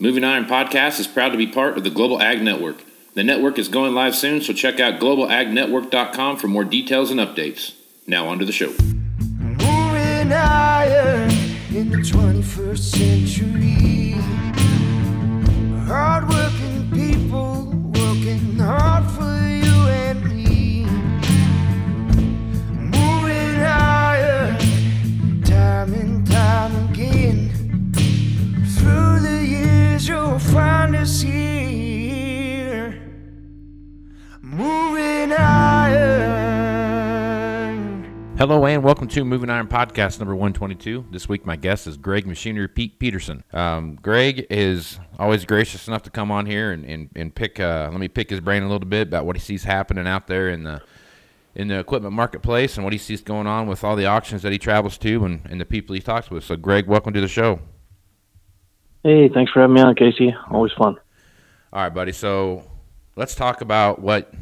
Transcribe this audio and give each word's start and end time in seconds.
Moving 0.00 0.22
Iron 0.22 0.44
Podcast 0.44 1.00
is 1.00 1.08
proud 1.08 1.30
to 1.30 1.36
be 1.36 1.48
part 1.48 1.76
of 1.76 1.82
the 1.82 1.90
Global 1.90 2.22
Ag 2.22 2.40
Network. 2.40 2.84
The 3.14 3.24
network 3.24 3.58
is 3.58 3.66
going 3.66 3.96
live 3.96 4.14
soon, 4.14 4.40
so 4.40 4.52
check 4.52 4.78
out 4.78 5.00
globalagnetwork.com 5.00 6.36
for 6.36 6.46
more 6.46 6.62
details 6.62 7.10
and 7.10 7.18
updates. 7.18 7.74
Now, 8.06 8.28
on 8.28 8.38
to 8.38 8.44
the 8.44 8.52
show. 8.52 8.72
Moving 9.18 10.32
iron 10.32 11.30
in 11.74 11.90
the 11.90 11.96
21st 11.96 12.78
century. 12.78 14.14
Hello 38.38 38.64
and 38.66 38.84
welcome 38.84 39.08
to 39.08 39.24
Moving 39.24 39.50
Iron 39.50 39.66
Podcast 39.66 40.20
number 40.20 40.32
122. 40.32 41.06
This 41.10 41.28
week, 41.28 41.44
my 41.44 41.56
guest 41.56 41.88
is 41.88 41.96
Greg 41.96 42.24
Machinery 42.24 42.68
Pete 42.68 43.00
Peterson. 43.00 43.42
Um, 43.52 43.98
Greg 44.00 44.46
is 44.48 45.00
always 45.18 45.44
gracious 45.44 45.88
enough 45.88 46.04
to 46.04 46.10
come 46.10 46.30
on 46.30 46.46
here 46.46 46.70
and, 46.70 46.84
and, 46.84 47.10
and 47.16 47.34
pick, 47.34 47.58
uh, 47.58 47.88
let 47.90 47.98
me 47.98 48.06
pick 48.06 48.30
his 48.30 48.38
brain 48.38 48.62
a 48.62 48.68
little 48.68 48.88
bit 48.88 49.08
about 49.08 49.26
what 49.26 49.34
he 49.34 49.40
sees 49.40 49.64
happening 49.64 50.06
out 50.06 50.28
there 50.28 50.50
in 50.50 50.62
the 50.62 50.80
in 51.56 51.66
the 51.66 51.80
equipment 51.80 52.14
marketplace 52.14 52.76
and 52.76 52.84
what 52.84 52.92
he 52.92 52.98
sees 52.98 53.22
going 53.22 53.48
on 53.48 53.66
with 53.66 53.82
all 53.82 53.96
the 53.96 54.06
auctions 54.06 54.42
that 54.42 54.52
he 54.52 54.58
travels 54.58 54.96
to 54.98 55.24
and, 55.24 55.40
and 55.50 55.60
the 55.60 55.66
people 55.66 55.92
he 55.92 56.00
talks 56.00 56.30
with. 56.30 56.44
So, 56.44 56.54
Greg, 56.54 56.86
welcome 56.86 57.12
to 57.14 57.20
the 57.20 57.26
show. 57.26 57.58
Hey, 59.02 59.28
thanks 59.28 59.50
for 59.50 59.62
having 59.62 59.74
me 59.74 59.80
on, 59.80 59.96
Casey. 59.96 60.32
Always 60.48 60.70
fun. 60.78 60.96
All 61.72 61.82
right, 61.82 61.92
buddy. 61.92 62.12
So 62.12 62.62
let's 63.16 63.34
talk 63.34 63.62
about 63.62 63.98
what 64.00 64.32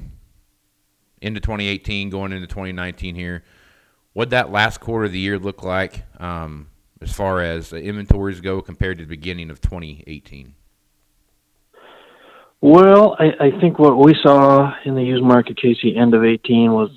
into 1.23 1.41
2018, 1.41 2.11
going 2.11 2.33
into 2.33 2.47
2019 2.47 3.15
here. 3.15 3.43
What 4.17 4.31
that 4.31 4.51
last 4.51 4.81
quarter 4.81 5.05
of 5.05 5.13
the 5.13 5.19
year 5.19 5.39
look 5.39 5.63
like 5.63 6.05
um, 6.19 6.69
as 7.03 7.13
far 7.13 7.43
as 7.43 7.75
inventories 7.75 8.41
go 8.41 8.63
compared 8.63 8.97
to 8.97 9.05
the 9.05 9.11
beginning 9.11 9.51
of 9.51 9.61
2018? 9.61 10.55
Well, 12.63 13.15
I, 13.19 13.33
I 13.39 13.61
think 13.61 13.79
what 13.79 13.99
we 13.99 14.17
saw 14.23 14.73
in 14.87 14.95
the 14.95 15.03
used 15.03 15.23
market, 15.23 15.59
Casey, 15.61 15.95
end 15.95 16.15
of 16.15 16.25
18 16.25 16.73
was 16.73 16.89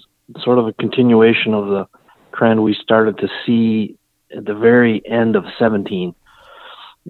sort 0.45 0.59
of 0.59 0.67
a 0.67 0.71
continuation 0.71 1.53
of 1.53 1.67
the 1.67 1.87
trend 2.33 2.63
we 2.63 2.73
started 2.81 3.17
to 3.17 3.27
see 3.45 3.97
at 4.33 4.45
the 4.45 4.55
very 4.55 5.01
end 5.05 5.35
of 5.35 5.43
17. 5.59 6.15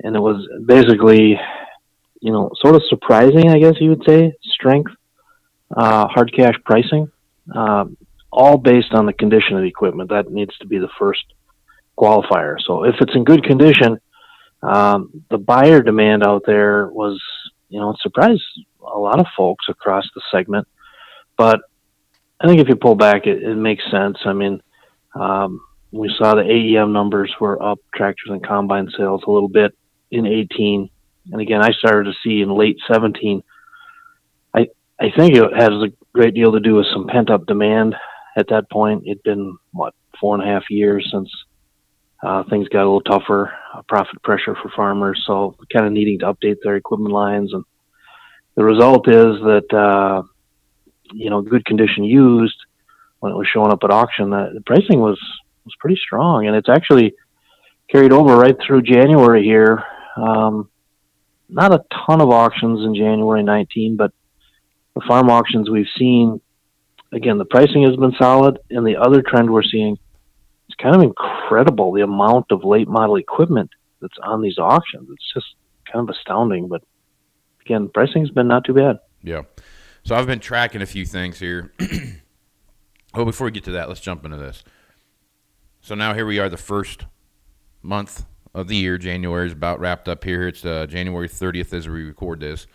And 0.03 0.15
it 0.15 0.19
was 0.19 0.43
basically, 0.65 1.39
you 2.19 2.31
know, 2.31 2.49
sort 2.59 2.73
of 2.73 2.81
surprising, 2.89 3.51
I 3.51 3.59
guess 3.59 3.75
you 3.79 3.89
would 3.91 4.05
say, 4.07 4.33
strength, 4.55 4.91
uh, 5.77 6.07
hard 6.07 6.33
cash 6.35 6.55
pricing, 6.65 7.11
um, 7.53 7.95
all 8.31 8.57
based 8.57 8.93
on 8.93 9.05
the 9.05 9.13
condition 9.13 9.55
of 9.55 9.61
the 9.61 9.67
equipment. 9.67 10.09
That 10.09 10.31
needs 10.31 10.55
to 10.57 10.67
be 10.67 10.77
the 10.77 10.89
first 10.99 11.23
qualifier. 11.97 12.55
So 12.65 12.83
if 12.83 12.95
it's 12.99 13.15
in 13.15 13.23
good 13.23 13.43
condition, 13.43 13.99
um, 14.61 15.23
the 15.29 15.37
buyer 15.37 15.81
demand 15.81 16.23
out 16.23 16.43
there 16.45 16.87
was, 16.87 17.21
you 17.69 17.79
know, 17.79 17.91
it 17.91 17.97
surprised 18.01 18.43
a 18.81 18.97
lot 18.97 19.19
of 19.19 19.25
folks 19.37 19.65
across 19.69 20.05
the 20.15 20.21
segment. 20.31 20.67
But 21.37 21.61
I 22.39 22.47
think 22.47 22.59
if 22.59 22.67
you 22.67 22.75
pull 22.75 22.95
back, 22.95 23.25
it, 23.25 23.43
it 23.43 23.55
makes 23.55 23.83
sense. 23.91 24.17
I 24.25 24.33
mean, 24.33 24.61
um, 25.15 25.61
we 25.91 26.13
saw 26.17 26.35
the 26.35 26.41
AEM 26.41 26.91
numbers 26.93 27.33
were 27.39 27.61
up, 27.61 27.79
tractors 27.95 28.29
and 28.29 28.45
combine 28.45 28.89
sales 28.97 29.23
a 29.25 29.31
little 29.31 29.49
bit 29.49 29.75
in 30.11 30.25
18. 30.25 30.89
And 31.31 31.41
again, 31.41 31.61
I 31.61 31.71
started 31.71 32.11
to 32.11 32.17
see 32.23 32.41
in 32.41 32.49
late 32.49 32.77
17. 32.91 33.43
I 34.53 34.67
I 34.99 35.11
think 35.15 35.35
it 35.35 35.53
has 35.55 35.69
a 35.69 35.91
great 36.13 36.33
deal 36.33 36.51
to 36.51 36.59
do 36.59 36.75
with 36.75 36.87
some 36.93 37.07
pent 37.07 37.29
up 37.29 37.45
demand 37.45 37.95
at 38.37 38.47
that 38.49 38.69
point. 38.69 39.03
It'd 39.05 39.23
been 39.23 39.57
what 39.71 39.93
four 40.19 40.35
and 40.35 40.43
a 40.43 40.47
half 40.47 40.69
years 40.69 41.07
since 41.11 41.29
uh, 42.21 42.43
things 42.49 42.67
got 42.67 42.83
a 42.83 42.89
little 42.89 43.01
tougher, 43.01 43.53
uh, 43.73 43.81
profit 43.83 44.21
pressure 44.23 44.55
for 44.55 44.69
farmers, 44.75 45.23
so 45.25 45.55
kind 45.71 45.85
of 45.85 45.93
needing 45.93 46.19
to 46.19 46.33
update 46.33 46.57
their 46.63 46.75
equipment 46.75 47.13
lines. 47.13 47.53
And 47.53 47.63
the 48.55 48.63
result 48.63 49.07
is 49.07 49.39
that 49.41 49.73
uh, 49.73 50.23
you 51.11 51.29
know 51.29 51.41
good 51.41 51.65
condition 51.65 52.03
used 52.03 52.57
when 53.19 53.31
it 53.31 53.35
was 53.35 53.47
showing 53.47 53.71
up 53.71 53.83
at 53.83 53.91
auction, 53.91 54.29
the 54.29 54.63
pricing 54.65 54.99
was 54.99 55.19
was 55.65 55.75
pretty 55.79 55.99
strong, 56.03 56.47
and 56.47 56.55
it's 56.55 56.69
actually 56.69 57.13
carried 57.89 58.11
over 58.11 58.37
right 58.37 58.55
through 58.65 58.81
January 58.81 59.43
here. 59.43 59.83
Um, 60.15 60.69
not 61.49 61.73
a 61.73 61.83
ton 62.05 62.21
of 62.21 62.29
auctions 62.29 62.85
in 62.85 62.95
January 62.95 63.43
19, 63.43 63.95
but 63.95 64.11
the 64.95 65.01
farm 65.07 65.29
auctions 65.29 65.69
we've 65.69 65.87
seen, 65.97 66.39
again, 67.11 67.37
the 67.37 67.45
pricing 67.45 67.83
has 67.83 67.95
been 67.95 68.13
solid, 68.19 68.59
and 68.69 68.85
the 68.85 68.97
other 68.97 69.21
trend 69.21 69.51
we're 69.51 69.63
seeing 69.63 69.97
is 70.67 70.75
kind 70.75 70.95
of 70.95 71.01
incredible 71.01 71.91
the 71.91 72.01
amount 72.01 72.47
of 72.51 72.63
late 72.63 72.87
model 72.87 73.15
equipment 73.15 73.69
that's 74.01 74.17
on 74.23 74.41
these 74.41 74.57
auctions. 74.57 75.09
It's 75.11 75.33
just 75.33 75.55
kind 75.91 76.07
of 76.07 76.15
astounding, 76.15 76.67
but 76.67 76.83
again, 77.61 77.89
pricing's 77.89 78.31
been 78.31 78.47
not 78.47 78.65
too 78.65 78.73
bad. 78.73 78.99
Yeah. 79.23 79.43
So 80.03 80.15
I've 80.15 80.27
been 80.27 80.39
tracking 80.39 80.81
a 80.81 80.85
few 80.85 81.05
things 81.05 81.39
here. 81.39 81.73
oh, 83.13 83.25
before 83.25 83.45
we 83.45 83.51
get 83.51 83.65
to 83.65 83.71
that, 83.71 83.89
let's 83.89 83.99
jump 84.01 84.23
into 84.25 84.37
this. 84.37 84.63
So 85.81 85.95
now 85.95 86.13
here 86.13 86.25
we 86.25 86.39
are, 86.39 86.49
the 86.49 86.57
first 86.57 87.05
month 87.81 88.25
of 88.53 88.67
the 88.67 88.75
year. 88.75 88.97
January 88.97 89.47
is 89.47 89.53
about 89.53 89.79
wrapped 89.79 90.07
up 90.07 90.23
here. 90.23 90.47
It's 90.47 90.65
uh, 90.65 90.85
January 90.87 91.29
30th 91.29 91.73
as 91.73 91.87
we 91.87 92.03
record 92.03 92.39
this, 92.39 92.67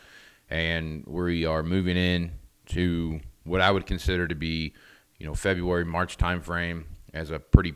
and 0.48 1.04
we 1.06 1.44
are 1.44 1.62
moving 1.62 1.96
in 1.96 2.32
to 2.66 3.20
what 3.44 3.60
I 3.60 3.70
would 3.70 3.86
consider 3.86 4.26
to 4.26 4.34
be, 4.34 4.74
you 5.18 5.26
know, 5.26 5.34
February 5.34 5.84
March 5.84 6.18
timeframe 6.18 6.84
as 7.12 7.30
a 7.30 7.38
pretty, 7.38 7.74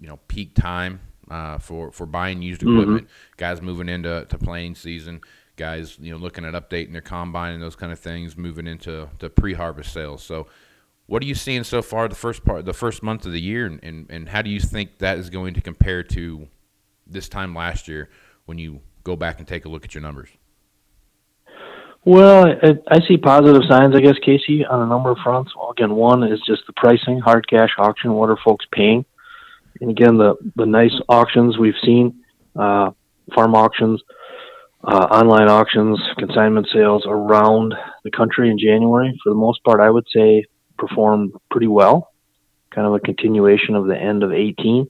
you 0.00 0.08
know, 0.08 0.18
peak 0.28 0.54
time 0.54 1.00
uh, 1.30 1.58
for 1.58 1.92
for 1.92 2.06
buying 2.06 2.42
used 2.42 2.62
equipment. 2.62 3.04
Mm-hmm. 3.04 3.34
Guys 3.36 3.60
moving 3.60 3.88
into 3.88 4.24
to 4.28 4.38
planting 4.38 4.74
season. 4.74 5.20
Guys, 5.56 5.98
you 6.00 6.12
know, 6.12 6.18
looking 6.18 6.44
at 6.44 6.54
updating 6.54 6.92
their 6.92 7.00
combine 7.00 7.52
and 7.52 7.62
those 7.62 7.74
kind 7.74 7.90
of 7.92 7.98
things, 7.98 8.36
moving 8.36 8.68
into 8.68 9.08
to 9.18 9.28
pre-harvest 9.28 9.92
sales. 9.92 10.22
So 10.22 10.46
what 11.06 11.20
are 11.20 11.26
you 11.26 11.34
seeing 11.34 11.64
so 11.64 11.82
far 11.82 12.06
the 12.06 12.14
first 12.14 12.44
part, 12.44 12.64
the 12.64 12.72
first 12.72 13.02
month 13.02 13.26
of 13.26 13.32
the 13.32 13.40
year, 13.40 13.66
and, 13.66 13.80
and, 13.82 14.06
and 14.08 14.28
how 14.28 14.42
do 14.42 14.50
you 14.50 14.60
think 14.60 14.98
that 14.98 15.18
is 15.18 15.30
going 15.30 15.54
to 15.54 15.60
compare 15.60 16.04
to 16.04 16.46
this 17.06 17.28
time 17.28 17.54
last 17.54 17.88
year 17.88 18.08
when 18.44 18.58
you 18.58 18.80
go 19.02 19.16
back 19.16 19.38
and 19.38 19.48
take 19.48 19.64
a 19.64 19.68
look 19.68 19.84
at 19.84 19.94
your 19.94 20.02
numbers? 20.02 20.28
Well, 22.08 22.46
I, 22.46 22.72
I 22.90 23.00
see 23.06 23.18
positive 23.18 23.60
signs, 23.68 23.94
I 23.94 24.00
guess, 24.00 24.14
Casey, 24.24 24.64
on 24.64 24.80
a 24.80 24.86
number 24.86 25.10
of 25.10 25.18
fronts. 25.22 25.52
Well, 25.54 25.72
again, 25.72 25.94
one 25.94 26.22
is 26.22 26.40
just 26.46 26.62
the 26.66 26.72
pricing, 26.72 27.20
hard 27.20 27.46
cash 27.46 27.68
auction. 27.76 28.14
What 28.14 28.30
are 28.30 28.38
folks 28.42 28.64
paying? 28.72 29.04
And 29.82 29.90
again, 29.90 30.16
the 30.16 30.36
the 30.56 30.64
nice 30.64 30.94
auctions 31.10 31.58
we've 31.58 31.74
seen, 31.84 32.24
uh, 32.58 32.92
farm 33.34 33.54
auctions, 33.54 34.00
uh, 34.82 35.06
online 35.10 35.50
auctions, 35.50 36.00
consignment 36.16 36.68
sales 36.72 37.04
around 37.06 37.74
the 38.04 38.10
country 38.10 38.48
in 38.48 38.58
January. 38.58 39.12
For 39.22 39.28
the 39.28 39.38
most 39.38 39.62
part, 39.62 39.78
I 39.78 39.90
would 39.90 40.06
say 40.10 40.46
performed 40.78 41.34
pretty 41.50 41.66
well. 41.66 42.10
Kind 42.74 42.86
of 42.86 42.94
a 42.94 43.00
continuation 43.00 43.74
of 43.74 43.86
the 43.86 43.98
end 43.98 44.22
of 44.22 44.32
18. 44.32 44.88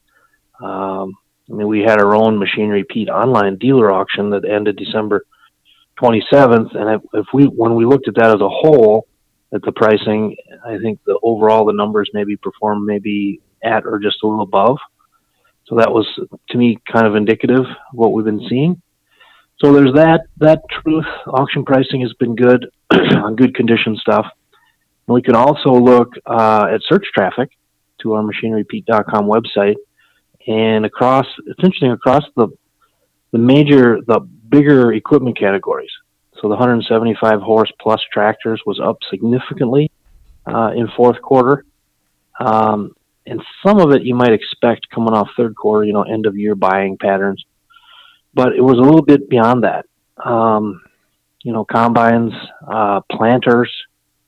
Um, 0.62 1.14
I 1.50 1.52
mean, 1.52 1.66
we 1.66 1.80
had 1.80 2.00
our 2.00 2.14
own 2.14 2.38
Machinery 2.38 2.84
Pete 2.88 3.08
online 3.08 3.58
dealer 3.58 3.90
auction 3.90 4.30
that 4.30 4.48
ended 4.48 4.76
December 4.76 5.24
27th, 6.00 6.74
and 6.74 7.02
if 7.12 7.26
we 7.32 7.44
when 7.44 7.74
we 7.74 7.84
looked 7.84 8.08
at 8.08 8.14
that 8.16 8.28
as 8.34 8.40
a 8.40 8.48
whole, 8.48 9.06
at 9.52 9.62
the 9.62 9.72
pricing, 9.72 10.36
I 10.64 10.78
think 10.78 11.00
the 11.06 11.18
overall 11.22 11.64
the 11.64 11.72
numbers 11.72 12.10
maybe 12.12 12.36
performed 12.36 12.86
maybe 12.86 13.40
at 13.62 13.86
or 13.86 13.98
just 13.98 14.22
a 14.22 14.26
little 14.26 14.42
above. 14.42 14.78
So 15.66 15.76
that 15.76 15.90
was 15.90 16.06
to 16.50 16.58
me 16.58 16.78
kind 16.90 17.06
of 17.06 17.14
indicative 17.14 17.60
of 17.60 17.66
what 17.92 18.12
we've 18.12 18.24
been 18.24 18.46
seeing. 18.48 18.80
So 19.58 19.72
there's 19.72 19.94
that 19.94 20.22
that 20.38 20.62
truth. 20.82 21.06
Auction 21.26 21.64
pricing 21.64 22.02
has 22.02 22.12
been 22.14 22.36
good 22.36 22.66
on 22.90 23.36
good 23.36 23.54
condition 23.54 23.96
stuff. 23.96 24.26
And 25.06 25.14
we 25.14 25.22
can 25.22 25.34
also 25.34 25.72
look 25.72 26.12
uh, 26.26 26.68
at 26.72 26.80
search 26.88 27.06
traffic 27.14 27.50
to 28.02 28.12
our 28.12 28.22
machinerypete.com 28.22 29.24
website 29.24 29.76
and 30.46 30.86
across 30.86 31.26
it's 31.46 31.58
interesting 31.62 31.92
across 31.92 32.24
the 32.36 32.48
the 33.32 33.38
major 33.38 33.98
the 34.06 34.20
bigger 34.48 34.92
equipment 34.92 35.38
categories. 35.38 35.90
So 36.40 36.42
the 36.42 36.56
175 36.56 37.40
horse 37.40 37.72
plus 37.80 38.00
tractors 38.12 38.62
was 38.64 38.80
up 38.80 38.98
significantly 39.10 39.90
uh, 40.46 40.72
in 40.76 40.88
fourth 40.96 41.20
quarter, 41.20 41.64
um, 42.38 42.94
and 43.26 43.42
some 43.64 43.80
of 43.80 43.92
it 43.92 44.02
you 44.02 44.14
might 44.14 44.32
expect 44.32 44.88
coming 44.90 45.14
off 45.14 45.28
third 45.36 45.56
quarter, 45.56 45.84
you 45.84 45.92
know, 45.92 46.02
end 46.02 46.26
of 46.26 46.36
year 46.36 46.54
buying 46.54 46.96
patterns, 46.96 47.44
but 48.34 48.52
it 48.52 48.62
was 48.62 48.78
a 48.78 48.82
little 48.82 49.02
bit 49.02 49.28
beyond 49.28 49.64
that. 49.64 49.86
Um, 50.24 50.80
you 51.42 51.52
know, 51.52 51.64
combines, 51.64 52.32
uh, 52.66 53.00
planters, 53.10 53.70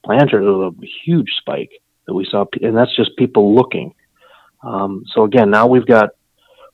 planters 0.04 0.44
was 0.44 0.74
a 0.74 0.86
huge 1.04 1.30
spike 1.38 1.70
that 2.06 2.14
we 2.14 2.26
saw, 2.30 2.44
and 2.60 2.76
that's 2.76 2.94
just 2.96 3.16
people 3.16 3.54
looking. 3.54 3.94
Um, 4.62 5.04
so 5.14 5.24
again, 5.24 5.50
now 5.50 5.66
we've 5.66 5.86
got 5.86 6.10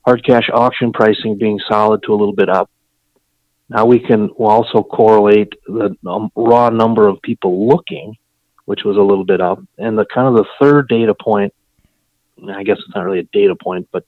hard 0.05 0.25
cash 0.25 0.49
auction 0.53 0.93
pricing 0.93 1.37
being 1.39 1.61
solid 1.69 2.03
to 2.05 2.13
a 2.13 2.17
little 2.17 2.35
bit 2.35 2.49
up. 2.49 2.71
Now 3.69 3.85
we 3.87 3.99
can 3.99 4.29
also 4.31 4.83
correlate 4.83 5.53
the 5.67 5.97
um, 6.07 6.31
raw 6.37 6.71
number 6.71 7.09
of 7.09 7.21
people 7.23 7.69
looking, 7.69 8.15
which 8.65 8.85
was 8.85 8.97
a 8.97 9.01
little 9.01 9.25
bit 9.25 9.41
up, 9.41 9.59
and 9.79 9.99
the 9.99 10.07
kind 10.13 10.29
of 10.29 10.35
the 10.35 10.47
third 10.61 10.89
data 10.89 11.15
point. 11.15 11.53
I 12.49 12.63
guess 12.65 12.77
it's 12.79 12.95
not 12.95 13.05
really 13.05 13.21
a 13.21 13.29
data 13.33 13.57
point, 13.57 13.89
but 13.91 14.05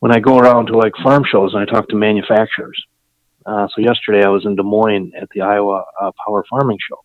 when 0.00 0.12
I 0.12 0.18
go 0.18 0.38
around 0.38 0.66
to 0.66 0.76
like 0.76 0.92
farm 1.02 1.22
shows 1.30 1.54
and 1.54 1.62
I 1.62 1.70
talk 1.70 1.88
to 1.90 1.96
manufacturers. 1.96 2.82
Uh, 3.46 3.68
so 3.74 3.80
yesterday 3.80 4.24
I 4.24 4.28
was 4.28 4.44
in 4.44 4.56
Des 4.56 4.62
Moines 4.62 5.12
at 5.18 5.28
the 5.34 5.42
Iowa 5.42 5.84
uh, 6.00 6.10
Power 6.26 6.44
Farming 6.50 6.78
Show, 6.86 6.98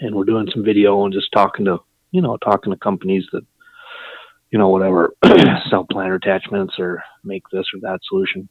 and 0.00 0.14
we're 0.14 0.24
doing 0.24 0.48
some 0.52 0.64
video 0.64 1.04
and 1.04 1.12
just 1.12 1.30
talking 1.32 1.66
to 1.66 1.78
you 2.10 2.22
know 2.22 2.36
talking 2.38 2.72
to 2.72 2.78
companies 2.78 3.24
that 3.32 3.42
you 4.50 4.58
know 4.58 4.68
whatever 4.68 5.14
sell 5.70 5.86
planter 5.90 6.14
attachments 6.14 6.74
or 6.78 7.02
make 7.22 7.44
this 7.52 7.66
or 7.74 7.80
that 7.82 8.00
solution. 8.08 8.48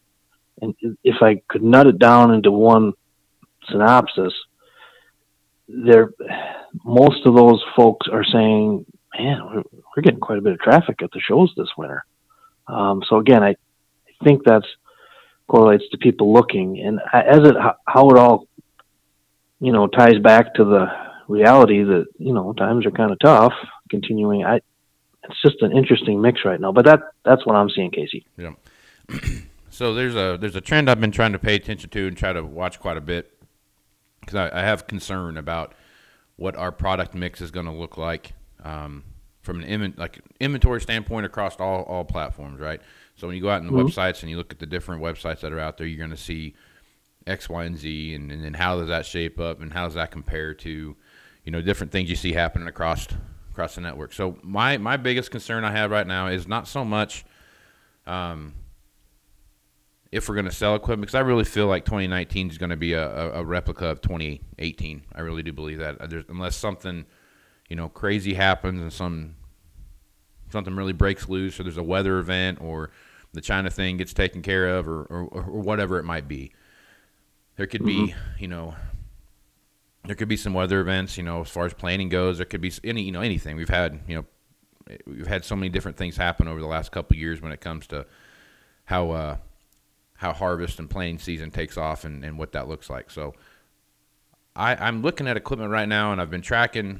And 0.61 0.75
if 1.03 1.21
I 1.21 1.41
could 1.47 1.63
nut 1.63 1.87
it 1.87 1.99
down 1.99 2.33
into 2.33 2.51
one 2.51 2.93
synopsis, 3.69 4.33
there 5.67 6.11
most 6.83 7.25
of 7.25 7.35
those 7.35 7.63
folks 7.75 8.07
are 8.07 8.23
saying, 8.23 8.85
"Man, 9.17 9.41
we're, 9.45 9.63
we're 9.73 10.03
getting 10.03 10.19
quite 10.19 10.39
a 10.39 10.41
bit 10.41 10.53
of 10.53 10.59
traffic 10.59 11.01
at 11.01 11.11
the 11.11 11.19
shows 11.19 11.53
this 11.55 11.69
winter." 11.77 12.05
Um, 12.67 13.03
so 13.07 13.17
again, 13.17 13.43
I, 13.43 13.49
I 13.49 14.23
think 14.23 14.43
that's 14.43 14.67
correlates 15.47 15.87
to 15.91 15.97
people 15.97 16.33
looking, 16.33 16.79
and 16.79 16.99
as 17.13 17.47
it 17.47 17.55
how 17.85 18.09
it 18.09 18.17
all, 18.17 18.47
you 19.59 19.71
know, 19.71 19.87
ties 19.87 20.19
back 20.19 20.55
to 20.55 20.63
the 20.63 20.87
reality 21.27 21.83
that 21.83 22.05
you 22.17 22.33
know 22.33 22.53
times 22.53 22.85
are 22.85 22.91
kind 22.91 23.11
of 23.11 23.19
tough. 23.19 23.53
Continuing, 23.89 24.43
I 24.43 24.61
it's 25.23 25.41
just 25.41 25.61
an 25.61 25.75
interesting 25.75 26.21
mix 26.21 26.45
right 26.45 26.59
now. 26.59 26.71
But 26.71 26.85
that 26.85 26.99
that's 27.23 27.45
what 27.45 27.55
I'm 27.55 27.69
seeing, 27.69 27.91
Casey. 27.91 28.25
Yeah. 28.37 28.53
so 29.77 29.93
there's 29.93 30.15
a 30.15 30.39
there's 30.41 30.55
a 30.55 30.61
trend 30.61 30.89
I've 30.89 30.99
been 30.99 31.11
trying 31.11 31.33
to 31.33 31.39
pay 31.39 31.53
attention 31.53 31.91
to 31.91 32.07
and 32.07 32.17
try 32.17 32.33
to 32.33 32.43
watch 32.43 32.79
quite 32.79 32.97
a 32.97 33.01
bit 33.01 33.31
because 34.21 34.33
I, 34.33 34.59
I, 34.59 34.63
have 34.63 34.87
concern 34.87 35.37
about 35.37 35.75
what 36.35 36.55
our 36.55 36.71
product 36.71 37.13
mix 37.13 37.41
is 37.41 37.51
going 37.51 37.67
to 37.67 37.71
look 37.71 37.95
like 37.95 38.33
um, 38.63 39.03
from 39.43 39.61
an 39.61 39.93
like 39.95 40.19
inventory 40.39 40.81
standpoint 40.81 41.27
across 41.27 41.57
all 41.57 41.83
all 41.83 42.03
platforms, 42.03 42.59
right? 42.59 42.81
So 43.17 43.27
when 43.27 43.35
you 43.35 43.41
go 43.43 43.51
out 43.51 43.61
in 43.61 43.67
the 43.67 43.71
mm-hmm. 43.71 43.85
websites 43.85 44.21
and 44.21 44.31
you 44.31 44.37
look 44.37 44.51
at 44.51 44.57
the 44.57 44.65
different 44.65 45.03
websites 45.03 45.41
that 45.41 45.53
are 45.53 45.59
out 45.59 45.77
there, 45.77 45.85
you're 45.85 45.99
going 45.99 46.09
to 46.09 46.17
see 46.17 46.55
X, 47.27 47.47
Y, 47.47 47.63
and 47.63 47.77
Z, 47.77 48.15
and, 48.15 48.31
and 48.31 48.43
then 48.43 48.55
how 48.55 48.79
does 48.79 48.87
that 48.87 49.05
shape 49.05 49.39
up, 49.39 49.61
and 49.61 49.71
how 49.71 49.85
does 49.85 49.93
that 49.93 50.09
compare 50.09 50.55
to, 50.55 50.95
you 51.43 51.51
know, 51.51 51.61
different 51.61 51.91
things 51.91 52.09
you 52.09 52.15
see 52.15 52.33
happening 52.33 52.67
across 52.67 53.07
across 53.51 53.75
the 53.75 53.81
network. 53.81 54.11
So 54.13 54.39
my 54.41 54.79
my 54.79 54.97
biggest 54.97 55.29
concern 55.29 55.63
I 55.63 55.71
have 55.71 55.91
right 55.91 56.07
now 56.07 56.29
is 56.29 56.47
not 56.47 56.67
so 56.67 56.83
much, 56.83 57.25
um, 58.07 58.55
if 60.11 60.29
we're 60.29 60.35
going 60.35 60.45
to 60.45 60.51
sell 60.51 60.75
equipment, 60.75 61.01
because 61.01 61.15
I 61.15 61.19
really 61.19 61.43
feel 61.43 61.67
like 61.67 61.85
2019 61.85 62.49
is 62.49 62.57
going 62.57 62.69
to 62.69 62.77
be 62.77 62.93
a, 62.93 63.33
a, 63.33 63.43
replica 63.43 63.87
of 63.87 64.01
2018. 64.01 65.03
I 65.13 65.21
really 65.21 65.43
do 65.43 65.51
believe 65.51 65.79
that. 65.79 66.09
There's, 66.09 66.25
unless 66.29 66.55
something, 66.55 67.05
you 67.69 67.75
know, 67.75 67.89
crazy 67.89 68.33
happens 68.33 68.81
and 68.81 68.91
some 68.91 69.35
something 70.49 70.75
really 70.75 70.93
breaks 70.93 71.27
loose, 71.27 71.59
or 71.59 71.63
there's 71.63 71.77
a 71.77 71.83
weather 71.83 72.19
event, 72.19 72.61
or 72.61 72.91
the 73.33 73.41
China 73.41 73.69
thing 73.69 73.97
gets 73.97 74.13
taken 74.13 74.41
care 74.41 74.77
of, 74.77 74.87
or, 74.87 75.03
or, 75.03 75.23
or 75.23 75.61
whatever 75.61 75.99
it 75.99 76.03
might 76.03 76.27
be. 76.27 76.53
There 77.57 77.67
could 77.67 77.81
mm-hmm. 77.81 78.05
be, 78.05 78.15
you 78.39 78.47
know, 78.47 78.75
there 80.05 80.15
could 80.15 80.29
be 80.29 80.37
some 80.37 80.53
weather 80.53 80.79
events. 80.79 81.17
You 81.17 81.23
know, 81.23 81.41
as 81.41 81.49
far 81.49 81.65
as 81.65 81.73
planning 81.73 82.07
goes, 82.07 82.37
there 82.37 82.45
could 82.45 82.61
be 82.61 82.71
any, 82.83 83.01
you 83.01 83.11
know, 83.11 83.21
anything. 83.21 83.57
We've 83.57 83.67
had, 83.67 83.99
you 84.07 84.15
know, 84.15 84.25
we've 85.05 85.27
had 85.27 85.43
so 85.43 85.55
many 85.55 85.67
different 85.67 85.97
things 85.97 86.15
happen 86.15 86.47
over 86.47 86.61
the 86.61 86.67
last 86.67 86.93
couple 86.93 87.17
years 87.17 87.41
when 87.41 87.51
it 87.51 87.59
comes 87.59 87.87
to 87.87 88.05
how 88.85 89.11
uh, 89.11 89.37
how 90.17 90.33
harvest 90.33 90.79
and 90.79 90.89
planting 90.89 91.19
season 91.19 91.51
takes 91.51 91.77
off 91.77 92.03
and, 92.03 92.25
and 92.25 92.37
what 92.37 92.51
that 92.51 92.67
looks 92.67 92.89
like. 92.89 93.09
So 93.09 93.33
I, 94.55 94.75
I'm 94.75 95.01
looking 95.01 95.27
at 95.27 95.37
equipment 95.37 95.71
right 95.71 95.87
now, 95.87 96.11
and 96.11 96.19
I've 96.19 96.31
been 96.31 96.41
tracking 96.41 96.99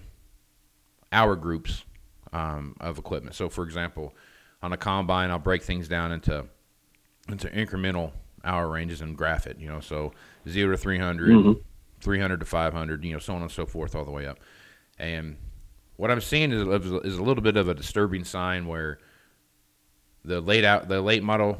hour 1.12 1.36
groups 1.36 1.84
um, 2.32 2.76
of 2.80 3.00
equipment. 3.00 3.36
So, 3.36 3.50
for 3.50 3.64
example, 3.64 4.14
on 4.62 4.72
a 4.72 4.78
combine, 4.78 5.32
I'll 5.32 5.40
break 5.40 5.64
things 5.64 5.88
down 5.88 6.12
into 6.12 6.46
into 7.28 7.48
incremental 7.50 8.12
hour 8.46 8.70
ranges 8.70 9.02
and 9.02 9.18
graph 9.18 9.48
it. 9.48 9.60
You 9.60 9.68
know, 9.68 9.80
so 9.80 10.14
zero 10.48 10.72
to 10.72 10.78
300, 10.78 11.30
mm-hmm. 11.30 11.52
300 12.00 12.40
to 12.40 12.46
500, 12.46 13.04
you 13.04 13.14
know, 13.14 13.20
so 13.20 13.34
on 13.34 13.42
and 13.42 13.52
so 13.52 13.66
forth, 13.66 13.96
all 13.96 14.06
the 14.06 14.12
way 14.12 14.28
up. 14.28 14.40
And 15.00 15.36
what 15.98 16.12
I'm 16.12 16.22
seeing 16.22 16.52
is, 16.52 16.62
is 17.04 17.18
a 17.18 17.24
little 17.24 17.44
bit 17.44 17.58
of 17.58 17.68
a 17.68 17.74
disturbing 17.74 18.24
sign 18.24 18.68
where 18.68 19.00
the 20.24 20.42
late 20.42 20.64
out 20.64 20.88
the 20.88 21.02
late 21.02 21.24
model 21.24 21.60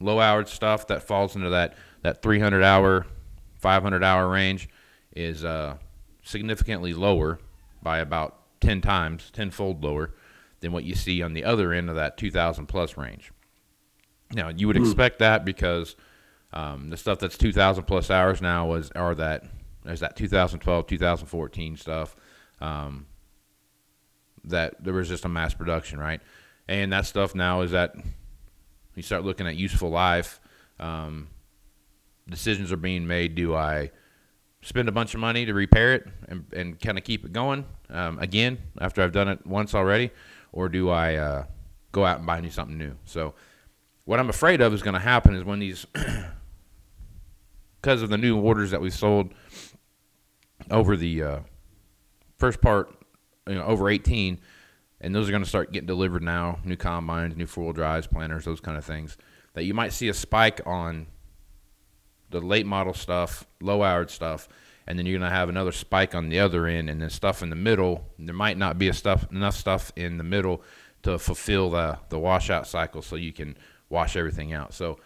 low 0.00 0.20
hour 0.20 0.44
stuff 0.46 0.86
that 0.88 1.02
falls 1.02 1.36
into 1.36 1.50
that 1.50 1.74
that 2.02 2.22
300 2.22 2.62
hour 2.62 3.06
500 3.58 4.04
hour 4.04 4.28
range 4.28 4.68
is 5.14 5.44
uh, 5.44 5.76
significantly 6.22 6.92
lower 6.92 7.38
by 7.82 7.98
about 7.98 8.40
10 8.60 8.80
times, 8.80 9.30
tenfold 9.30 9.82
lower 9.82 10.14
than 10.60 10.72
what 10.72 10.84
you 10.84 10.94
see 10.94 11.22
on 11.22 11.32
the 11.32 11.44
other 11.44 11.72
end 11.72 11.88
of 11.88 11.96
that 11.96 12.16
2,000 12.16 12.66
plus 12.66 12.96
range. 12.96 13.32
Now, 14.32 14.48
you 14.48 14.66
would 14.66 14.76
hmm. 14.76 14.82
expect 14.82 15.20
that 15.20 15.44
because 15.44 15.96
um, 16.52 16.90
the 16.90 16.96
stuff 16.96 17.18
that's 17.18 17.38
2,000 17.38 17.84
plus 17.84 18.10
hours 18.10 18.40
now 18.40 18.66
was 18.66 18.90
are 18.92 19.14
that 19.14 19.44
is 19.84 20.00
that 20.00 20.16
2012, 20.16 20.86
2014 20.86 21.76
stuff 21.76 22.16
um, 22.60 23.06
that 24.44 24.82
there 24.82 24.94
was 24.94 25.08
just 25.08 25.24
a 25.24 25.28
mass 25.28 25.54
production, 25.54 25.98
right? 25.98 26.20
And 26.68 26.92
that 26.92 27.06
stuff 27.06 27.34
now 27.34 27.60
is 27.60 27.70
that 27.70 27.94
you 28.96 29.02
start 29.02 29.24
looking 29.24 29.46
at 29.46 29.54
useful 29.56 29.90
life. 29.90 30.40
Um, 30.80 31.28
decisions 32.28 32.72
are 32.72 32.76
being 32.76 33.06
made. 33.06 33.36
Do 33.36 33.54
I 33.54 33.92
spend 34.62 34.88
a 34.88 34.92
bunch 34.92 35.14
of 35.14 35.20
money 35.20 35.46
to 35.46 35.54
repair 35.54 35.94
it 35.94 36.08
and, 36.28 36.44
and 36.52 36.80
kind 36.80 36.98
of 36.98 37.04
keep 37.04 37.24
it 37.24 37.32
going 37.32 37.64
um, 37.88 38.18
again 38.18 38.58
after 38.80 39.02
I've 39.02 39.12
done 39.12 39.28
it 39.28 39.46
once 39.46 39.74
already, 39.74 40.10
or 40.50 40.68
do 40.68 40.90
I 40.90 41.14
uh, 41.14 41.44
go 41.92 42.04
out 42.04 42.18
and 42.18 42.26
buy 42.26 42.40
me 42.40 42.50
something 42.50 42.76
new? 42.76 42.96
So, 43.04 43.34
what 44.06 44.18
I'm 44.18 44.28
afraid 44.28 44.60
of 44.60 44.72
is 44.72 44.82
going 44.82 44.94
to 44.94 45.00
happen 45.00 45.34
is 45.34 45.44
when 45.44 45.58
these, 45.58 45.84
because 47.80 48.02
of 48.02 48.08
the 48.08 48.18
new 48.18 48.38
orders 48.38 48.70
that 48.70 48.80
we 48.80 48.90
sold 48.90 49.32
over 50.70 50.96
the 50.96 51.22
uh, 51.22 51.38
first 52.38 52.60
part, 52.60 52.92
you 53.48 53.56
know, 53.56 53.64
over 53.64 53.88
18, 53.90 54.40
and 55.00 55.14
those 55.14 55.28
are 55.28 55.32
going 55.32 55.42
to 55.42 55.48
start 55.48 55.72
getting 55.72 55.86
delivered 55.86 56.22
now 56.22 56.58
new 56.64 56.76
combines, 56.76 57.36
new 57.36 57.46
four 57.46 57.64
wheel 57.64 57.72
drives, 57.72 58.06
planters, 58.06 58.44
those 58.44 58.60
kind 58.60 58.78
of 58.78 58.84
things. 58.84 59.16
That 59.54 59.64
you 59.64 59.74
might 59.74 59.92
see 59.92 60.08
a 60.08 60.14
spike 60.14 60.60
on 60.66 61.06
the 62.30 62.40
late 62.40 62.66
model 62.66 62.94
stuff, 62.94 63.46
low 63.60 63.82
hour 63.82 64.06
stuff, 64.08 64.48
and 64.86 64.98
then 64.98 65.06
you're 65.06 65.18
gonna 65.18 65.30
have 65.30 65.48
another 65.48 65.72
spike 65.72 66.14
on 66.14 66.28
the 66.28 66.38
other 66.38 66.66
end, 66.66 66.88
and 66.90 67.00
then 67.00 67.10
stuff 67.10 67.42
in 67.42 67.50
the 67.50 67.56
middle. 67.56 68.04
There 68.18 68.34
might 68.34 68.58
not 68.58 68.78
be 68.78 68.90
stuff 68.92 69.30
enough 69.30 69.56
stuff 69.56 69.92
in 69.96 70.18
the 70.18 70.24
middle 70.24 70.62
to 71.02 71.18
fulfill 71.18 71.70
the 71.70 71.98
the 72.08 72.18
washout 72.18 72.66
cycle, 72.66 73.02
so 73.02 73.16
you 73.16 73.32
can 73.32 73.56
wash 73.88 74.16
everything 74.16 74.52
out. 74.52 74.74
So, 74.74 74.98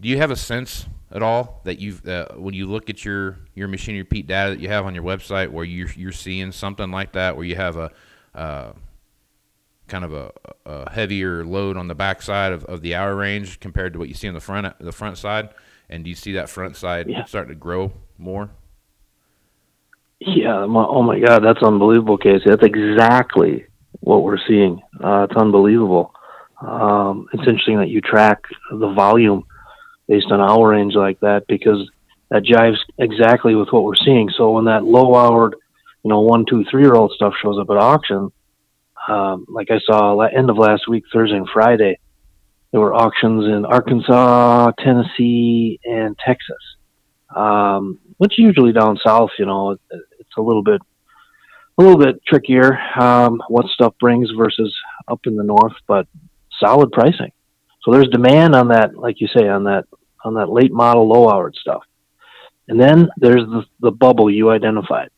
do 0.00 0.08
you 0.08 0.18
have 0.18 0.30
a 0.30 0.36
sense 0.36 0.86
at 1.10 1.22
all 1.22 1.60
that 1.64 1.78
you've 1.78 2.06
uh, 2.06 2.28
when 2.36 2.54
you 2.54 2.66
look 2.66 2.90
at 2.90 3.04
your 3.04 3.38
your 3.54 3.68
Machinery 3.68 4.04
Pete 4.04 4.26
data 4.26 4.50
that 4.50 4.60
you 4.60 4.68
have 4.68 4.86
on 4.86 4.94
your 4.94 5.04
website, 5.04 5.50
where 5.50 5.64
you're 5.64 5.90
you're 5.96 6.12
seeing 6.12 6.52
something 6.52 6.90
like 6.90 7.12
that, 7.12 7.36
where 7.36 7.46
you 7.46 7.56
have 7.56 7.76
a 7.76 7.90
uh, 8.34 8.72
kind 9.88 10.04
of 10.04 10.12
a, 10.12 10.32
a, 10.64 10.90
heavier 10.90 11.44
load 11.44 11.76
on 11.76 11.88
the 11.88 11.94
backside 11.94 12.52
of, 12.52 12.64
of 12.64 12.80
the 12.80 12.94
hour 12.94 13.14
range 13.14 13.60
compared 13.60 13.92
to 13.92 13.98
what 13.98 14.08
you 14.08 14.14
see 14.14 14.28
on 14.28 14.34
the 14.34 14.40
front 14.40 14.76
the 14.78 14.92
front 14.92 15.18
side? 15.18 15.50
And 15.88 16.04
do 16.04 16.10
you 16.10 16.16
see 16.16 16.32
that 16.32 16.48
front 16.48 16.76
side 16.76 17.08
yeah. 17.08 17.24
starting 17.24 17.50
to 17.50 17.58
grow 17.58 17.92
more? 18.18 18.50
Yeah. 20.20 20.64
Oh 20.64 21.02
my 21.02 21.20
God, 21.20 21.44
that's 21.44 21.62
unbelievable, 21.62 22.16
Casey. 22.16 22.44
That's 22.46 22.62
exactly 22.62 23.66
what 24.00 24.22
we're 24.22 24.38
seeing. 24.48 24.80
Uh, 25.02 25.26
it's 25.28 25.36
unbelievable. 25.36 26.14
Um, 26.60 27.28
it's 27.32 27.46
interesting 27.46 27.78
that 27.78 27.88
you 27.88 28.00
track 28.00 28.42
the 28.70 28.92
volume 28.92 29.44
based 30.08 30.30
on 30.30 30.40
hour 30.40 30.70
range 30.70 30.94
like 30.94 31.20
that 31.20 31.46
because 31.46 31.90
that 32.30 32.42
jives 32.42 32.78
exactly 32.98 33.54
with 33.54 33.68
what 33.70 33.84
we're 33.84 33.94
seeing. 33.96 34.30
So 34.36 34.52
when 34.52 34.64
that 34.64 34.84
low 34.84 35.12
houred, 35.14 35.56
you 36.04 36.10
know, 36.10 36.20
one, 36.20 36.44
two, 36.48 36.64
three 36.70 36.82
year 36.82 36.94
old 36.94 37.12
stuff 37.12 37.34
shows 37.42 37.58
up 37.58 37.70
at 37.70 37.76
auction, 37.76 38.30
um, 39.08 39.46
like 39.48 39.70
I 39.70 39.80
saw 39.84 40.20
end 40.20 40.50
of 40.50 40.58
last 40.58 40.88
week, 40.88 41.04
Thursday 41.12 41.36
and 41.36 41.48
Friday, 41.52 41.98
there 42.70 42.80
were 42.80 42.94
auctions 42.94 43.44
in 43.44 43.64
Arkansas, 43.64 44.72
Tennessee, 44.78 45.80
and 45.84 46.16
Texas. 46.18 46.56
Um, 47.34 47.98
which 48.18 48.34
usually 48.38 48.72
down 48.72 48.98
south, 49.04 49.30
you 49.38 49.46
know, 49.46 49.72
it's 49.72 50.36
a 50.36 50.42
little 50.42 50.62
bit 50.62 50.80
a 51.76 51.82
little 51.82 51.98
bit 51.98 52.24
trickier 52.24 52.78
um, 53.00 53.42
what 53.48 53.66
stuff 53.66 53.94
brings 53.98 54.30
versus 54.30 54.72
up 55.08 55.20
in 55.26 55.36
the 55.36 55.42
north, 55.42 55.72
but 55.88 56.06
solid 56.60 56.92
pricing. 56.92 57.32
So 57.82 57.92
there's 57.92 58.08
demand 58.08 58.54
on 58.54 58.68
that, 58.68 58.96
like 58.96 59.20
you 59.20 59.28
say, 59.28 59.48
on 59.48 59.64
that 59.64 59.86
on 60.24 60.34
that 60.34 60.48
late 60.48 60.72
model 60.72 61.08
low 61.08 61.28
hour 61.28 61.52
stuff. 61.54 61.82
And 62.68 62.80
then 62.80 63.08
there's 63.18 63.44
the, 63.44 63.64
the 63.80 63.90
bubble 63.90 64.30
you 64.30 64.50
identified, 64.50 65.10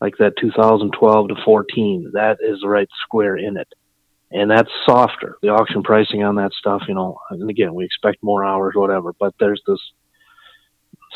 like 0.00 0.14
that 0.18 0.34
2012 0.40 1.28
to 1.28 1.34
14. 1.44 2.10
That 2.14 2.38
is 2.40 2.60
the 2.60 2.68
right 2.68 2.88
square 3.04 3.36
in 3.36 3.56
it 3.56 3.68
and 4.30 4.50
that's 4.50 4.70
softer. 4.88 5.36
The 5.42 5.48
auction 5.48 5.82
pricing 5.82 6.24
on 6.24 6.36
that 6.36 6.52
stuff, 6.52 6.82
you 6.88 6.94
know, 6.94 7.18
and 7.30 7.48
again, 7.48 7.74
we 7.74 7.84
expect 7.84 8.22
more 8.22 8.44
hours, 8.44 8.74
whatever. 8.74 9.12
But 9.18 9.34
there's 9.38 9.62
this 9.66 9.80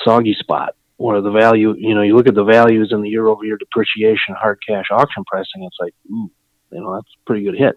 soggy 0.05 0.37
spot 0.39 0.75
where 0.97 1.21
the 1.21 1.31
value, 1.31 1.75
you 1.77 1.95
know, 1.95 2.03
you 2.03 2.15
look 2.15 2.29
at 2.29 2.35
the 2.35 2.45
values 2.45 2.93
and 2.93 3.05
the 3.05 3.09
year 3.09 3.27
over 3.27 3.45
year 3.45 3.57
depreciation, 3.57 4.35
hard 4.39 4.59
cash 4.67 4.87
auction 4.91 5.25
pricing, 5.25 5.65
it's 5.65 5.77
like, 5.81 5.95
ooh, 6.11 6.31
you 6.71 6.81
know, 6.81 6.95
that's 6.95 7.13
a 7.21 7.27
pretty 7.27 7.45
good 7.45 7.57
hit. 7.57 7.75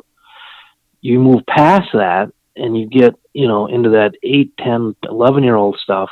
You 1.01 1.19
move 1.19 1.45
past 1.47 1.89
that 1.93 2.31
and 2.55 2.77
you 2.77 2.87
get, 2.87 3.15
you 3.33 3.47
know, 3.47 3.65
into 3.67 3.89
that 3.91 4.13
8, 4.21 4.55
10, 4.57 4.95
11 5.09 5.43
year 5.43 5.55
old 5.55 5.79
stuff. 5.81 6.09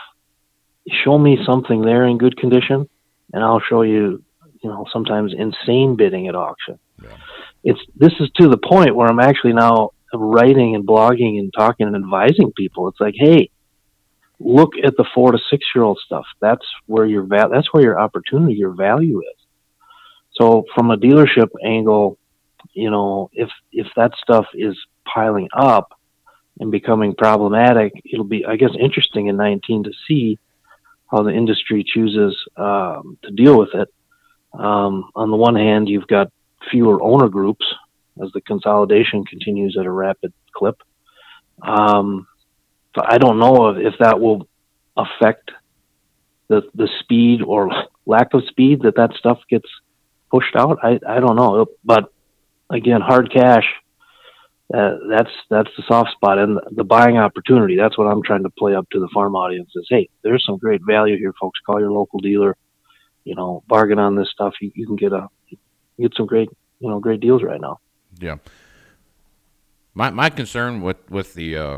Show 1.04 1.18
me 1.18 1.38
something 1.46 1.82
there 1.82 2.06
in 2.06 2.18
good 2.18 2.38
condition 2.38 2.90
and 3.34 3.44
I'll 3.44 3.62
show 3.62 3.84
you, 3.84 4.24
you 4.62 4.70
know, 4.70 4.86
sometimes 4.92 5.34
insane 5.38 5.96
bidding 5.96 6.28
at 6.28 6.36
auction. 6.36 6.80
Yeah. 7.02 7.18
It's 7.64 7.80
this 7.96 8.14
is 8.20 8.30
to 8.40 8.48
the 8.48 8.58
point 8.58 8.96
where 8.96 9.08
I'm 9.08 9.20
actually 9.20 9.54
now 9.54 9.92
writing 10.14 10.76
and 10.76 10.86
blogging 10.86 11.40
and 11.40 11.54
talking 11.56 11.88
and 11.88 11.96
advising 11.96 12.52
people. 12.56 12.88
It's 12.88 13.00
like, 13.00 13.16
hey, 13.18 13.50
look 14.40 14.72
at 14.84 14.96
the 14.98 15.06
four 15.14 15.32
to 15.32 15.40
six 15.50 15.66
year 15.74 15.84
old 15.84 16.00
stuff. 16.06 16.26
That's 16.40 16.66
where 16.86 17.06
your 17.06 17.24
va- 17.24 17.50
that's 17.52 17.72
where 17.74 17.84
your 17.84 18.00
opportunity, 18.00 18.56
your 18.56 18.72
value 18.72 19.20
is. 19.20 19.42
So 20.34 20.66
from 20.76 20.92
a 20.92 20.98
dealership 20.98 21.50
angle, 21.64 22.18
you 22.74 22.90
know, 22.90 23.30
if 23.34 23.50
if 23.72 23.88
that 23.96 24.12
stuff 24.22 24.46
is 24.54 24.78
piling 25.06 25.50
up 25.54 25.92
and 26.60 26.72
becoming 26.72 27.16
problematic, 27.16 27.94
it'll 28.06 28.26
be, 28.26 28.46
I 28.46 28.56
guess, 28.56 28.72
interesting 28.80 29.28
in 29.28 29.38
19 29.38 29.86
to 29.86 29.92
see 30.08 30.38
how 31.10 31.24
the 31.24 31.32
industry 31.32 31.84
chooses 31.84 32.38
um, 32.56 33.18
to 33.24 33.32
deal 33.32 33.58
with 33.58 33.70
it. 33.74 33.90
Um, 34.54 35.10
on 35.16 35.32
the 35.32 35.38
one 35.38 35.56
hand, 35.56 35.90
you've 35.90 36.08
got 36.08 36.32
fewer 36.70 37.02
owner 37.02 37.30
groups 37.30 37.66
as 38.22 38.30
the 38.34 38.42
consolidation 38.42 39.24
continues 39.26 39.78
at 39.80 39.86
a 39.86 39.92
rapid 39.92 40.34
clip. 40.54 40.78
Um, 41.62 42.28
I 42.96 43.18
don't 43.18 43.40
know 43.40 43.70
if, 43.70 43.94
if 43.94 44.00
that 44.00 44.20
will 44.20 44.48
affect 44.98 45.52
the 46.50 46.64
the 46.76 46.90
speed 47.00 47.42
or 47.42 47.72
lack 48.06 48.34
of 48.34 48.44
speed 48.48 48.82
that 48.84 48.96
that 48.98 49.14
stuff 49.14 49.40
gets 49.50 49.70
pushed 50.30 50.56
out. 50.56 50.80
I, 50.84 51.00
I 51.08 51.20
don't 51.20 51.36
know, 51.36 51.66
but 51.84 52.12
again, 52.70 53.02
hard 53.02 53.32
cash. 53.32 53.66
Uh, 54.74 54.96
that's 55.10 55.30
that's 55.50 55.70
the 55.76 55.84
soft 55.88 56.12
spot 56.12 56.38
and 56.40 56.58
the, 56.58 56.62
the 56.72 56.84
buying 56.84 57.18
opportunity. 57.18 57.76
That's 57.76 57.98
what 57.98 58.06
I'm 58.06 58.24
trying 58.24 58.44
to 58.44 58.50
play 58.50 58.74
up 58.74 58.90
to 58.92 59.00
the 59.00 59.10
farm 59.14 59.36
audience. 59.36 59.70
Is 59.76 59.88
hey, 59.90 60.10
there's 60.24 60.44
some 60.46 60.58
great 60.58 60.82
value 60.86 61.18
here, 61.18 61.34
folks. 61.40 61.60
Call 61.66 61.80
your 61.80 61.92
local 61.92 62.20
dealer. 62.20 62.56
You 63.24 63.36
know, 63.36 63.64
bargain 63.68 64.00
on 64.00 64.16
this 64.16 64.30
stuff. 64.32 64.56
You, 64.62 64.72
you 64.74 64.88
can 64.88 64.96
get 64.96 65.14
a 65.14 65.28
get 66.00 66.14
some 66.16 66.26
great 66.26 66.50
you 66.80 66.90
know 66.90 67.00
great 67.00 67.20
deals 67.20 67.44
right 67.44 67.62
now. 67.62 67.80
Yeah. 68.20 68.38
My 69.94 70.10
my 70.10 70.30
concern 70.30 70.82
with 70.82 71.10
with 71.10 71.34
the 71.34 71.58
uh, 71.58 71.78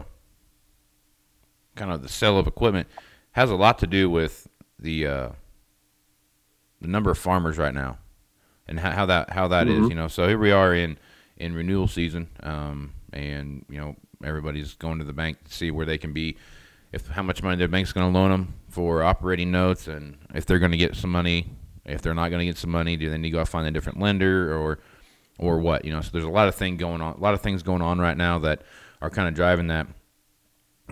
kind 1.76 1.92
of 1.92 2.02
the 2.02 2.10
sale 2.10 2.38
of 2.38 2.48
equipment 2.48 2.88
has 3.32 3.50
a 3.50 3.56
lot 3.56 3.80
to 3.80 3.88
do 3.88 4.10
with 4.10 4.48
the 4.80 5.08
uh, 5.08 5.30
the 6.82 6.88
number 6.88 7.12
of 7.12 7.18
farmers 7.18 7.58
right 7.58 7.74
now 7.74 7.98
and 8.68 8.80
how, 8.80 8.92
how 8.92 9.06
that 9.08 9.30
how 9.32 9.48
that 9.48 9.68
is. 9.68 9.80
Mhm. 9.80 9.90
You 9.90 9.96
know, 9.96 10.08
so 10.08 10.28
here 10.28 10.38
we 10.38 10.52
are 10.52 10.74
in 10.74 10.98
in 11.38 11.54
renewal 11.54 11.88
season, 11.88 12.30
um, 12.42 12.94
and 13.12 13.66
you 13.70 13.80
know 13.80 13.96
everybody's 14.24 14.74
going 14.76 15.00
to 15.00 15.06
the 15.06 15.14
bank 15.14 15.44
to 15.46 15.54
see 15.54 15.72
where 15.72 15.86
they 15.86 15.98
can 15.98 16.14
be, 16.14 16.38
if 16.94 17.08
how 17.08 17.24
much 17.24 17.42
money 17.44 17.58
their 17.58 17.68
bank's 17.68 17.92
going 17.92 18.12
to 18.12 18.18
loan 18.18 18.30
them 18.30 18.54
for 18.70 19.04
operating 19.04 19.52
notes, 19.52 19.88
and 19.88 20.18
if 20.34 20.46
they're 20.46 20.60
going 20.60 20.72
to 20.72 20.78
get 20.78 20.96
some 20.96 21.12
money. 21.12 21.48
If 21.86 22.02
they're 22.02 22.14
not 22.14 22.30
going 22.30 22.40
to 22.40 22.46
get 22.46 22.58
some 22.58 22.70
money, 22.70 22.96
do 22.96 23.10
they 23.10 23.18
need 23.18 23.32
to 23.32 23.38
go 23.38 23.44
find 23.44 23.68
a 23.68 23.72
different 23.72 24.00
lender 24.00 24.58
or 24.58 24.80
or 25.38 25.58
what? 25.60 25.84
You 25.84 25.92
know, 25.92 26.00
so 26.00 26.12
there's 26.14 26.24
a 26.24 26.30
lot 26.30 26.48
of 26.48 26.56
thing 26.56 26.78
going 26.78 27.02
on, 27.02 27.16
a 27.16 27.20
lot 27.20 27.34
of 27.34 27.42
things 27.42 27.62
going 27.62 27.82
on 27.82 28.00
right 28.00 28.16
now 28.16 28.40
that 28.40 28.62
are 29.02 29.10
kind 29.10 29.28
of 29.28 29.34
driving 29.34 29.68
that. 29.68 29.88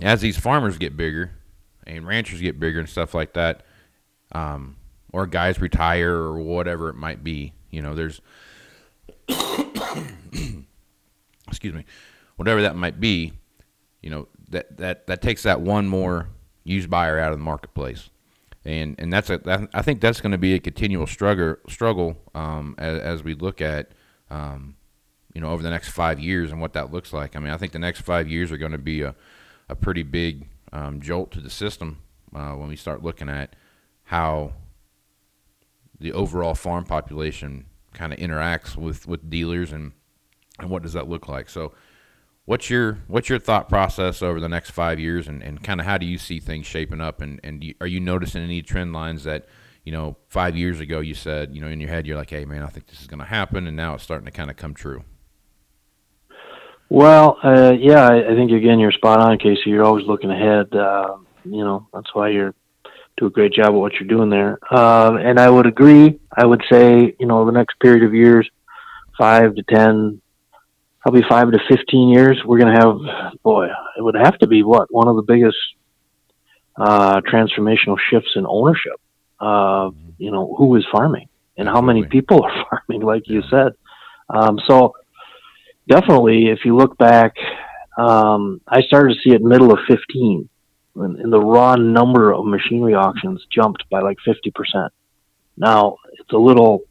As 0.02 0.20
these 0.20 0.38
farmers 0.38 0.78
get 0.78 0.98
bigger 0.98 1.32
and 1.88 2.06
ranchers 2.06 2.42
get 2.42 2.60
bigger 2.60 2.80
and 2.80 2.90
stuff 2.90 3.14
like 3.14 3.32
that, 3.34 3.64
um, 4.34 4.76
or 5.14 5.26
guys 5.28 5.62
retire 5.62 6.14
or 6.14 6.42
whatever 6.42 6.90
it 6.90 6.96
might 6.96 7.24
be, 7.24 7.54
you 7.70 7.82
know, 7.82 7.96
there's 7.96 8.20
excuse 11.48 11.74
me, 11.74 11.86
whatever 12.36 12.62
that 12.64 12.76
might 12.76 13.00
be, 13.00 13.32
you 14.02 14.10
know, 14.10 14.28
that 14.52 14.78
that 14.78 15.08
that 15.08 15.22
takes 15.22 15.44
that 15.44 15.62
one 15.62 15.88
more 15.88 16.30
used 16.64 16.90
buyer 16.90 17.20
out 17.20 17.32
of 17.32 17.40
the 17.40 17.44
marketplace. 17.44 18.10
And, 18.64 18.96
and 19.00 19.12
that's 19.12 19.32
a 19.32 19.40
that, 19.40 19.70
I 19.74 19.82
think 19.82 20.02
that's 20.02 20.22
going 20.22 20.34
to 20.34 20.38
be 20.38 20.54
a 20.54 20.60
continual 20.60 21.08
struggle 21.08 21.56
struggle 21.68 22.18
um, 22.36 22.76
as, 22.78 23.00
as 23.00 23.24
we 23.24 23.34
look 23.34 23.60
at 23.60 23.92
um, 24.30 24.76
you 25.34 25.42
know 25.42 25.50
over 25.50 25.64
the 25.64 25.70
next 25.70 25.90
five 25.90 26.20
years 26.20 26.52
and 26.52 26.62
what 26.62 26.74
that 26.74 26.92
looks 26.92 27.12
like. 27.12 27.36
I 27.36 27.40
mean, 27.40 27.52
I 27.52 27.58
think 27.58 27.72
the 27.72 27.80
next 27.80 28.02
five 28.02 28.30
years 28.30 28.52
are 28.52 28.58
going 28.58 28.72
to 28.72 28.78
be 28.78 29.02
a, 29.02 29.16
a 29.68 29.76
pretty 29.76 30.04
big 30.04 30.48
um, 30.72 31.02
jolt 31.02 31.32
to 31.32 31.42
the 31.42 31.50
system 31.50 32.00
uh, 32.36 32.52
when 32.52 32.70
we 32.70 32.76
start 32.76 33.02
looking 33.02 33.30
at 33.30 33.56
how 34.04 34.54
the 36.00 36.14
overall 36.14 36.56
farm 36.56 36.84
population 36.84 37.66
kind 37.94 38.14
of 38.14 38.20
interacts 38.20 38.76
with, 38.76 39.08
with 39.08 39.30
dealers 39.30 39.72
and 39.72 39.92
and 40.60 40.70
what 40.70 40.84
does 40.84 40.94
that 40.94 41.10
look 41.10 41.28
like. 41.28 41.50
So, 41.50 41.74
what's 42.46 42.70
your 42.70 43.00
what's 43.08 43.30
your 43.30 43.40
thought 43.40 43.70
process 43.70 44.22
over 44.22 44.40
the 44.40 44.50
next 44.50 44.72
five 44.72 45.00
years, 45.00 45.28
and, 45.28 45.42
and 45.42 45.64
kind 45.64 45.80
of 45.80 45.86
how 45.86 45.98
do 45.98 46.06
you 46.06 46.18
see 46.18 46.40
things 46.40 46.66
shaping 46.66 47.02
up, 47.02 47.22
and 47.22 47.40
and 47.44 47.64
you, 47.64 47.76
are 47.82 47.88
you 47.88 48.00
noticing 48.00 48.44
any 48.44 48.62
trend 48.62 48.94
lines 48.94 49.24
that 49.24 49.48
you 49.84 49.92
know 49.92 50.18
five 50.28 50.56
years 50.56 50.80
ago 50.80 51.00
you 51.00 51.14
said 51.14 51.56
you 51.56 51.62
know 51.62 51.68
in 51.68 51.80
your 51.80 51.90
head 51.90 52.06
you're 52.06 52.18
like, 52.18 52.30
hey 52.30 52.46
man, 52.46 52.64
I 52.64 52.68
think 52.68 52.88
this 52.88 53.02
is 53.02 53.08
going 53.08 53.20
to 53.20 53.26
happen, 53.26 53.68
and 53.68 53.76
now 53.76 53.96
it's 53.96 54.04
starting 54.04 54.26
to 54.26 54.32
kind 54.32 54.50
of 54.50 54.58
come 54.58 54.74
true. 54.74 55.04
Well, 56.90 57.38
uh, 57.42 57.74
yeah, 57.80 58.06
I, 58.06 58.32
I 58.32 58.36
think 58.36 58.52
again 58.52 58.80
you're 58.80 58.92
spot 58.92 59.20
on, 59.20 59.38
Casey. 59.38 59.70
You're 59.70 59.86
always 59.86 60.06
looking 60.06 60.32
ahead. 60.32 60.74
Uh, 60.76 61.18
you 61.46 61.64
know 61.64 61.88
that's 61.94 62.14
why 62.14 62.30
you're 62.30 62.54
do 63.18 63.28
a 63.28 63.30
great 63.30 63.54
job 63.54 63.68
at 63.68 63.74
what 63.74 63.94
you're 63.94 64.08
doing 64.08 64.30
there. 64.30 64.58
Um, 64.74 65.18
and 65.18 65.40
I 65.40 65.50
would 65.50 65.66
agree. 65.66 66.20
I 66.36 66.46
would 66.46 66.64
say 66.72 67.16
you 67.20 67.26
know 67.26 67.46
the 67.46 67.52
next 67.52 67.80
period 67.80 68.04
of 68.04 68.14
years, 68.14 68.50
five 69.18 69.56
to 69.56 69.64
ten, 69.64 70.21
probably 71.02 71.24
five 71.30 71.52
to 71.52 71.60
fifteen 71.70 72.10
years, 72.10 72.42
we're 72.46 72.60
going 72.60 72.74
to 72.74 72.80
have 72.80 73.42
boy, 73.44 73.68
it 73.98 74.02
would 74.02 74.16
have 74.16 74.38
to 74.40 74.48
be 74.48 74.64
what 74.64 74.88
one 74.92 75.08
of 75.08 75.16
the 75.16 75.24
biggest 75.24 75.58
uh, 76.78 77.22
transformational 77.22 77.98
shifts 78.10 78.32
in 78.36 78.46
ownership. 78.48 79.00
Uh, 79.40 79.90
you 80.18 80.32
know 80.32 80.54
who 80.56 80.76
is 80.76 80.86
farming 80.92 81.28
and 81.58 81.68
how 81.68 81.82
many 81.82 82.06
people 82.06 82.44
are 82.46 82.66
farming, 82.70 83.06
like 83.06 83.28
you 83.28 83.42
said. 83.50 83.74
Um, 84.30 84.60
so 84.68 84.94
definitely, 85.88 86.48
if 86.48 86.60
you 86.66 86.76
look 86.76 86.98
back, 86.98 87.36
um, 87.98 88.62
I 88.68 88.82
started 88.82 89.16
to 89.16 89.20
see 89.22 89.36
it 89.36 89.42
middle 89.42 89.72
of 89.72 89.80
15, 89.88 90.50
and, 90.96 91.20
and 91.20 91.34
the 91.34 91.40
raw 91.40 91.76
number 91.76 92.34
of 92.34 92.46
machinery 92.46 92.94
auctions 92.94 93.46
jumped 93.54 93.90
by 93.90 94.00
like 94.00 94.18
50%. 94.26 94.90
Now, 95.58 95.98
it's 96.14 96.32
a 96.32 96.38
little, 96.38 96.82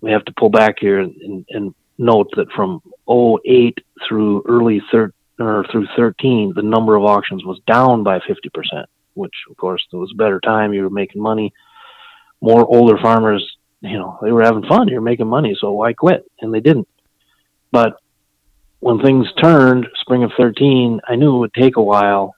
we 0.00 0.12
have 0.12 0.24
to 0.26 0.32
pull 0.38 0.50
back 0.50 0.76
here 0.78 1.00
and, 1.00 1.16
and, 1.16 1.46
and 1.48 1.74
note 1.98 2.28
that 2.36 2.50
from 2.52 2.82
08 3.08 3.78
through 4.06 4.42
early 4.46 4.80
thir- 4.90 5.12
or 5.38 5.64
through 5.70 5.86
13, 5.96 6.52
the 6.54 6.62
number 6.62 6.96
of 6.96 7.04
auctions 7.04 7.44
was 7.44 7.60
down 7.66 8.02
by 8.02 8.18
50%, 8.20 8.84
which 9.14 9.34
of 9.50 9.56
course 9.56 9.84
it 9.92 9.96
was 9.96 10.12
a 10.12 10.16
better 10.16 10.40
time. 10.40 10.72
You 10.72 10.82
were 10.82 10.90
making 10.90 11.22
money. 11.22 11.52
More 12.40 12.66
older 12.66 12.98
farmers, 13.00 13.56
you 13.80 13.98
know, 13.98 14.18
they 14.22 14.32
were 14.32 14.42
having 14.42 14.64
fun. 14.64 14.88
You're 14.88 15.00
making 15.00 15.28
money, 15.28 15.56
so 15.58 15.72
why 15.72 15.92
quit? 15.92 16.24
And 16.40 16.52
they 16.52 16.60
didn't. 16.60 16.88
But 17.70 17.96
when 18.80 19.00
things 19.00 19.26
turned, 19.40 19.86
spring 20.00 20.24
of 20.24 20.32
13, 20.36 21.00
I 21.06 21.14
knew 21.16 21.36
it 21.36 21.38
would 21.38 21.54
take 21.54 21.76
a 21.76 21.82
while. 21.82 22.34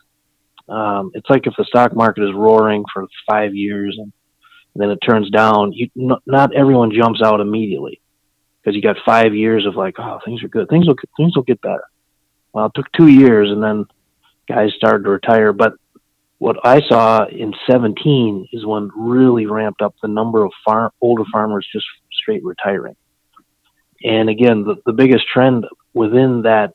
Um, 0.69 1.11
it's 1.15 1.29
like 1.29 1.47
if 1.47 1.55
the 1.57 1.65
stock 1.65 1.95
market 1.95 2.25
is 2.25 2.35
roaring 2.35 2.85
for 2.93 3.07
five 3.29 3.55
years 3.55 3.97
and 3.99 4.13
then 4.77 4.91
it 4.91 4.99
turns 4.99 5.31
down, 5.31 5.73
you, 5.73 5.89
n- 5.99 6.21
not 6.27 6.55
everyone 6.55 6.93
jumps 6.93 7.21
out 7.23 7.41
immediately 7.41 8.01
because 8.65 8.75
you 8.75 8.83
got 8.83 8.97
five 9.05 9.35
years 9.35 9.67
of 9.67 9.77
like, 9.77 9.97
oh, 9.99 10.21
things 10.25 10.43
are 10.43 10.49
good. 10.49 10.69
Things 10.69 10.87
will, 10.87 10.97
things 11.17 11.37
will 11.37 11.43
get 11.43 11.61
better. 11.61 11.85
Well, 12.53 12.67
it 12.67 12.73
took 12.75 12.91
two 12.93 13.09
years 13.09 13.51
and 13.51 13.63
then 13.63 13.85
guys 14.49 14.73
started 14.75 15.05
to 15.05 15.11
retire. 15.11 15.53
But 15.53 15.75
what 16.39 16.57
I 16.65 16.81
saw 16.89 17.27
in 17.27 17.53
17 17.69 18.49
is 18.53 18.65
when 18.65 18.91
really 18.97 19.47
ramped 19.47 19.83
up 19.83 19.95
the 20.01 20.09
number 20.09 20.45
of 20.45 20.53
farm, 20.65 20.91
older 21.01 21.25
farmers 21.31 21.67
just 21.71 21.85
straight 22.13 22.45
retiring. 22.45 22.97
And 24.03 24.29
again, 24.29 24.65
the, 24.65 24.77
the 24.87 24.93
biggest 24.93 25.27
trend 25.27 25.67
within 25.93 26.43
that 26.43 26.75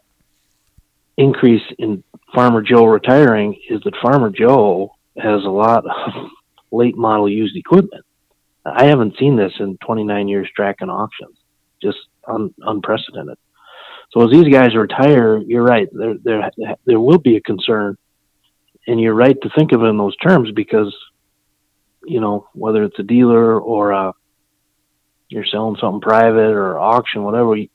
increase 1.18 1.64
in 1.78 2.04
Farmer 2.34 2.62
Joe 2.62 2.86
retiring 2.86 3.60
is 3.70 3.82
that 3.82 3.96
Farmer 4.02 4.30
Joe 4.30 4.96
has 5.18 5.44
a 5.44 5.50
lot 5.50 5.86
of 5.86 6.30
late 6.72 6.96
model 6.96 7.28
used 7.28 7.56
equipment. 7.56 8.06
I 8.64 8.86
haven't 8.86 9.18
seen 9.18 9.36
this 9.36 9.54
in 9.60 9.78
29 9.78 10.28
years 10.28 10.48
tracking 10.56 10.90
auctions, 10.90 11.36
just 11.82 11.98
un, 12.28 12.54
unprecedented. 12.60 13.38
So 14.12 14.24
as 14.24 14.32
these 14.32 14.52
guys 14.52 14.76
retire, 14.76 15.38
you're 15.38 15.64
right. 15.64 15.88
There, 15.92 16.16
there, 16.24 16.50
there 16.86 17.00
will 17.00 17.20
be 17.20 17.36
a 17.36 17.42
concern, 17.42 17.98
and 18.88 19.00
you're 19.00 19.14
right 19.14 19.38
to 19.42 19.50
think 19.56 19.72
of 19.72 19.82
it 19.84 19.88
in 19.88 19.98
those 19.98 20.16
terms 20.18 20.50
because, 20.56 20.96
you 22.06 22.20
know, 22.20 22.48
whether 22.54 22.84
it's 22.84 22.98
a 23.00 23.04
dealer 23.04 23.60
or 23.60 23.92
a, 23.92 24.14
you're 25.28 25.46
selling 25.46 25.78
something 25.80 26.02
private 26.02 26.56
or 26.56 26.80
auction, 26.80 27.24
whatever, 27.24 27.56
you, 27.56 27.70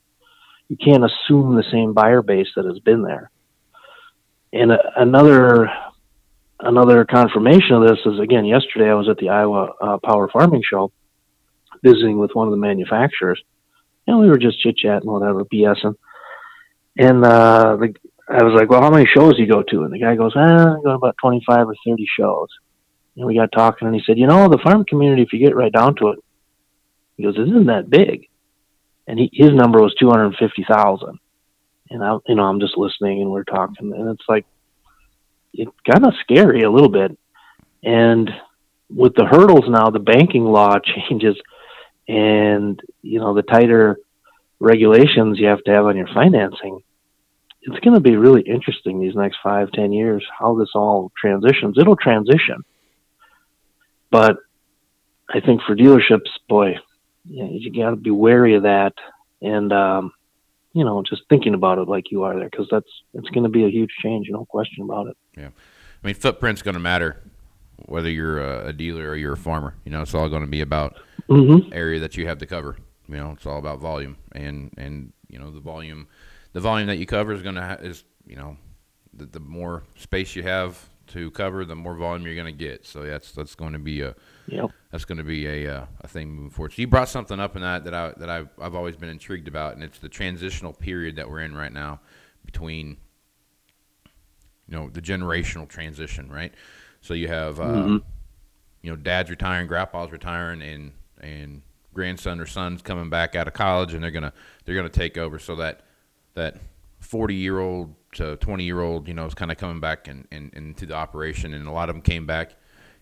you 0.67 0.75
can't 0.75 1.05
assume 1.05 1.55
the 1.55 1.63
same 1.71 1.93
buyer 1.93 2.21
base 2.21 2.49
that 2.55 2.65
has 2.65 2.79
been 2.79 3.01
there. 3.01 3.31
And 4.51 4.71
a, 4.71 4.79
another 4.97 5.69
another 6.59 7.05
confirmation 7.05 7.75
of 7.75 7.87
this 7.87 7.99
is 8.05 8.19
again 8.19 8.45
yesterday 8.45 8.89
I 8.89 8.93
was 8.93 9.09
at 9.09 9.17
the 9.17 9.29
Iowa 9.29 9.73
uh, 9.81 9.97
Power 10.03 10.29
Farming 10.29 10.63
Show, 10.69 10.91
visiting 11.83 12.17
with 12.17 12.31
one 12.33 12.47
of 12.47 12.51
the 12.51 12.57
manufacturers, 12.57 13.41
and 14.07 14.19
we 14.19 14.27
were 14.27 14.37
just 14.37 14.59
chit 14.59 14.77
chatting, 14.77 15.09
whatever, 15.09 15.45
BSing. 15.45 15.95
And 16.97 17.25
uh, 17.25 17.77
the, 17.77 17.93
I 18.29 18.43
was 18.43 18.53
like, 18.59 18.69
"Well, 18.69 18.81
how 18.81 18.89
many 18.89 19.05
shows 19.05 19.35
do 19.35 19.43
you 19.43 19.51
go 19.51 19.63
to?" 19.63 19.83
And 19.83 19.93
the 19.93 19.99
guy 19.99 20.15
goes, 20.15 20.33
"Ah, 20.35 20.75
I 20.77 20.81
go 20.81 20.89
to 20.89 20.95
about 20.95 21.17
twenty-five 21.21 21.67
or 21.67 21.75
thirty 21.85 22.07
shows." 22.17 22.47
And 23.17 23.25
we 23.25 23.35
got 23.35 23.51
talking, 23.51 23.87
and 23.87 23.95
he 23.95 24.01
said, 24.05 24.17
"You 24.17 24.27
know, 24.27 24.47
the 24.47 24.59
farm 24.63 24.85
community, 24.85 25.21
if 25.21 25.33
you 25.33 25.45
get 25.45 25.55
right 25.55 25.71
down 25.71 25.95
to 25.97 26.09
it, 26.09 26.19
he 27.17 27.23
goes, 27.23 27.37
isn't 27.37 27.67
that 27.67 27.89
big." 27.89 28.27
And 29.07 29.19
he, 29.19 29.29
his 29.31 29.51
number 29.51 29.81
was 29.81 29.95
two 29.95 30.09
hundred 30.09 30.35
fifty 30.37 30.65
thousand. 30.67 31.19
And 31.89 32.03
I, 32.03 32.17
you 32.27 32.35
know, 32.35 32.43
I'm 32.43 32.59
just 32.59 32.77
listening, 32.77 33.21
and 33.21 33.29
we're 33.29 33.43
talking, 33.43 33.93
and 33.93 34.09
it's 34.09 34.25
like 34.27 34.45
it's 35.53 35.71
kind 35.89 36.05
of 36.05 36.13
scary 36.21 36.63
a 36.63 36.71
little 36.71 36.89
bit. 36.89 37.17
And 37.83 38.29
with 38.89 39.13
the 39.15 39.25
hurdles 39.25 39.65
now, 39.67 39.89
the 39.89 39.99
banking 39.99 40.45
law 40.45 40.77
changes, 41.09 41.35
and 42.07 42.79
you 43.01 43.19
know 43.19 43.33
the 43.33 43.41
tighter 43.41 43.97
regulations 44.59 45.39
you 45.39 45.47
have 45.47 45.63
to 45.63 45.71
have 45.71 45.85
on 45.85 45.97
your 45.97 46.07
financing. 46.13 46.81
It's 47.61 47.79
going 47.79 47.95
to 47.95 47.99
be 47.99 48.15
really 48.15 48.41
interesting 48.41 49.01
these 49.01 49.15
next 49.15 49.37
five, 49.43 49.71
ten 49.71 49.91
years 49.91 50.25
how 50.37 50.55
this 50.55 50.69
all 50.75 51.11
transitions. 51.19 51.77
It'll 51.79 51.95
transition, 51.95 52.63
but 54.11 54.37
I 55.29 55.39
think 55.39 55.61
for 55.63 55.75
dealerships, 55.75 56.29
boy, 56.47 56.75
you, 57.25 57.47
you 57.51 57.83
got 57.83 57.89
to 57.89 57.95
be 57.95 58.11
wary 58.11 58.55
of 58.55 58.63
that, 58.63 58.93
and 59.41 59.73
um, 59.73 60.13
you 60.73 60.85
know, 60.85 61.01
just 61.01 61.23
thinking 61.27 61.55
about 61.55 61.79
it 61.79 61.87
like 61.87 62.11
you 62.11 62.23
are 62.23 62.37
there, 62.37 62.49
because 62.49 62.67
that's 62.69 62.89
it's 63.13 63.29
going 63.29 63.43
to 63.43 63.49
be 63.49 63.65
a 63.65 63.69
huge 63.69 63.91
change, 64.03 64.27
no 64.29 64.45
question 64.45 64.83
about 64.83 65.07
it. 65.07 65.17
Yeah, 65.35 65.49
I 66.03 66.07
mean, 66.07 66.15
footprint's 66.15 66.61
going 66.61 66.75
to 66.75 66.79
matter 66.79 67.23
whether 67.77 68.09
you're 68.09 68.39
a, 68.39 68.67
a, 68.67 68.73
dealer 68.73 69.09
or 69.09 69.15
you're 69.15 69.33
a 69.33 69.37
farmer. 69.37 69.75
You 69.85 69.91
know, 69.91 70.01
it's 70.01 70.13
all 70.13 70.29
going 70.29 70.41
to 70.41 70.47
be 70.47 70.61
about 70.61 70.97
mm-hmm. 71.29 71.71
area 71.73 71.99
that 71.99 72.17
you 72.17 72.27
have 72.27 72.37
to 72.39 72.45
cover. 72.45 72.77
You 73.07 73.17
know, 73.17 73.31
it's 73.31 73.45
all 73.45 73.59
about 73.59 73.79
volume, 73.79 74.17
and 74.31 74.73
and 74.77 75.13
you 75.29 75.39
know 75.39 75.51
the 75.51 75.59
volume, 75.59 76.07
the 76.53 76.61
volume 76.61 76.87
that 76.87 76.97
you 76.97 77.05
cover 77.05 77.33
is 77.33 77.41
going 77.41 77.55
to 77.55 77.61
ha- 77.61 77.77
is 77.81 78.03
you 78.25 78.35
know, 78.35 78.57
the, 79.13 79.25
the 79.25 79.39
more 79.39 79.83
space 79.97 80.35
you 80.35 80.43
have 80.43 80.89
to 81.07 81.29
cover, 81.31 81.65
the 81.65 81.75
more 81.75 81.95
volume 81.95 82.25
you're 82.25 82.35
going 82.35 82.45
to 82.45 82.51
get. 82.51 82.85
So 82.85 83.03
that's 83.03 83.31
that's 83.31 83.55
going 83.55 83.73
to 83.73 83.79
be 83.79 84.01
a 84.01 84.15
Yep. 84.47 84.71
That's 84.91 85.05
going 85.05 85.17
to 85.17 85.23
be 85.23 85.47
a 85.47 85.75
uh, 85.75 85.85
a 86.01 86.07
thing 86.07 86.29
moving 86.29 86.51
forward. 86.51 86.73
So 86.73 86.81
you 86.81 86.87
brought 86.87 87.09
something 87.09 87.39
up 87.39 87.55
in 87.55 87.61
that 87.61 87.83
that 87.85 87.93
I 87.93 88.13
that 88.17 88.29
I've, 88.29 88.49
I've 88.59 88.75
always 88.75 88.95
been 88.95 89.09
intrigued 89.09 89.47
about, 89.47 89.73
and 89.73 89.83
it's 89.83 89.99
the 89.99 90.09
transitional 90.09 90.73
period 90.73 91.15
that 91.15 91.29
we're 91.29 91.41
in 91.41 91.55
right 91.55 91.73
now 91.73 91.99
between 92.45 92.97
you 94.67 94.77
know 94.77 94.89
the 94.89 95.01
generational 95.01 95.67
transition, 95.67 96.31
right? 96.31 96.53
So 97.05 97.13
you 97.13 97.27
have 97.27 97.59
uh, 97.59 97.65
mm-hmm. 97.65 97.97
you 98.81 98.89
know 98.89 98.95
dad's 98.95 99.29
retiring, 99.29 99.67
grandpa's 99.67 100.11
retiring, 100.11 100.61
and 100.61 100.91
and 101.21 101.61
grandson 101.93 102.39
or 102.39 102.45
sons 102.45 102.81
coming 102.81 103.09
back 103.09 103.35
out 103.35 103.47
of 103.47 103.53
college, 103.53 103.93
and 103.93 104.03
they're 104.03 104.11
gonna 104.11 104.33
they're 104.65 104.75
gonna 104.75 104.89
take 104.89 105.17
over. 105.17 105.37
So 105.37 105.55
that 105.57 105.81
that 106.33 106.57
forty 106.99 107.35
year 107.35 107.59
old 107.59 107.93
to 108.13 108.37
twenty 108.37 108.63
year 108.63 108.81
old, 108.81 109.07
you 109.07 109.13
know, 109.13 109.25
is 109.25 109.35
kind 109.35 109.51
of 109.51 109.57
coming 109.57 109.79
back 109.79 110.07
and 110.07 110.27
in, 110.31 110.49
in, 110.53 110.67
into 110.67 110.87
the 110.87 110.95
operation, 110.95 111.53
and 111.53 111.67
a 111.67 111.71
lot 111.71 111.89
of 111.89 111.95
them 111.95 112.01
came 112.01 112.25
back 112.25 112.55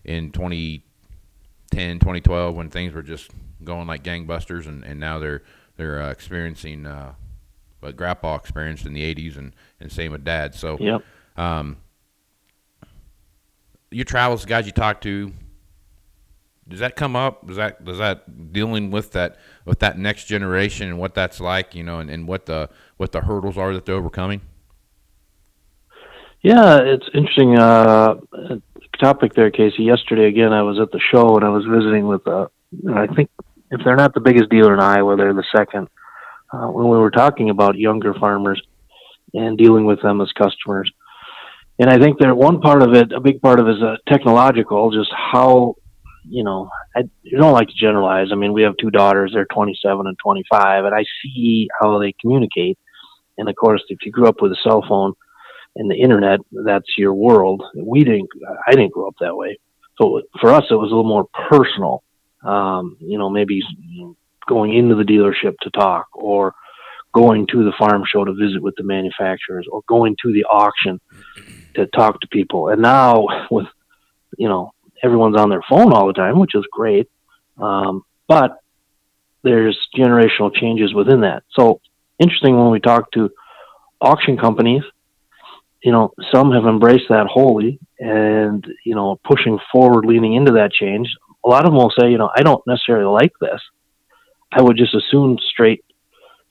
in 0.04 0.32
twenty 0.32 0.84
2010, 1.70 1.98
2012 1.98 2.54
when 2.54 2.70
things 2.70 2.92
were 2.92 3.02
just 3.02 3.30
going 3.64 3.86
like 3.86 4.04
gangbusters, 4.04 4.66
and, 4.66 4.84
and 4.84 5.00
now 5.00 5.18
they're 5.18 5.42
they're 5.76 6.02
uh, 6.02 6.10
experiencing 6.10 6.86
uh, 6.86 7.14
what 7.80 7.96
Grandpa 7.96 8.36
experienced 8.36 8.86
in 8.86 8.92
the 8.92 9.14
80s, 9.14 9.36
and, 9.36 9.54
and 9.80 9.90
same 9.90 10.12
with 10.12 10.24
Dad. 10.24 10.54
So, 10.54 10.76
yep. 10.78 11.02
um, 11.36 11.78
your 13.94 14.04
travels, 14.04 14.42
the 14.42 14.48
guys 14.48 14.66
you 14.66 14.72
talk 14.72 15.00
to, 15.02 15.32
does 16.68 16.80
that 16.80 16.96
come 16.96 17.14
up? 17.14 17.46
Does 17.46 17.56
that 17.56 17.84
does 17.84 17.98
that 17.98 18.52
dealing 18.52 18.90
with 18.90 19.12
that 19.12 19.36
with 19.64 19.80
that 19.80 19.98
next 19.98 20.24
generation 20.24 20.88
and 20.88 20.98
what 20.98 21.14
that's 21.14 21.40
like, 21.40 21.74
you 21.74 21.82
know, 21.82 22.00
and, 22.00 22.10
and 22.10 22.26
what 22.26 22.46
the 22.46 22.70
what 22.96 23.12
the 23.12 23.20
hurdles 23.20 23.58
are 23.58 23.74
that 23.74 23.84
they're 23.84 23.94
overcoming? 23.94 24.40
Yeah, 26.40 26.80
it's 26.80 27.06
interesting. 27.14 27.58
Uh, 27.58 28.16
topic 29.00 29.34
there, 29.34 29.50
Casey. 29.50 29.84
Yesterday, 29.84 30.26
again, 30.26 30.52
I 30.52 30.62
was 30.62 30.78
at 30.78 30.90
the 30.90 31.00
show 31.00 31.36
and 31.36 31.44
I 31.44 31.48
was 31.48 31.64
visiting 31.64 32.06
with, 32.06 32.26
uh, 32.26 32.48
I 32.94 33.06
think 33.06 33.30
if 33.70 33.80
they're 33.82 33.96
not 33.96 34.12
the 34.12 34.20
biggest 34.20 34.50
dealer 34.50 34.74
in 34.74 34.80
Iowa, 34.80 35.16
they're 35.16 35.32
the 35.32 35.44
second. 35.54 35.88
Uh, 36.52 36.66
when 36.66 36.88
we 36.88 36.98
were 36.98 37.10
talking 37.10 37.48
about 37.50 37.76
younger 37.76 38.14
farmers 38.14 38.60
and 39.32 39.58
dealing 39.58 39.84
with 39.84 40.02
them 40.02 40.20
as 40.20 40.30
customers. 40.32 40.92
And 41.78 41.90
I 41.90 41.98
think 41.98 42.18
that 42.20 42.36
one 42.36 42.60
part 42.60 42.82
of 42.82 42.94
it, 42.94 43.12
a 43.12 43.20
big 43.20 43.42
part 43.42 43.58
of 43.58 43.66
it 43.66 43.76
is 43.76 43.82
uh, 43.82 43.96
technological, 44.08 44.92
just 44.92 45.10
how, 45.12 45.74
you 46.24 46.44
know, 46.44 46.70
I 46.94 47.02
don't 47.38 47.52
like 47.52 47.68
to 47.68 47.74
generalize. 47.74 48.28
I 48.30 48.36
mean, 48.36 48.52
we 48.52 48.62
have 48.62 48.76
two 48.80 48.90
daughters, 48.90 49.32
they're 49.34 49.46
27 49.52 50.06
and 50.06 50.16
25, 50.22 50.84
and 50.84 50.94
I 50.94 51.04
see 51.22 51.68
how 51.80 51.98
they 51.98 52.14
communicate. 52.20 52.78
And 53.38 53.48
of 53.48 53.56
course, 53.56 53.82
if 53.88 53.98
you 54.04 54.12
grew 54.12 54.28
up 54.28 54.40
with 54.40 54.52
a 54.52 54.56
cell 54.62 54.84
phone, 54.88 55.14
and 55.76 55.90
the 55.90 55.96
internet 55.96 56.40
that's 56.64 56.86
your 56.96 57.14
world 57.14 57.62
we 57.76 58.04
didn't 58.04 58.28
i 58.66 58.72
didn't 58.72 58.92
grow 58.92 59.08
up 59.08 59.14
that 59.20 59.36
way 59.36 59.58
so 60.00 60.22
for 60.40 60.50
us 60.50 60.64
it 60.70 60.74
was 60.74 60.90
a 60.90 60.94
little 60.94 61.04
more 61.04 61.26
personal 61.48 62.02
um, 62.44 62.96
you 63.00 63.18
know 63.18 63.30
maybe 63.30 63.60
going 64.46 64.74
into 64.74 64.94
the 64.94 65.02
dealership 65.02 65.54
to 65.62 65.70
talk 65.70 66.06
or 66.12 66.54
going 67.14 67.46
to 67.46 67.64
the 67.64 67.72
farm 67.78 68.02
show 68.06 68.24
to 68.24 68.34
visit 68.34 68.62
with 68.62 68.74
the 68.76 68.82
manufacturers 68.82 69.66
or 69.70 69.82
going 69.88 70.16
to 70.22 70.32
the 70.32 70.44
auction 70.44 71.00
to 71.74 71.86
talk 71.86 72.20
to 72.20 72.28
people 72.28 72.68
and 72.68 72.80
now 72.80 73.26
with 73.50 73.66
you 74.38 74.48
know 74.48 74.72
everyone's 75.02 75.36
on 75.36 75.50
their 75.50 75.62
phone 75.68 75.92
all 75.92 76.06
the 76.06 76.12
time 76.12 76.38
which 76.38 76.54
is 76.54 76.64
great 76.72 77.08
um, 77.58 78.02
but 78.28 78.58
there's 79.42 79.78
generational 79.96 80.54
changes 80.54 80.94
within 80.94 81.20
that 81.20 81.42
so 81.50 81.80
interesting 82.18 82.56
when 82.56 82.70
we 82.70 82.80
talk 82.80 83.10
to 83.12 83.30
auction 84.00 84.36
companies 84.36 84.82
you 85.84 85.92
know, 85.92 86.14
some 86.32 86.50
have 86.52 86.64
embraced 86.64 87.10
that 87.10 87.26
wholly 87.26 87.78
and, 87.98 88.66
you 88.86 88.94
know, 88.94 89.20
pushing 89.22 89.58
forward, 89.70 90.06
leaning 90.06 90.34
into 90.34 90.52
that 90.52 90.72
change. 90.72 91.08
A 91.44 91.48
lot 91.48 91.66
of 91.66 91.72
them 91.72 91.76
will 91.76 91.92
say, 92.00 92.10
you 92.10 92.16
know, 92.16 92.30
I 92.34 92.42
don't 92.42 92.66
necessarily 92.66 93.04
like 93.04 93.32
this. 93.38 93.60
I 94.50 94.62
would 94.62 94.78
just 94.78 94.94
assume 94.94 95.36
straight, 95.50 95.84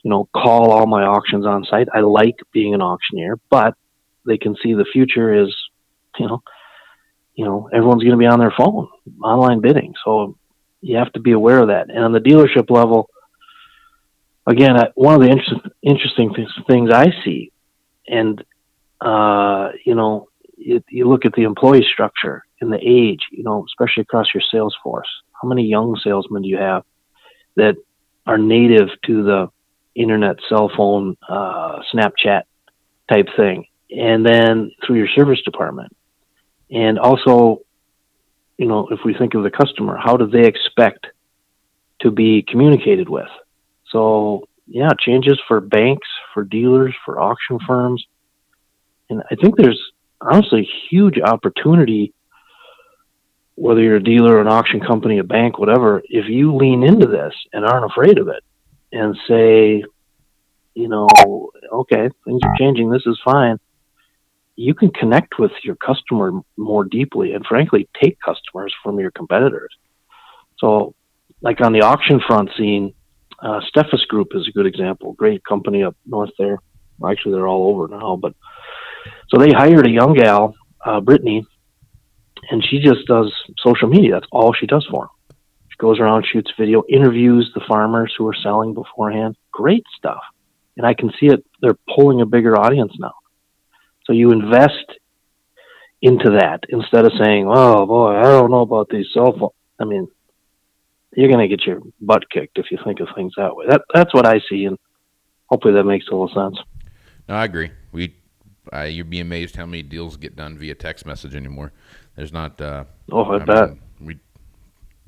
you 0.04 0.10
know, 0.10 0.28
call 0.32 0.70
all 0.70 0.86
my 0.86 1.02
auctions 1.02 1.46
on 1.46 1.64
site. 1.64 1.88
I 1.92 2.00
like 2.00 2.36
being 2.52 2.74
an 2.74 2.82
auctioneer, 2.82 3.40
but 3.50 3.74
they 4.26 4.38
can 4.38 4.56
see 4.62 4.74
the 4.74 4.86
future 4.92 5.44
is, 5.44 5.54
you 6.18 6.26
know, 6.26 6.42
you 7.34 7.44
know, 7.44 7.68
everyone's 7.72 8.02
going 8.02 8.12
to 8.12 8.18
be 8.18 8.26
on 8.26 8.38
their 8.38 8.54
phone, 8.56 8.88
online 9.22 9.60
bidding. 9.60 9.94
So 10.04 10.36
you 10.80 10.96
have 10.98 11.12
to 11.14 11.20
be 11.20 11.32
aware 11.32 11.60
of 11.60 11.68
that. 11.68 11.90
And 11.90 12.04
on 12.04 12.12
the 12.12 12.20
dealership 12.20 12.70
level, 12.70 13.10
again, 14.46 14.76
one 14.94 15.14
of 15.14 15.20
the 15.20 15.28
inter- 15.28 15.70
interesting 15.82 16.34
things 16.68 16.90
I 16.92 17.12
see, 17.24 17.52
and 18.06 18.44
uh, 19.00 19.70
you 19.84 19.94
know, 19.94 20.28
it, 20.56 20.84
you 20.88 21.08
look 21.08 21.24
at 21.24 21.32
the 21.32 21.42
employee 21.42 21.86
structure 21.92 22.44
and 22.60 22.72
the 22.72 22.78
age, 22.78 23.20
you 23.30 23.42
know, 23.42 23.64
especially 23.66 24.02
across 24.02 24.26
your 24.32 24.42
sales 24.52 24.76
force. 24.82 25.08
How 25.40 25.48
many 25.48 25.64
young 25.64 25.98
salesmen 26.02 26.42
do 26.42 26.48
you 26.48 26.58
have 26.58 26.84
that 27.56 27.76
are 28.26 28.38
native 28.38 28.88
to 29.06 29.22
the 29.24 29.48
internet, 29.94 30.36
cell 30.48 30.70
phone, 30.74 31.16
uh, 31.28 31.80
Snapchat 31.92 32.42
type 33.10 33.26
thing? 33.36 33.66
And 33.90 34.24
then 34.24 34.72
through 34.84 34.96
your 34.96 35.08
service 35.08 35.40
department. 35.42 35.94
And 36.70 36.98
also, 36.98 37.60
you 38.58 38.66
know, 38.66 38.88
if 38.90 39.00
we 39.04 39.14
think 39.14 39.34
of 39.34 39.42
the 39.42 39.50
customer, 39.50 39.96
how 39.96 40.16
do 40.16 40.26
they 40.26 40.46
expect 40.46 41.06
to 42.00 42.10
be 42.10 42.42
communicated 42.42 43.08
with? 43.08 43.28
So, 43.90 44.48
yeah, 44.66 44.90
changes 44.98 45.38
for 45.46 45.60
banks, 45.60 46.08
for 46.32 46.42
dealers, 46.42 46.94
for 47.04 47.20
auction 47.20 47.58
firms 47.66 48.04
and 49.10 49.22
I 49.30 49.34
think 49.36 49.56
there's 49.56 49.80
honestly 50.20 50.68
huge 50.90 51.18
opportunity, 51.20 52.12
whether 53.54 53.80
you're 53.80 53.96
a 53.96 54.02
dealer, 54.02 54.40
an 54.40 54.48
auction 54.48 54.80
company, 54.80 55.18
a 55.18 55.24
bank, 55.24 55.58
whatever, 55.58 56.02
if 56.08 56.28
you 56.28 56.54
lean 56.54 56.82
into 56.82 57.06
this 57.06 57.34
and 57.52 57.64
aren't 57.64 57.90
afraid 57.90 58.18
of 58.18 58.28
it 58.28 58.42
and 58.92 59.16
say, 59.28 59.84
you 60.74 60.88
know, 60.88 61.08
okay, 61.72 62.08
things 62.24 62.40
are 62.42 62.54
changing, 62.58 62.90
this 62.90 63.06
is 63.06 63.18
fine. 63.24 63.58
You 64.56 64.74
can 64.74 64.90
connect 64.90 65.38
with 65.38 65.52
your 65.62 65.76
customer 65.76 66.32
more 66.56 66.84
deeply 66.84 67.32
and 67.32 67.44
frankly 67.44 67.88
take 68.00 68.18
customers 68.20 68.74
from 68.82 69.00
your 69.00 69.10
competitors. 69.10 69.74
So, 70.58 70.94
like 71.40 71.60
on 71.60 71.72
the 71.72 71.82
auction 71.82 72.20
front 72.26 72.50
scene, 72.56 72.94
uh, 73.40 73.60
Steffes 73.68 74.06
Group 74.08 74.28
is 74.34 74.46
a 74.48 74.52
good 74.52 74.66
example. 74.66 75.12
Great 75.12 75.44
company 75.44 75.82
up 75.82 75.96
north 76.06 76.30
there. 76.38 76.58
Actually, 77.04 77.32
they're 77.32 77.48
all 77.48 77.68
over 77.68 77.88
now, 77.88 78.16
but 78.16 78.34
so 79.28 79.38
they 79.38 79.50
hired 79.50 79.86
a 79.86 79.90
young 79.90 80.14
gal, 80.14 80.54
uh, 80.84 81.00
Brittany, 81.00 81.44
and 82.50 82.64
she 82.64 82.78
just 82.78 83.06
does 83.06 83.32
social 83.58 83.88
media. 83.88 84.12
That's 84.12 84.26
all 84.30 84.52
she 84.52 84.66
does 84.66 84.86
for 84.90 85.02
them. 85.02 85.36
She 85.68 85.76
goes 85.78 85.98
around, 85.98 86.24
shoots 86.24 86.52
video, 86.58 86.84
interviews 86.88 87.50
the 87.54 87.62
farmers 87.66 88.14
who 88.16 88.26
are 88.28 88.36
selling 88.42 88.74
beforehand. 88.74 89.36
Great 89.50 89.84
stuff. 89.96 90.22
And 90.76 90.86
I 90.86 90.94
can 90.94 91.10
see 91.18 91.26
it. 91.26 91.44
They're 91.60 91.78
pulling 91.94 92.20
a 92.20 92.26
bigger 92.26 92.58
audience 92.58 92.92
now. 92.98 93.14
So 94.06 94.12
you 94.12 94.30
invest 94.32 94.84
into 96.02 96.30
that 96.38 96.60
instead 96.68 97.04
of 97.06 97.12
saying, 97.18 97.46
"Oh 97.48 97.86
boy, 97.86 98.16
I 98.16 98.22
don't 98.24 98.50
know 98.50 98.60
about 98.60 98.88
these 98.90 99.06
cell 99.14 99.32
phones." 99.38 99.52
I 99.78 99.84
mean, 99.84 100.06
you're 101.16 101.28
going 101.28 101.48
to 101.48 101.56
get 101.56 101.66
your 101.66 101.80
butt 102.00 102.28
kicked 102.30 102.58
if 102.58 102.70
you 102.70 102.78
think 102.84 103.00
of 103.00 103.08
things 103.14 103.32
that 103.36 103.56
way. 103.56 103.66
That 103.68 103.82
that's 103.92 104.12
what 104.12 104.26
I 104.26 104.40
see, 104.48 104.66
and 104.66 104.78
hopefully 105.46 105.74
that 105.74 105.84
makes 105.84 106.06
a 106.08 106.10
little 106.10 106.28
sense. 106.28 106.58
No, 107.28 107.36
I 107.36 107.44
agree. 107.44 107.70
We, 107.92 108.14
uh, 108.72 108.82
you'd 108.82 109.08
be 109.08 109.20
amazed 109.20 109.56
how 109.56 109.64
many 109.64 109.82
deals 109.82 110.16
get 110.18 110.36
done 110.36 110.58
via 110.58 110.74
text 110.74 111.06
message 111.06 111.34
anymore. 111.34 111.72
There's 112.16 112.32
not. 112.32 112.60
Uh, 112.60 112.84
Oh, 113.10 113.22
I, 113.24 113.36
I 113.36 113.44
bet. 113.44 113.68
mean, 113.70 113.80
we 114.00 114.18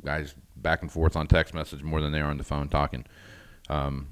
guys 0.05 0.35
back 0.57 0.83
and 0.83 0.91
forth 0.91 1.17
on 1.17 1.27
text 1.27 1.53
message 1.53 1.83
more 1.83 2.01
than 2.01 2.13
they 2.13 2.21
are 2.21 2.31
on 2.31 2.39
the 2.39 2.45
phone 2.45 2.69
talking. 2.69 3.05
Um, 3.69 4.09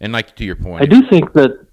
and 0.00 0.12
like 0.12 0.34
to 0.36 0.44
your 0.44 0.56
point, 0.56 0.82
I 0.82 0.86
do 0.86 1.08
think 1.08 1.32
that. 1.32 1.66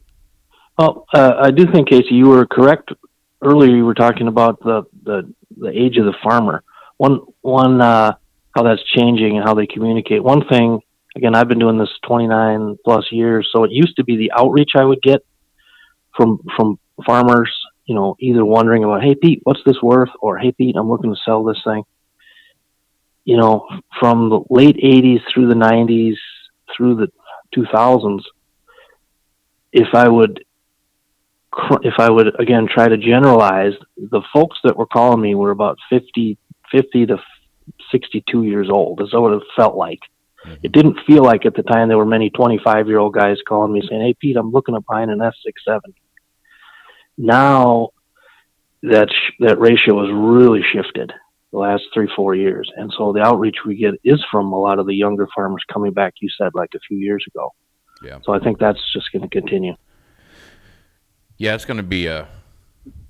Well, 0.80 1.06
uh, 1.14 1.34
I 1.42 1.52
do 1.52 1.66
think 1.70 1.90
Casey, 1.90 2.16
you 2.16 2.30
were 2.30 2.46
correct 2.46 2.94
earlier. 3.42 3.76
You 3.76 3.84
were 3.84 3.94
talking 3.94 4.30
about 4.30 4.62
the 4.62 4.84
the, 5.04 5.34
the 5.58 5.68
age 5.68 5.98
of 5.98 6.06
the 6.06 6.14
farmer. 6.24 6.64
One 6.96 7.20
one 7.42 7.82
uh, 7.82 8.14
how 8.56 8.64
that's 8.64 8.82
changing 8.96 9.36
and 9.36 9.46
how 9.46 9.56
they 9.56 9.68
communicate. 9.68 10.24
One 10.24 10.48
thing, 10.48 10.80
again, 11.18 11.36
I've 11.36 11.50
been 11.50 11.60
doing 11.60 11.78
this 11.78 11.90
29 12.08 12.78
plus 12.86 13.06
years, 13.12 13.50
so 13.54 13.66
it 13.66 13.72
used 13.72 13.98
to 13.98 14.06
be 14.06 14.16
the 14.16 14.32
outreach 14.32 14.72
I 14.78 14.86
would 14.86 15.02
get 15.02 15.20
from 16.16 16.40
from 16.56 16.80
farmers. 17.06 17.52
You 17.84 17.96
know, 17.96 18.16
either 18.22 18.46
wondering 18.46 18.86
about, 18.86 19.04
hey 19.04 19.16
Pete, 19.16 19.42
what's 19.44 19.60
this 19.66 19.82
worth, 19.84 20.12
or 20.22 20.38
hey 20.38 20.54
Pete, 20.54 20.78
I'm 20.78 20.90
looking 20.90 21.14
to 21.14 21.20
sell 21.26 21.44
this 21.44 21.60
thing. 21.66 21.84
You 23.26 23.36
know, 23.36 23.68
from 24.00 24.30
the 24.30 24.40
late 24.50 24.78
80s 24.78 25.24
through 25.34 25.50
the 25.50 25.56
90s 25.56 26.16
through 26.78 26.96
the 26.96 27.12
2000s, 27.54 28.22
if 29.74 29.94
I 29.94 30.08
would, 30.08 30.46
if 31.84 31.96
I 31.98 32.10
would 32.10 32.40
again 32.40 32.68
try 32.72 32.88
to 32.88 32.98
generalize, 32.98 33.74
the 33.98 34.22
folks 34.34 34.58
that 34.64 34.78
were 34.78 34.86
calling 34.86 35.22
me 35.22 35.36
were 35.36 35.52
about 35.52 35.78
50, 35.90 36.38
50 36.72 37.06
to 37.08 37.18
62 37.92 38.44
years 38.44 38.70
old. 38.70 39.02
Is 39.02 39.14
what 39.14 39.34
it 39.34 39.44
felt 39.56 39.76
like. 39.76 40.00
Mm-hmm. 40.46 40.56
It 40.64 40.72
didn't 40.72 41.00
feel 41.06 41.24
like 41.24 41.46
at 41.46 41.56
the 41.56 41.64
time 41.64 41.88
there 41.88 41.98
were 41.98 42.06
many 42.06 42.30
25 42.30 42.88
year 42.88 43.00
old 43.00 43.14
guys 43.14 43.38
calling 43.48 43.74
me 43.74 43.82
saying, 43.88 44.02
"Hey 44.02 44.14
Pete, 44.14 44.38
I'm 44.38 44.52
looking 44.52 44.76
at 44.76 44.86
buying 44.86 45.10
an 45.10 45.20
F670." 45.20 45.94
Now 47.18 47.90
that 48.84 49.10
sh- 49.12 49.36
that 49.40 49.60
ratio 49.60 50.02
has 50.06 50.14
really 50.14 50.62
shifted 50.72 51.12
the 51.52 51.58
last 51.58 51.84
three 51.94 52.10
four 52.16 52.36
years, 52.36 52.72
and 52.76 52.94
so 52.98 53.12
the 53.12 53.22
outreach 53.22 53.58
we 53.66 53.76
get 53.76 53.96
is 54.04 54.24
from 54.32 54.54
a 54.54 54.60
lot 54.60 54.80
of 54.80 54.86
the 54.86 54.96
younger 54.96 55.28
farmers 55.36 55.64
coming 55.72 55.94
back. 55.94 56.14
You 56.22 56.30
said 56.38 56.52
like 56.54 56.70
a 56.76 56.80
few 56.88 56.98
years 56.98 57.26
ago. 57.28 57.54
Yeah. 58.02 58.20
So 58.24 58.34
I 58.34 58.40
think 58.40 58.60
that's 58.60 58.80
just 58.94 59.12
going 59.12 59.24
to 59.24 59.30
continue. 59.30 59.76
Yeah, 61.40 61.56
it's 61.56 61.66
going 61.66 61.78
to 61.78 61.84
be 61.84 62.06
a 62.06 62.28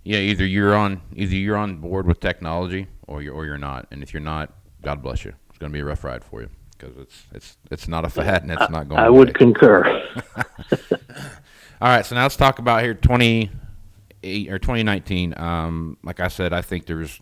yeah. 0.04 0.20
Either 0.20 0.46
you're 0.46 0.76
on 0.76 1.02
either 1.14 1.36
you're 1.36 1.58
on 1.58 1.78
board 1.78 2.06
with 2.08 2.22
technology 2.22 2.88
or 3.08 3.22
you're 3.22 3.34
or 3.34 3.46
you're 3.46 3.58
not. 3.58 3.88
And 3.92 4.02
if 4.02 4.14
you're 4.14 4.22
not, 4.22 4.54
God 4.82 5.02
bless 5.02 5.26
you. 5.26 5.34
It's 5.50 5.58
going 5.58 5.72
to 5.72 5.74
be 5.74 5.82
a 5.82 5.86
rough 5.86 6.06
ride 6.06 6.24
for 6.24 6.42
you 6.42 6.50
because 6.78 6.96
it's 6.98 7.24
it's 7.34 7.58
it's 7.72 7.88
not 7.88 8.06
a 8.06 8.10
fad 8.10 8.44
and 8.44 8.52
it's 8.52 8.70
not 8.70 8.88
going. 8.88 9.02
I 9.02 9.10
would 9.10 9.34
concur. 9.34 9.84
All 11.82 11.88
right, 11.88 12.06
so 12.06 12.14
now 12.14 12.24
let's 12.24 12.36
talk 12.36 12.60
about 12.60 12.84
here 12.84 12.94
28 12.94 14.52
or 14.52 14.60
2019. 14.60 15.34
Um, 15.38 15.98
like 16.04 16.20
I 16.20 16.28
said, 16.28 16.52
I 16.52 16.62
think 16.62 16.88
there's, 16.88 17.22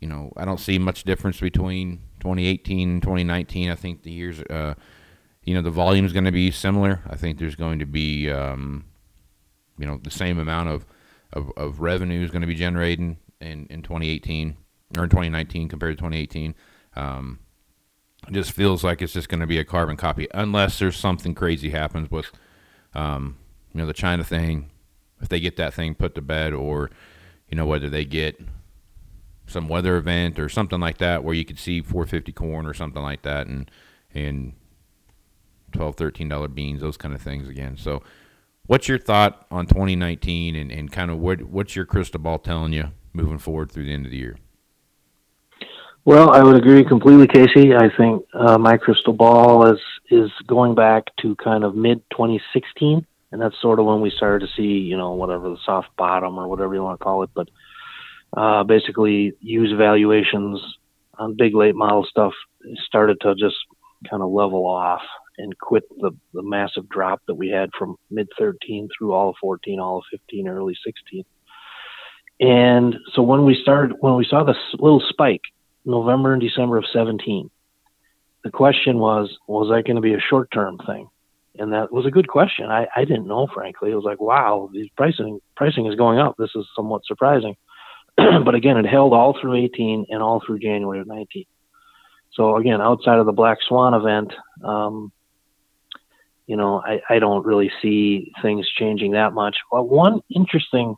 you 0.00 0.08
know, 0.08 0.32
I 0.36 0.44
don't 0.44 0.58
see 0.58 0.78
much 0.80 1.04
difference 1.04 1.38
between 1.38 2.00
2018 2.18 2.90
and 2.90 3.02
2019. 3.02 3.70
I 3.70 3.76
think 3.76 4.02
the 4.02 4.10
years, 4.10 4.42
uh, 4.50 4.74
you 5.44 5.54
know, 5.54 5.62
the 5.62 5.70
volume 5.70 6.04
is 6.04 6.12
going 6.12 6.24
to 6.24 6.32
be 6.32 6.50
similar. 6.50 7.02
I 7.08 7.14
think 7.14 7.38
there's 7.38 7.54
going 7.54 7.78
to 7.78 7.86
be, 7.86 8.28
um, 8.32 8.86
you 9.78 9.86
know, 9.86 9.98
the 10.02 10.10
same 10.10 10.38
amount 10.38 10.68
of, 10.68 10.86
of, 11.32 11.50
of 11.56 11.80
revenue 11.80 12.22
is 12.22 12.30
going 12.30 12.42
to 12.42 12.46
be 12.46 12.54
generating 12.54 13.18
in, 13.40 13.66
in 13.70 13.82
2018 13.82 14.56
or 14.96 15.04
in 15.04 15.10
2019 15.10 15.68
compared 15.68 15.96
to 15.96 16.02
2018. 16.02 16.54
Um, 16.96 17.40
it 18.28 18.32
just 18.32 18.52
feels 18.52 18.84
like 18.84 19.02
it's 19.02 19.12
just 19.12 19.28
going 19.28 19.40
to 19.40 19.46
be 19.46 19.58
a 19.58 19.64
carbon 19.64 19.96
copy 19.96 20.28
unless 20.32 20.78
there's 20.78 20.96
something 20.96 21.34
crazy 21.34 21.70
happens 21.70 22.10
with 22.10 22.30
um, 22.94 23.36
you 23.72 23.80
know 23.80 23.86
the 23.86 23.92
China 23.92 24.24
thing, 24.24 24.70
if 25.20 25.28
they 25.28 25.40
get 25.40 25.56
that 25.56 25.74
thing 25.74 25.94
put 25.94 26.14
to 26.14 26.22
bed, 26.22 26.52
or 26.52 26.90
you 27.48 27.56
know 27.56 27.66
whether 27.66 27.90
they 27.90 28.04
get 28.04 28.40
some 29.46 29.68
weather 29.68 29.96
event 29.96 30.38
or 30.38 30.48
something 30.48 30.80
like 30.80 30.98
that 30.98 31.22
where 31.22 31.34
you 31.34 31.44
could 31.44 31.58
see 31.58 31.82
450 31.82 32.32
corn 32.32 32.66
or 32.66 32.74
something 32.74 33.02
like 33.02 33.22
that, 33.22 33.46
and 33.46 33.70
and 34.14 34.54
12 35.72 35.96
13 35.96 36.28
dollar 36.28 36.48
beans, 36.48 36.80
those 36.80 36.96
kind 36.96 37.14
of 37.14 37.20
things 37.20 37.48
again. 37.48 37.76
So, 37.76 38.02
what's 38.66 38.88
your 38.88 38.98
thought 38.98 39.46
on 39.50 39.66
2019, 39.66 40.56
and, 40.56 40.70
and 40.70 40.92
kind 40.92 41.10
of 41.10 41.18
what 41.18 41.42
what's 41.42 41.76
your 41.76 41.84
crystal 41.84 42.20
ball 42.20 42.38
telling 42.38 42.72
you 42.72 42.90
moving 43.12 43.38
forward 43.38 43.70
through 43.70 43.84
the 43.84 43.92
end 43.92 44.06
of 44.06 44.10
the 44.10 44.18
year? 44.18 44.36
Well, 46.04 46.30
I 46.30 46.42
would 46.42 46.56
agree 46.56 46.84
completely, 46.84 47.26
Casey. 47.26 47.74
I 47.74 47.88
think 47.96 48.24
uh, 48.34 48.58
my 48.58 48.76
crystal 48.76 49.14
ball 49.14 49.72
is 49.72 49.80
is 50.10 50.30
going 50.46 50.74
back 50.74 51.04
to 51.22 51.34
kind 51.36 51.64
of 51.64 51.74
mid 51.74 52.02
2016, 52.10 53.06
and 53.32 53.40
that's 53.40 53.60
sort 53.60 53.80
of 53.80 53.86
when 53.86 54.00
we 54.00 54.10
started 54.10 54.46
to 54.46 54.52
see, 54.54 54.62
you 54.62 54.96
know, 54.96 55.12
whatever 55.12 55.48
the 55.48 55.58
soft 55.64 55.88
bottom 55.96 56.38
or 56.38 56.46
whatever 56.46 56.74
you 56.74 56.82
want 56.82 57.00
to 57.00 57.04
call 57.04 57.22
it, 57.22 57.30
but 57.34 57.48
uh, 58.36 58.64
basically 58.64 59.32
used 59.40 59.76
valuations 59.78 60.60
on 61.18 61.36
big 61.36 61.54
late 61.54 61.74
model 61.74 62.04
stuff 62.04 62.32
started 62.86 63.20
to 63.20 63.34
just 63.34 63.56
kind 64.10 64.22
of 64.22 64.30
level 64.30 64.66
off 64.66 65.02
and 65.38 65.56
quit 65.58 65.84
the, 66.00 66.12
the 66.32 66.42
massive 66.42 66.88
drop 66.88 67.22
that 67.26 67.34
we 67.34 67.48
had 67.48 67.70
from 67.78 67.96
mid 68.10 68.28
13 68.38 68.88
through 68.96 69.12
all 69.12 69.30
of 69.30 69.36
14, 69.40 69.80
all 69.80 69.98
of 69.98 70.04
15, 70.10 70.48
early 70.48 70.76
16. 70.84 71.24
And 72.40 72.96
so 73.14 73.22
when 73.22 73.44
we 73.44 73.58
started, 73.60 73.96
when 74.00 74.16
we 74.16 74.26
saw 74.28 74.44
this 74.44 74.56
little 74.78 75.02
spike 75.08 75.42
November 75.84 76.32
and 76.32 76.42
December 76.42 76.78
of 76.78 76.84
17. 76.92 77.50
The 78.42 78.50
question 78.50 78.98
was, 78.98 79.36
was 79.46 79.68
that 79.70 79.86
going 79.86 79.96
to 79.96 80.02
be 80.02 80.14
a 80.14 80.20
short 80.20 80.50
term 80.50 80.78
thing? 80.86 81.08
And 81.56 81.72
that 81.72 81.92
was 81.92 82.04
a 82.04 82.10
good 82.10 82.28
question. 82.28 82.66
I, 82.66 82.86
I 82.94 83.04
didn't 83.04 83.28
know, 83.28 83.46
frankly. 83.52 83.92
It 83.92 83.94
was 83.94 84.04
like, 84.04 84.20
wow, 84.20 84.68
these 84.72 84.88
pricing 84.96 85.40
pricing 85.56 85.86
is 85.86 85.94
going 85.94 86.18
up. 86.18 86.34
This 86.36 86.50
is 86.54 86.66
somewhat 86.74 87.04
surprising. 87.04 87.54
but 88.16 88.54
again, 88.54 88.76
it 88.76 88.86
held 88.86 89.12
all 89.12 89.38
through 89.40 89.56
18 89.56 90.06
and 90.08 90.22
all 90.22 90.42
through 90.44 90.58
January 90.58 91.00
of 91.00 91.06
19. 91.06 91.44
So 92.32 92.56
again, 92.56 92.80
outside 92.80 93.18
of 93.18 93.26
the 93.26 93.32
Black 93.32 93.58
Swan 93.66 93.94
event, 93.94 94.32
um, 94.64 95.12
you 96.46 96.56
know, 96.56 96.82
I, 96.84 97.00
I 97.08 97.18
don't 97.18 97.44
really 97.46 97.70
see 97.80 98.32
things 98.42 98.68
changing 98.78 99.12
that 99.12 99.32
much. 99.32 99.56
But 99.70 99.88
one 99.88 100.20
interesting 100.34 100.96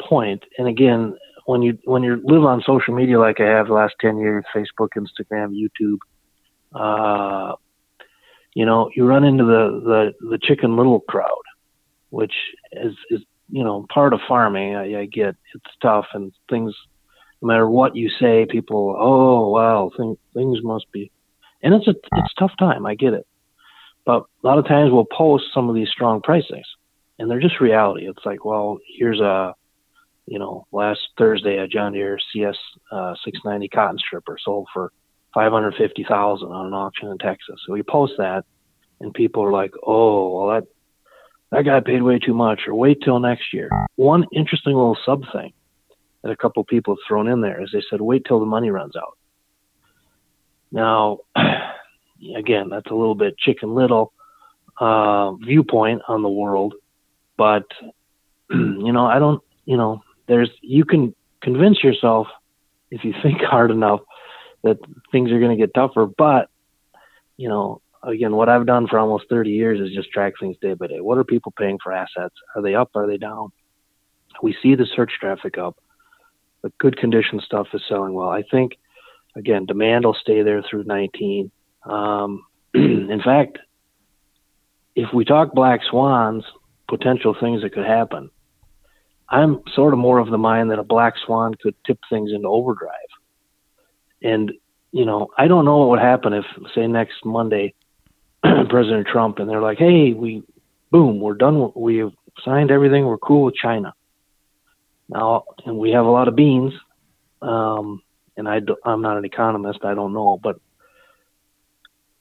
point, 0.00 0.44
and 0.58 0.68
again, 0.68 1.16
when 1.46 1.62
you 1.62 1.78
when 1.84 2.02
you 2.02 2.20
live 2.24 2.44
on 2.44 2.62
social 2.66 2.94
media 2.94 3.18
like 3.18 3.40
I 3.40 3.46
have 3.46 3.68
the 3.68 3.74
last 3.74 3.94
ten 4.00 4.18
years, 4.18 4.44
Facebook, 4.54 4.88
Instagram, 4.96 5.54
YouTube, 5.54 5.98
uh, 6.74 7.54
you 8.54 8.66
know, 8.66 8.90
you 8.94 9.06
run 9.06 9.24
into 9.24 9.44
the, 9.44 10.12
the 10.20 10.28
the 10.30 10.38
Chicken 10.42 10.76
Little 10.76 11.00
crowd, 11.00 11.44
which 12.10 12.34
is 12.72 12.94
is 13.10 13.20
you 13.48 13.64
know 13.64 13.86
part 13.92 14.12
of 14.12 14.20
farming. 14.28 14.74
I, 14.74 15.00
I 15.00 15.04
get 15.06 15.36
it's 15.54 15.76
tough 15.80 16.06
and 16.12 16.32
things. 16.50 16.74
No 17.42 17.48
matter 17.48 17.68
what 17.68 17.94
you 17.94 18.10
say, 18.18 18.46
people, 18.48 18.96
oh 18.98 19.50
well, 19.50 19.92
thing, 19.96 20.16
things 20.34 20.58
must 20.62 20.90
be, 20.90 21.12
and 21.62 21.74
it's 21.74 21.86
a 21.86 21.90
it's 21.90 22.32
a 22.36 22.40
tough 22.40 22.52
time. 22.58 22.86
I 22.86 22.94
get 22.94 23.12
it, 23.12 23.26
but 24.06 24.22
a 24.42 24.46
lot 24.46 24.58
of 24.58 24.66
times 24.66 24.90
we'll 24.92 25.04
post 25.04 25.44
some 25.52 25.68
of 25.68 25.74
these 25.74 25.90
strong 25.90 26.22
pricings, 26.22 26.64
and 27.18 27.30
they're 27.30 27.40
just 27.40 27.60
reality. 27.60 28.08
It's 28.08 28.24
like, 28.24 28.44
well, 28.44 28.78
here's 28.96 29.20
a 29.20 29.54
you 30.26 30.38
know, 30.38 30.66
last 30.72 31.00
Thursday 31.16 31.58
a 31.58 31.68
John 31.68 31.92
Deere 31.92 32.18
CS 32.32 32.56
uh, 32.90 33.14
690 33.24 33.68
cotton 33.68 33.98
stripper 33.98 34.36
sold 34.44 34.66
for 34.72 34.92
550,000 35.34 36.48
on 36.48 36.66
an 36.66 36.74
auction 36.74 37.08
in 37.08 37.18
Texas. 37.18 37.60
So 37.64 37.72
we 37.72 37.82
post 37.82 38.14
that, 38.18 38.44
and 39.00 39.14
people 39.14 39.44
are 39.44 39.52
like, 39.52 39.72
"Oh, 39.86 40.36
well 40.36 40.54
that 40.54 40.66
that 41.52 41.64
guy 41.64 41.80
paid 41.80 42.02
way 42.02 42.18
too 42.18 42.34
much," 42.34 42.62
or 42.66 42.74
"Wait 42.74 42.98
till 43.04 43.20
next 43.20 43.52
year." 43.52 43.70
One 43.96 44.26
interesting 44.32 44.74
little 44.74 44.98
sub 45.06 45.22
thing 45.32 45.52
that 46.22 46.32
a 46.32 46.36
couple 46.36 46.64
people 46.64 46.94
have 46.94 47.06
thrown 47.06 47.28
in 47.28 47.40
there 47.40 47.62
is 47.62 47.70
they 47.72 47.82
said, 47.88 48.00
"Wait 48.00 48.24
till 48.26 48.40
the 48.40 48.46
money 48.46 48.70
runs 48.70 48.96
out." 48.96 49.16
Now, 50.72 51.18
again, 52.36 52.68
that's 52.68 52.90
a 52.90 52.94
little 52.94 53.14
bit 53.14 53.38
chicken 53.38 53.74
little 53.74 54.12
uh, 54.78 55.32
viewpoint 55.34 56.02
on 56.08 56.22
the 56.22 56.28
world, 56.28 56.74
but 57.36 57.64
you 58.50 58.92
know, 58.92 59.06
I 59.06 59.18
don't, 59.18 59.42
you 59.64 59.76
know, 59.76 60.02
there's 60.26 60.50
you 60.62 60.84
can 60.84 61.14
convince 61.40 61.82
yourself 61.82 62.26
if 62.90 63.04
you 63.04 63.14
think 63.22 63.40
hard 63.40 63.70
enough 63.70 64.00
that 64.62 64.78
things 65.12 65.30
are 65.30 65.38
going 65.40 65.56
to 65.56 65.62
get 65.62 65.74
tougher 65.74 66.06
but 66.06 66.48
you 67.36 67.48
know 67.48 67.80
again 68.02 68.34
what 68.34 68.48
i've 68.48 68.66
done 68.66 68.86
for 68.88 68.98
almost 68.98 69.26
30 69.30 69.50
years 69.50 69.80
is 69.80 69.94
just 69.94 70.10
track 70.10 70.34
things 70.40 70.56
day 70.60 70.74
by 70.74 70.86
day. 70.86 71.00
What 71.00 71.18
are 71.18 71.24
people 71.24 71.52
paying 71.56 71.78
for 71.82 71.92
assets? 71.92 72.34
Are 72.54 72.62
they 72.62 72.74
up? 72.74 72.90
Are 72.94 73.06
they 73.06 73.16
down? 73.16 73.50
We 74.42 74.56
see 74.62 74.74
the 74.74 74.86
search 74.94 75.12
traffic 75.20 75.58
up. 75.58 75.76
The 76.62 76.72
good 76.78 76.96
condition 76.96 77.40
stuff 77.40 77.68
is 77.74 77.82
selling 77.88 78.14
well. 78.14 78.28
I 78.28 78.42
think 78.42 78.72
again 79.36 79.66
demand 79.66 80.04
will 80.04 80.14
stay 80.14 80.42
there 80.42 80.62
through 80.62 80.84
19 80.84 81.50
um, 81.86 82.44
in 82.74 83.20
fact 83.24 83.58
if 84.94 85.12
we 85.12 85.24
talk 85.24 85.52
black 85.52 85.80
swans 85.88 86.44
potential 86.88 87.34
things 87.38 87.62
that 87.62 87.72
could 87.72 87.86
happen 87.86 88.30
I'm 89.28 89.62
sort 89.74 89.92
of 89.92 89.98
more 89.98 90.18
of 90.18 90.30
the 90.30 90.38
mind 90.38 90.70
that 90.70 90.78
a 90.78 90.84
black 90.84 91.14
swan 91.24 91.54
could 91.54 91.74
tip 91.84 91.98
things 92.08 92.30
into 92.32 92.48
overdrive. 92.48 92.92
And, 94.22 94.52
you 94.92 95.04
know, 95.04 95.28
I 95.36 95.48
don't 95.48 95.64
know 95.64 95.78
what 95.78 95.90
would 95.90 95.98
happen 95.98 96.32
if, 96.32 96.44
say, 96.74 96.86
next 96.86 97.24
Monday, 97.24 97.74
President 98.42 99.06
Trump 99.08 99.38
and 99.38 99.50
they're 99.50 99.60
like, 99.60 99.78
hey, 99.78 100.12
we, 100.12 100.42
boom, 100.90 101.20
we're 101.20 101.34
done. 101.34 101.72
We 101.74 101.98
have 101.98 102.12
signed 102.44 102.70
everything. 102.70 103.04
We're 103.04 103.18
cool 103.18 103.44
with 103.44 103.56
China. 103.56 103.94
Now, 105.08 105.44
and 105.64 105.76
we 105.78 105.90
have 105.90 106.06
a 106.06 106.10
lot 106.10 106.28
of 106.28 106.36
beans. 106.36 106.72
Um, 107.42 108.02
and 108.36 108.48
I 108.48 108.60
I'm 108.84 109.02
not 109.02 109.16
an 109.16 109.24
economist. 109.24 109.80
I 109.84 109.94
don't 109.94 110.12
know. 110.12 110.38
But 110.42 110.60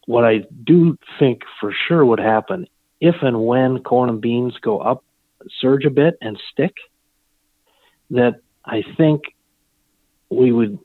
what 0.05 0.23
I 0.23 0.43
do 0.63 0.97
think 1.19 1.41
for 1.59 1.73
sure 1.87 2.05
would 2.05 2.19
happen 2.19 2.67
if 3.01 3.15
and 3.21 3.45
when 3.45 3.79
corn 3.79 4.09
and 4.09 4.21
beans 4.21 4.57
go 4.61 4.79
up, 4.79 5.03
surge 5.59 5.85
a 5.85 5.89
bit 5.89 6.17
and 6.21 6.39
stick, 6.51 6.75
that 8.11 8.35
I 8.63 8.83
think 8.97 9.23
we 10.29 10.51
would 10.51 10.79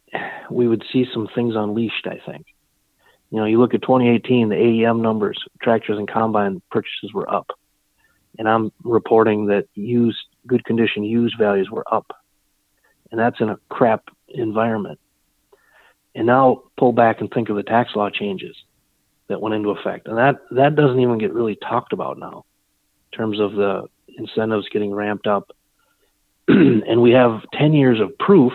we 0.50 0.68
would 0.68 0.84
see 0.92 1.06
some 1.12 1.28
things 1.34 1.54
unleashed. 1.56 2.06
I 2.06 2.20
think, 2.30 2.46
you 3.30 3.38
know, 3.38 3.46
you 3.46 3.58
look 3.58 3.74
at 3.74 3.82
2018, 3.82 4.48
the 4.48 4.54
AEM 4.54 5.00
numbers, 5.00 5.38
tractors 5.62 5.98
and 5.98 6.10
combine 6.10 6.60
purchases 6.70 7.12
were 7.14 7.30
up, 7.32 7.50
and 8.38 8.48
I'm 8.48 8.72
reporting 8.82 9.46
that 9.46 9.66
used 9.74 10.18
good 10.46 10.64
condition 10.64 11.04
used 11.04 11.36
values 11.38 11.70
were 11.70 11.84
up, 11.92 12.10
and 13.10 13.20
that's 13.20 13.40
in 13.40 13.50
a 13.50 13.58
crap 13.68 14.04
environment. 14.28 14.98
And 16.14 16.26
now 16.26 16.64
pull 16.76 16.92
back 16.92 17.20
and 17.20 17.30
think 17.30 17.50
of 17.50 17.56
the 17.56 17.62
tax 17.62 17.94
law 17.94 18.10
changes 18.10 18.56
that 19.30 19.40
went 19.40 19.54
into 19.54 19.70
effect, 19.70 20.08
and 20.08 20.18
that 20.18 20.36
that 20.50 20.76
doesn't 20.76 21.00
even 21.00 21.18
get 21.18 21.32
really 21.32 21.56
talked 21.56 21.92
about 21.92 22.18
now, 22.18 22.44
in 23.12 23.16
terms 23.16 23.40
of 23.40 23.52
the 23.52 23.86
incentives 24.08 24.68
getting 24.68 24.94
ramped 24.94 25.26
up. 25.26 25.50
And 26.48 27.00
we 27.00 27.12
have 27.12 27.42
10 27.52 27.74
years 27.74 28.00
of 28.00 28.18
proof 28.18 28.52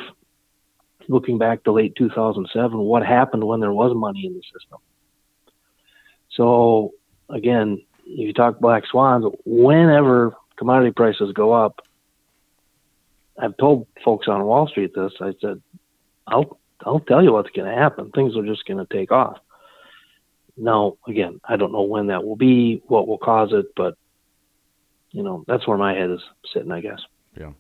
looking 1.08 1.38
back 1.38 1.64
to 1.64 1.72
late 1.72 1.96
2007 1.96 2.78
what 2.78 3.06
happened 3.06 3.44
when 3.44 3.62
there 3.62 3.72
was 3.72 3.96
money 3.96 4.26
in 4.26 4.34
the 4.34 4.42
system. 4.42 4.80
So 6.30 6.92
again 7.30 7.82
if 8.06 8.28
you 8.28 8.34
talk 8.34 8.60
black 8.60 8.84
swans 8.86 9.26
whenever 9.46 10.36
commodity 10.58 10.92
prices 10.92 11.32
go 11.34 11.52
up 11.52 11.82
i've 13.42 13.58
told 13.58 13.88
folks 14.04 14.28
on 14.28 14.44
wall 14.44 14.68
street 14.68 14.94
this 14.94 15.12
i 15.22 15.34
said 15.42 15.60
i'll 16.28 16.60
i'll 16.86 17.00
tell 17.00 17.24
you 17.24 17.34
what's 17.34 17.50
going 17.50 17.68
to 17.68 17.76
happen. 17.76 18.12
Things 18.12 18.36
are 18.38 18.46
just 18.46 18.66
going 18.66 18.86
to 18.86 18.94
take 18.94 19.12
off 19.12 19.40
now 20.58 20.96
again 21.08 21.40
i 21.48 21.56
don't 21.58 21.72
know 21.74 21.82
when 21.82 22.08
that 22.08 22.24
will 22.26 22.36
be 22.36 22.82
what 22.88 23.08
will 23.08 23.18
cause 23.18 23.52
it 23.52 23.66
but 23.76 23.96
you 25.12 25.22
know 25.24 25.44
that's 25.48 25.68
where 25.68 25.78
my 25.78 25.94
head 25.94 26.10
is 26.10 26.22
sitting 26.54 26.72
i 26.72 26.80
guess 26.82 27.00
Yeah. 27.38 27.52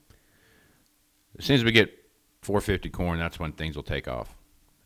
As 1.37 1.43
soon 1.45 1.55
as 1.55 1.63
we 1.65 1.71
get 1.73 1.91
450 2.43 2.89
corn, 2.91 3.19
that's 3.19 3.39
when 3.39 3.51
things 3.51 3.75
will 3.75 3.83
take 3.83 4.07
off, 4.07 4.33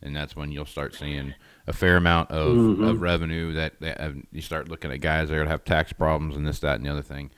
and 0.02 0.16
that's 0.16 0.34
when 0.34 0.50
you'll 0.50 0.64
start 0.66 0.94
seeing 0.96 1.32
a 1.68 1.72
fair 1.72 1.96
amount 1.96 2.30
of, 2.32 2.56
Mhm. 2.56 2.88
of 2.90 3.00
revenue. 3.00 3.52
That, 3.52 3.78
that 3.80 4.14
you 4.32 4.40
start 4.40 4.68
looking 4.68 4.90
at 4.90 5.00
guys 5.00 5.28
that 5.28 5.36
are 5.36 5.38
gonna 5.38 5.50
have 5.50 5.64
tax 5.64 5.92
problems 5.92 6.36
and 6.36 6.44
this, 6.44 6.58
that, 6.60 6.76
and 6.76 6.86
the 6.86 6.90
other 6.90 7.02
thing. 7.02 7.30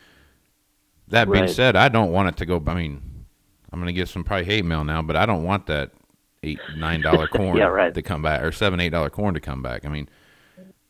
That 1.09 1.31
being 1.31 1.45
Right. 1.45 1.51
said, 1.51 1.77
I 1.77 1.89
don't 1.91 2.11
want 2.13 2.29
it 2.31 2.37
to 2.39 2.47
go. 2.47 2.63
I 2.67 2.73
mean, 2.75 3.03
I'm 3.71 3.81
gonna 3.81 3.93
get 3.93 4.09
some 4.09 4.25
probably 4.25 4.47
hate 4.47 4.65
mail 4.65 4.85
now, 4.85 5.03
but 5.03 5.17
I 5.17 5.27
don't 5.27 5.43
want 5.45 5.67
that 5.67 5.91
eight 6.43 6.61
nine 6.75 7.03
dollar 7.03 7.27
corn 7.29 7.59
Yeah, 7.59 7.65
right. 7.67 7.93
to 7.93 8.01
come 8.01 8.23
back 8.23 8.43
or 8.43 8.51
seven 8.53 8.81
eight 8.81 8.91
dollar 8.91 9.11
corn 9.11 9.35
to 9.35 9.41
come 9.41 9.61
back. 9.61 9.85
I 9.85 9.89
mean, 9.91 10.09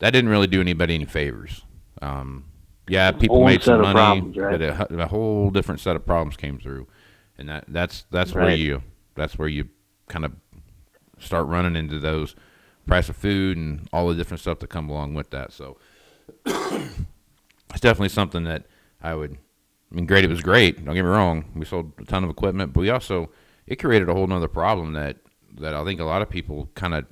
that 0.02 0.10
didn't 0.10 0.30
really 0.30 0.48
do 0.48 0.60
anybody 0.60 0.96
any 0.96 1.04
favors. 1.04 1.62
Um, 2.02 2.46
yeah, 2.88 3.12
people 3.12 3.44
made 3.44 3.62
some 3.62 3.82
money, 3.82 3.94
problems, 3.94 4.36
right? 4.36 4.58
but 4.58 4.90
a, 4.90 5.02
a 5.04 5.06
whole 5.06 5.48
different 5.50 5.80
set 5.80 5.94
of 5.94 6.04
problems 6.04 6.36
came 6.36 6.58
through, 6.58 6.88
and 7.38 7.48
that 7.48 7.66
that's 7.68 8.04
that's 8.10 8.34
where 8.34 8.50
you 8.50 8.82
that's 9.14 9.38
where 9.38 9.46
you 9.46 9.68
kind 10.08 10.24
of 10.24 10.32
start 11.20 11.46
running 11.46 11.76
into 11.76 12.00
those 12.00 12.34
price 12.84 13.08
of 13.08 13.14
food 13.14 13.56
and 13.56 13.88
all 13.92 14.08
the 14.08 14.16
different 14.16 14.40
stuff 14.40 14.58
that 14.58 14.70
come 14.70 14.90
along 14.90 15.14
with 15.14 15.30
that. 15.30 15.52
So 15.52 15.78
it's 16.44 17.80
definitely 17.80 18.08
something 18.08 18.42
that 18.42 18.66
I 19.00 19.14
would. 19.14 19.38
I 19.92 19.94
mean, 19.94 20.06
great. 20.06 20.24
It 20.24 20.30
was 20.30 20.40
great. 20.40 20.84
Don't 20.84 20.96
get 20.96 21.04
me 21.04 21.08
wrong. 21.10 21.44
We 21.54 21.64
sold 21.64 21.92
a 21.98 22.04
ton 22.04 22.24
of 22.24 22.30
equipment, 22.30 22.72
but 22.72 22.80
we 22.80 22.90
also 22.90 23.30
it 23.68 23.76
created 23.76 24.08
a 24.08 24.14
whole 24.14 24.26
nother 24.26 24.48
problem 24.48 24.94
that 24.94 25.18
that 25.60 25.74
I 25.74 25.84
think 25.84 26.00
a 26.00 26.04
lot 26.04 26.22
of 26.22 26.28
people 26.28 26.70
kind 26.74 26.92
of 26.92 27.06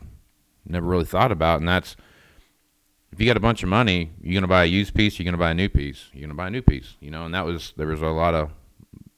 never 0.66 0.88
really 0.88 1.05
thought 1.05 1.31
about, 1.31 1.61
and 1.61 1.68
that's 1.68 1.94
if 3.12 3.20
you 3.20 3.27
got 3.27 3.37
a 3.37 3.40
bunch 3.40 3.62
of 3.62 3.68
money, 3.68 4.11
you're 4.23 4.35
gonna 4.35 4.46
buy 4.49 4.62
a 4.64 4.66
used 4.66 4.94
piece, 4.94 5.18
you're 5.18 5.25
gonna 5.25 5.37
buy 5.37 5.51
a 5.51 5.55
new 5.55 5.68
piece, 5.68 6.09
you're 6.12 6.23
gonna 6.23 6.35
buy 6.37 6.46
a 6.46 6.51
new 6.51 6.62
piece, 6.62 6.96
you 7.01 7.11
know. 7.11 7.25
And 7.25 7.35
that 7.35 7.44
was 7.44 7.73
there 7.77 7.87
was 7.87 8.03
a 8.03 8.07
lot 8.07 8.35
of 8.35 8.51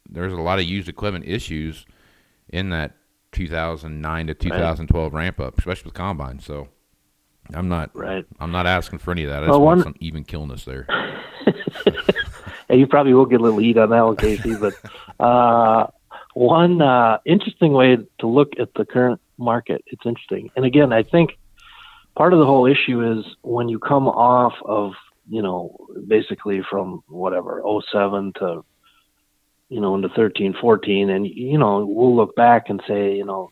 there 0.08 0.24
was 0.24 0.32
a 0.32 0.40
lot 0.40 0.58
of 0.58 0.64
used 0.64 0.88
equipment 0.88 1.24
issues 1.26 1.86
in 2.48 2.70
that 2.70 2.92
2009 3.32 4.26
to 4.26 4.34
2012 4.34 5.14
ramp 5.14 5.40
up, 5.40 5.58
especially 5.58 5.84
with 5.86 5.94
combine. 5.94 6.38
So 6.40 6.68
I'm 7.54 7.68
not 7.68 7.94
right 7.94 8.24
I'm 8.40 8.52
not 8.52 8.66
asking 8.66 8.98
for 9.00 9.10
any 9.10 9.24
of 9.24 9.30
that. 9.30 9.42
I 9.42 9.46
just 9.46 9.50
Well, 9.50 9.60
want 9.62 9.78
one- 9.78 9.84
some 9.84 9.94
even 10.00 10.24
killness 10.24 10.64
there. 10.64 10.86
and 12.68 12.80
you 12.80 12.86
probably 12.86 13.14
will 13.14 13.26
get 13.26 13.40
a 13.40 13.42
little 13.42 13.58
heat 13.58 13.76
on 13.78 13.90
that 13.90 14.04
one, 14.04 14.16
Casey. 14.16 14.54
But 14.60 14.74
uh, 15.20 15.86
one 16.34 16.80
uh, 16.80 17.18
interesting 17.26 17.72
way 17.72 17.96
to 18.20 18.26
look 18.26 18.52
at 18.58 18.72
the 18.74 18.84
current 18.84 19.20
market, 19.38 19.82
it's 19.86 20.06
interesting. 20.06 20.50
And 20.56 20.64
again, 20.64 20.92
I 20.92 21.02
think 21.02 21.38
part 22.16 22.32
of 22.32 22.38
the 22.38 22.46
whole 22.46 22.66
issue 22.66 23.18
is 23.18 23.24
when 23.42 23.68
you 23.68 23.78
come 23.78 24.08
off 24.08 24.54
of, 24.64 24.92
you 25.28 25.42
know, 25.42 25.76
basically 26.06 26.62
from 26.68 27.02
whatever, 27.08 27.62
07 27.90 28.32
to, 28.38 28.64
you 29.68 29.80
know, 29.80 29.94
into 29.94 30.08
13, 30.10 30.54
14, 30.60 31.10
and, 31.10 31.26
you 31.26 31.58
know, 31.58 31.84
we'll 31.86 32.14
look 32.14 32.34
back 32.36 32.68
and 32.68 32.82
say, 32.86 33.14
you 33.16 33.24
know, 33.24 33.50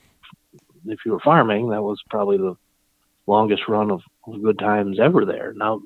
if 0.87 1.01
you 1.05 1.13
were 1.13 1.21
farming, 1.21 1.71
that 1.71 1.83
was 1.83 2.01
probably 2.11 2.37
the 2.37 2.55
longest 3.27 3.63
run 3.69 3.91
of, 3.91 4.03
good 4.45 4.61
times 4.61 5.01
ever 5.01 5.25
there. 5.25 5.53
Now, 5.57 5.81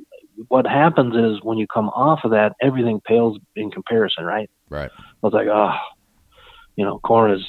what 0.48 0.66
happens 0.66 1.14
is 1.14 1.42
when 1.42 1.56
you 1.56 1.66
come 1.66 1.88
off 1.88 2.20
of 2.24 2.32
that, 2.32 2.52
everything 2.60 3.00
pales 3.06 3.38
in 3.56 3.70
comparison, 3.70 4.24
right? 4.24 4.50
Right. 4.68 4.90
I 4.94 5.02
was 5.22 5.32
like, 5.32 5.46
oh, 5.46 5.74
you 6.76 6.84
know, 6.84 6.98
corn 6.98 7.30
is 7.30 7.42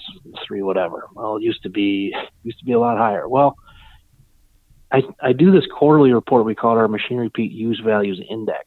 three 0.45 0.61
whatever. 0.61 1.09
Well, 1.13 1.37
it 1.37 1.43
used 1.43 1.63
to 1.63 1.69
be 1.69 2.15
used 2.43 2.59
to 2.59 2.65
be 2.65 2.73
a 2.73 2.79
lot 2.79 2.97
higher. 2.97 3.27
Well, 3.27 3.57
I 4.91 5.03
I 5.21 5.33
do 5.33 5.51
this 5.51 5.65
quarterly 5.77 6.13
report 6.13 6.45
we 6.45 6.55
call 6.55 6.77
it 6.77 6.79
our 6.79 6.87
Machinery 6.87 7.29
Pete 7.29 7.51
Use 7.51 7.81
Values 7.83 8.21
Index, 8.29 8.65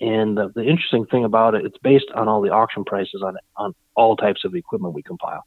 and 0.00 0.36
the, 0.36 0.52
the 0.54 0.62
interesting 0.62 1.06
thing 1.06 1.24
about 1.24 1.54
it, 1.54 1.64
it's 1.64 1.78
based 1.78 2.06
on 2.14 2.28
all 2.28 2.40
the 2.40 2.50
auction 2.50 2.84
prices 2.84 3.22
on 3.24 3.36
on 3.56 3.74
all 3.94 4.16
types 4.16 4.44
of 4.44 4.54
equipment 4.54 4.94
we 4.94 5.02
compile, 5.02 5.44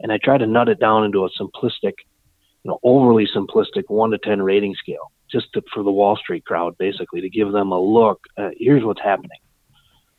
and 0.00 0.12
I 0.12 0.18
try 0.18 0.38
to 0.38 0.46
nut 0.46 0.68
it 0.68 0.80
down 0.80 1.04
into 1.04 1.24
a 1.24 1.30
simplistic, 1.30 1.94
you 2.62 2.70
know, 2.70 2.78
overly 2.82 3.26
simplistic 3.26 3.84
one 3.88 4.10
to 4.10 4.18
ten 4.18 4.42
rating 4.42 4.74
scale, 4.74 5.12
just 5.30 5.52
to, 5.54 5.62
for 5.72 5.82
the 5.82 5.92
Wall 5.92 6.16
Street 6.16 6.44
crowd, 6.44 6.76
basically, 6.78 7.20
to 7.20 7.30
give 7.30 7.52
them 7.52 7.72
a 7.72 7.80
look. 7.80 8.20
Uh, 8.36 8.50
here's 8.56 8.84
what's 8.84 9.02
happening 9.02 9.38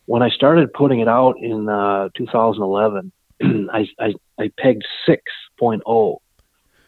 when 0.06 0.22
I 0.22 0.30
started 0.30 0.74
putting 0.74 1.00
it 1.00 1.08
out 1.08 1.36
in 1.40 1.70
uh, 1.70 2.10
2011, 2.18 3.12
I, 3.72 3.88
I, 4.00 4.14
I 4.40 4.52
pegged 4.58 4.84
6.0 5.08 6.18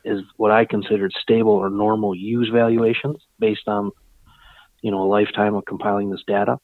is 0.05 0.21
what 0.37 0.51
I 0.51 0.65
considered 0.65 1.11
stable 1.19 1.51
or 1.51 1.69
normal 1.69 2.15
use 2.15 2.49
valuations 2.53 3.17
based 3.39 3.67
on, 3.67 3.91
you 4.81 4.91
know, 4.91 5.03
a 5.03 5.09
lifetime 5.09 5.55
of 5.55 5.65
compiling 5.65 6.09
this 6.09 6.23
data. 6.25 6.59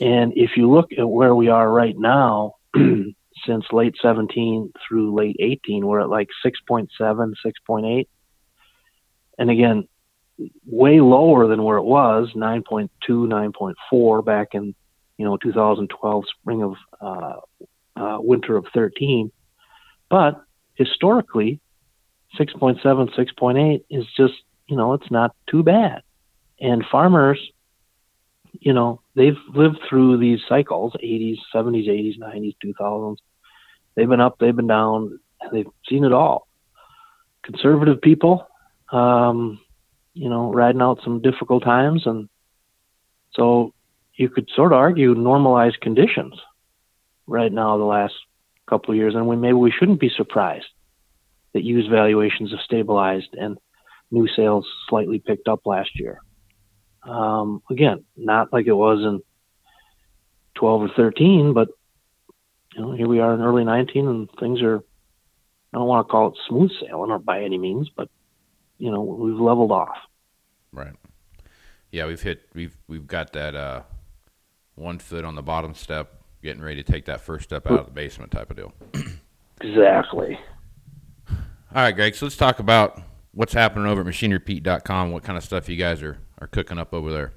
And 0.00 0.32
if 0.36 0.56
you 0.56 0.70
look 0.70 0.90
at 0.96 1.08
where 1.08 1.34
we 1.34 1.48
are 1.48 1.70
right 1.70 1.94
now, 1.96 2.54
since 2.76 3.64
late 3.72 3.94
17 4.00 4.72
through 4.88 5.14
late 5.14 5.36
18, 5.38 5.86
we're 5.86 6.00
at 6.00 6.08
like 6.08 6.28
6.7, 6.44 6.88
6.8. 7.00 8.06
And 9.38 9.50
again, 9.50 9.86
way 10.66 11.00
lower 11.00 11.46
than 11.46 11.62
where 11.62 11.76
it 11.76 11.84
was, 11.84 12.30
9.2, 12.34 12.88
9.4 13.08 14.24
back 14.24 14.48
in 14.54 14.74
you 15.22 15.28
know 15.28 15.36
2012 15.36 16.24
spring 16.40 16.62
of 16.64 16.74
uh, 17.00 17.36
uh, 17.94 18.18
winter 18.20 18.56
of 18.56 18.66
13 18.74 19.30
but 20.10 20.42
historically 20.74 21.60
6.7 22.38 22.82
6.8 22.82 23.84
is 23.90 24.06
just 24.16 24.34
you 24.66 24.76
know 24.76 24.94
it's 24.94 25.10
not 25.10 25.34
too 25.48 25.62
bad. 25.62 26.02
And 26.60 26.84
farmers 26.90 27.38
you 28.60 28.72
know 28.72 29.00
they've 29.14 29.38
lived 29.54 29.78
through 29.88 30.18
these 30.18 30.40
cycles 30.48 30.92
80s 31.02 31.38
70s 31.54 31.88
80s 31.88 32.18
90s 32.18 32.56
2000s 32.64 33.16
they've 33.94 34.08
been 34.08 34.20
up 34.20 34.38
they've 34.38 34.54
been 34.54 34.66
down 34.66 35.18
they've 35.52 35.66
seen 35.88 36.04
it 36.04 36.12
all. 36.12 36.48
Conservative 37.42 38.00
people 38.00 38.46
um, 38.92 39.60
you 40.14 40.28
know 40.28 40.52
riding 40.52 40.82
out 40.82 41.00
some 41.02 41.20
difficult 41.22 41.64
times 41.64 42.06
and 42.06 42.28
so 43.34 43.72
you 44.14 44.28
could 44.28 44.48
sort 44.54 44.72
of 44.72 44.78
argue 44.78 45.14
normalized 45.14 45.80
conditions 45.80 46.34
right 47.26 47.52
now 47.52 47.78
the 47.78 47.84
last 47.84 48.14
couple 48.68 48.92
of 48.92 48.96
years, 48.96 49.14
and 49.14 49.26
we 49.26 49.36
maybe 49.36 49.54
we 49.54 49.70
shouldn't 49.70 50.00
be 50.00 50.10
surprised 50.14 50.66
that 51.54 51.64
used 51.64 51.90
valuations 51.90 52.50
have 52.50 52.60
stabilized 52.60 53.34
and 53.34 53.58
new 54.10 54.28
sales 54.36 54.66
slightly 54.88 55.18
picked 55.18 55.48
up 55.48 55.60
last 55.66 55.98
year. 55.98 56.20
Um, 57.02 57.62
again, 57.70 58.04
not 58.16 58.52
like 58.52 58.66
it 58.66 58.72
was 58.72 59.00
in 59.00 59.22
12 60.54 60.82
or 60.82 60.88
13, 60.96 61.52
but 61.52 61.68
you 62.74 62.80
know, 62.80 62.92
here 62.92 63.08
we 63.08 63.20
are 63.20 63.34
in 63.34 63.40
early 63.40 63.64
19 63.64 64.08
and 64.08 64.28
things 64.38 64.62
are, 64.62 64.78
I 65.74 65.78
don't 65.78 65.86
want 65.86 66.06
to 66.06 66.10
call 66.10 66.28
it 66.28 66.38
smooth 66.48 66.70
sailing 66.80 67.10
or 67.10 67.18
by 67.18 67.42
any 67.42 67.58
means, 67.58 67.90
but, 67.94 68.08
you 68.78 68.90
know, 68.90 69.02
we've 69.02 69.40
leveled 69.40 69.72
off. 69.72 69.96
Right. 70.72 70.94
Yeah, 71.90 72.06
we've 72.06 72.22
hit 72.22 72.48
we've 72.54 72.74
we've 72.88 73.06
got 73.06 73.34
that 73.34 73.54
uh, 73.54 73.82
one 74.74 74.98
foot 74.98 75.26
on 75.26 75.34
the 75.34 75.42
bottom 75.42 75.74
step, 75.74 76.22
getting 76.42 76.62
ready 76.62 76.82
to 76.82 76.90
take 76.90 77.04
that 77.04 77.20
first 77.20 77.44
step 77.44 77.66
out 77.66 77.80
of 77.80 77.84
the 77.84 77.92
basement 77.92 78.32
type 78.32 78.50
of 78.50 78.56
deal. 78.56 78.72
Exactly. 79.60 80.38
All 81.74 81.80
right, 81.80 81.96
Greg. 81.96 82.14
So 82.14 82.26
let's 82.26 82.36
talk 82.36 82.58
about 82.58 83.00
what's 83.32 83.54
happening 83.54 83.86
over 83.86 84.02
at 84.02 84.06
machinerypete.com. 84.06 85.10
What 85.10 85.22
kind 85.22 85.38
of 85.38 85.42
stuff 85.42 85.70
you 85.70 85.76
guys 85.76 86.02
are, 86.02 86.18
are 86.38 86.46
cooking 86.46 86.76
up 86.76 86.92
over 86.92 87.10
there? 87.10 87.32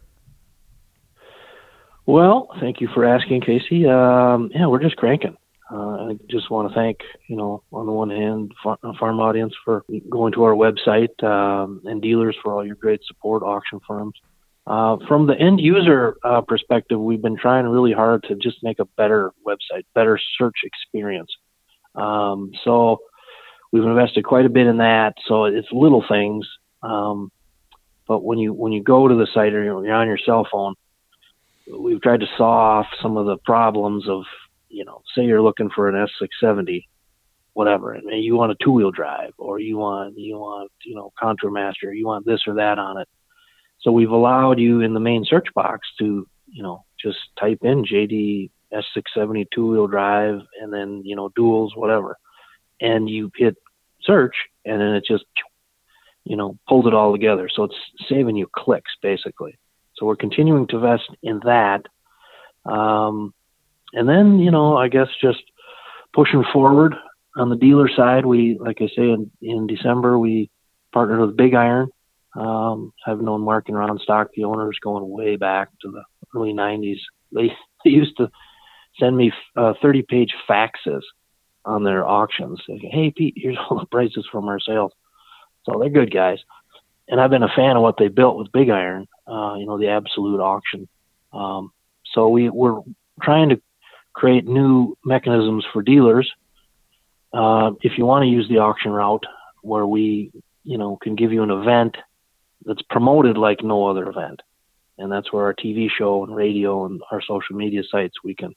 Well, 2.05 2.49
thank 2.59 2.81
you 2.81 2.89
for 2.93 3.05
asking, 3.05 3.41
Casey. 3.41 3.87
Um, 3.87 4.51
yeah, 4.53 4.67
we're 4.67 4.81
just 4.81 4.97
cranking. 4.97 5.37
Uh, 5.71 6.09
I 6.09 6.19
just 6.29 6.51
want 6.51 6.67
to 6.67 6.75
thank, 6.75 6.97
you 7.29 7.37
know, 7.37 7.63
on 7.71 7.85
the 7.85 7.93
one 7.93 8.09
hand, 8.09 8.51
far, 8.61 8.77
farm 8.99 9.21
audience 9.21 9.53
for 9.63 9.85
going 10.09 10.33
to 10.33 10.43
our 10.43 10.53
website 10.53 11.23
um, 11.23 11.81
and 11.85 12.01
dealers 12.01 12.35
for 12.43 12.53
all 12.53 12.65
your 12.65 12.75
great 12.75 12.99
support, 13.05 13.41
auction 13.41 13.79
firms. 13.87 14.15
Uh, 14.67 14.97
from 15.07 15.27
the 15.27 15.39
end 15.39 15.61
user 15.61 16.17
uh, 16.25 16.41
perspective, 16.41 16.99
we've 16.99 17.21
been 17.21 17.37
trying 17.37 17.65
really 17.67 17.93
hard 17.93 18.23
to 18.23 18.35
just 18.35 18.57
make 18.63 18.79
a 18.79 18.85
better 18.97 19.31
website, 19.47 19.85
better 19.93 20.19
search 20.37 20.57
experience. 20.65 21.31
Um, 21.95 22.51
so 22.65 22.99
we've 23.75 23.89
invested 23.89 24.23
quite 24.23 24.45
a 24.45 24.49
bit 24.49 24.67
in 24.67 24.77
that. 24.77 25.15
So 25.27 25.45
it's 25.45 25.67
little 25.71 26.03
things, 26.07 26.47
um, 26.81 27.31
but 28.07 28.23
when 28.23 28.37
you 28.37 28.53
when 28.53 28.71
you 28.71 28.83
go 28.83 29.07
to 29.07 29.15
the 29.15 29.27
site 29.33 29.53
or 29.53 29.63
you're 29.63 29.93
on 29.93 30.07
your 30.07 30.17
cell 30.17 30.47
phone, 30.51 30.75
we've 31.71 32.01
tried 32.01 32.21
to 32.21 32.27
saw 32.37 32.79
off 32.79 32.87
some 33.01 33.17
of 33.17 33.25
the 33.25 33.37
problems 33.37 34.07
of 34.07 34.23
you 34.69 34.83
know, 34.83 35.01
say 35.15 35.23
you're 35.23 35.41
looking 35.41 35.69
for 35.73 35.87
an 35.87 36.07
S670, 36.21 36.85
whatever, 37.53 37.93
and 37.93 38.23
you 38.23 38.35
want 38.35 38.51
a 38.51 38.55
two 38.61 38.71
wheel 38.71 38.91
drive, 38.91 39.31
or 39.37 39.59
you 39.59 39.77
want 39.77 40.17
you 40.17 40.37
want 40.37 40.71
you 40.83 40.95
know 40.95 41.11
ContourMaster, 41.21 41.93
you 41.95 42.05
want 42.05 42.25
this 42.25 42.41
or 42.47 42.55
that 42.55 42.79
on 42.79 42.99
it 42.99 43.07
so 43.85 43.91
we've 43.91 44.09
allowed 44.09 44.59
you 44.59 44.81
in 44.81 44.95
the 44.95 44.99
main 44.99 45.25
search 45.25 45.47
box 45.53 45.87
to, 45.99 46.27
you 46.47 46.63
know, 46.63 46.83
just 46.99 47.19
type 47.39 47.59
in 47.61 47.85
JD 47.85 48.49
S670 48.73 49.45
two 49.53 49.67
wheel 49.67 49.87
drive 49.87 50.41
and 50.59 50.73
then, 50.73 51.03
you 51.05 51.15
know, 51.15 51.29
duals, 51.37 51.77
whatever. 51.77 52.17
And 52.81 53.07
you 53.07 53.31
hit 53.35 53.55
search 54.05 54.35
and 54.65 54.81
then 54.81 54.95
it 54.95 55.05
just, 55.05 55.25
you 56.23 56.35
know, 56.35 56.57
pulls 56.67 56.87
it 56.87 56.93
all 56.93 57.11
together. 57.11 57.49
So 57.53 57.63
it's 57.63 57.75
saving 58.09 58.35
you 58.35 58.47
clicks 58.55 58.91
basically. 59.01 59.57
So 59.95 60.05
we're 60.05 60.15
continuing 60.15 60.67
to 60.67 60.77
invest 60.77 61.09
in 61.23 61.39
that. 61.45 61.85
Um, 62.65 63.33
and 63.93 64.09
then, 64.09 64.39
you 64.39 64.51
know, 64.51 64.75
I 64.75 64.87
guess 64.87 65.07
just 65.21 65.43
pushing 66.13 66.43
forward 66.51 66.95
on 67.37 67.49
the 67.49 67.55
dealer 67.55 67.89
side, 67.89 68.25
we, 68.25 68.57
like 68.59 68.81
I 68.81 68.87
say, 68.87 69.09
in, 69.09 69.31
in 69.41 69.67
December, 69.67 70.17
we 70.17 70.49
partnered 70.91 71.19
with 71.19 71.37
Big 71.37 71.53
Iron 71.53 71.89
um, 72.35 72.91
I've 73.05 73.21
known 73.21 73.41
Mark 73.41 73.69
and 73.69 73.77
Ron 73.77 73.97
Stock, 73.99 74.29
the 74.35 74.43
owners, 74.43 74.77
going 74.81 75.09
way 75.09 75.37
back 75.37 75.69
to 75.81 75.91
the 75.91 76.03
early 76.35 76.53
90s. 76.53 76.99
They, 77.31 77.51
they 77.83 77.89
used 77.91 78.17
to 78.17 78.29
send 78.99 79.15
me 79.15 79.31
uh, 79.55 79.73
30 79.81 80.03
page 80.03 80.33
faxes 80.49 81.01
on 81.65 81.83
their 81.83 82.05
auctions. 82.05 82.61
Hey, 82.67 83.11
Pete, 83.15 83.33
here's 83.35 83.57
all 83.69 83.79
the 83.79 83.85
prices 83.85 84.27
from 84.31 84.47
our 84.47 84.59
sales. 84.59 84.91
So 85.63 85.79
they're 85.79 85.89
good 85.89 86.13
guys. 86.13 86.39
And 87.07 87.19
I've 87.19 87.29
been 87.29 87.43
a 87.43 87.53
fan 87.55 87.75
of 87.75 87.83
what 87.83 87.97
they 87.97 88.07
built 88.07 88.37
with 88.37 88.51
Big 88.51 88.69
Iron, 88.69 89.07
uh, 89.27 89.55
you 89.57 89.65
know, 89.65 89.77
the 89.77 89.89
absolute 89.89 90.39
auction. 90.39 90.87
Um, 91.33 91.71
so 92.13 92.29
we, 92.29 92.49
we're 92.49 92.79
trying 93.21 93.49
to 93.49 93.61
create 94.13 94.45
new 94.45 94.97
mechanisms 95.03 95.65
for 95.71 95.81
dealers. 95.81 96.31
Uh, 97.33 97.71
if 97.81 97.97
you 97.97 98.05
want 98.05 98.23
to 98.23 98.29
use 98.29 98.47
the 98.47 98.59
auction 98.59 98.91
route, 98.91 99.25
where 99.61 99.85
we, 99.85 100.31
you 100.63 100.77
know, 100.77 100.97
can 101.01 101.15
give 101.15 101.33
you 101.33 101.43
an 101.43 101.49
event 101.49 101.97
that's 102.65 102.81
promoted 102.83 103.37
like 103.37 103.63
no 103.63 103.87
other 103.87 104.07
event. 104.07 104.41
And 104.97 105.11
that's 105.11 105.31
where 105.33 105.45
our 105.45 105.53
TV 105.53 105.89
show 105.89 106.23
and 106.23 106.35
radio 106.35 106.85
and 106.85 107.01
our 107.11 107.21
social 107.21 107.55
media 107.55 107.81
sites 107.91 108.15
we 108.23 108.35
can 108.35 108.55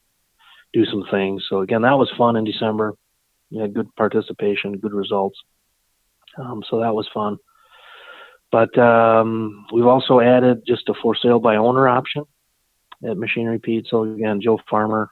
do 0.73 0.85
some 0.85 1.05
things. 1.09 1.45
So 1.49 1.61
again, 1.61 1.81
that 1.83 1.97
was 1.97 2.11
fun 2.17 2.35
in 2.35 2.43
December. 2.43 2.93
We 3.51 3.59
had 3.59 3.73
good 3.73 3.93
participation, 3.95 4.77
good 4.77 4.93
results. 4.93 5.37
Um, 6.37 6.63
so 6.69 6.79
that 6.79 6.93
was 6.93 7.07
fun. 7.13 7.37
But 8.51 8.77
um, 8.77 9.65
we've 9.71 9.85
also 9.85 10.19
added 10.19 10.63
just 10.65 10.89
a 10.89 10.93
for 11.01 11.15
sale 11.15 11.39
by 11.39 11.57
owner 11.57 11.87
option 11.87 12.25
at 13.07 13.17
Machinery 13.17 13.59
Pete. 13.59 13.87
So 13.89 14.03
again, 14.03 14.41
Joe 14.41 14.59
Farmer, 14.69 15.09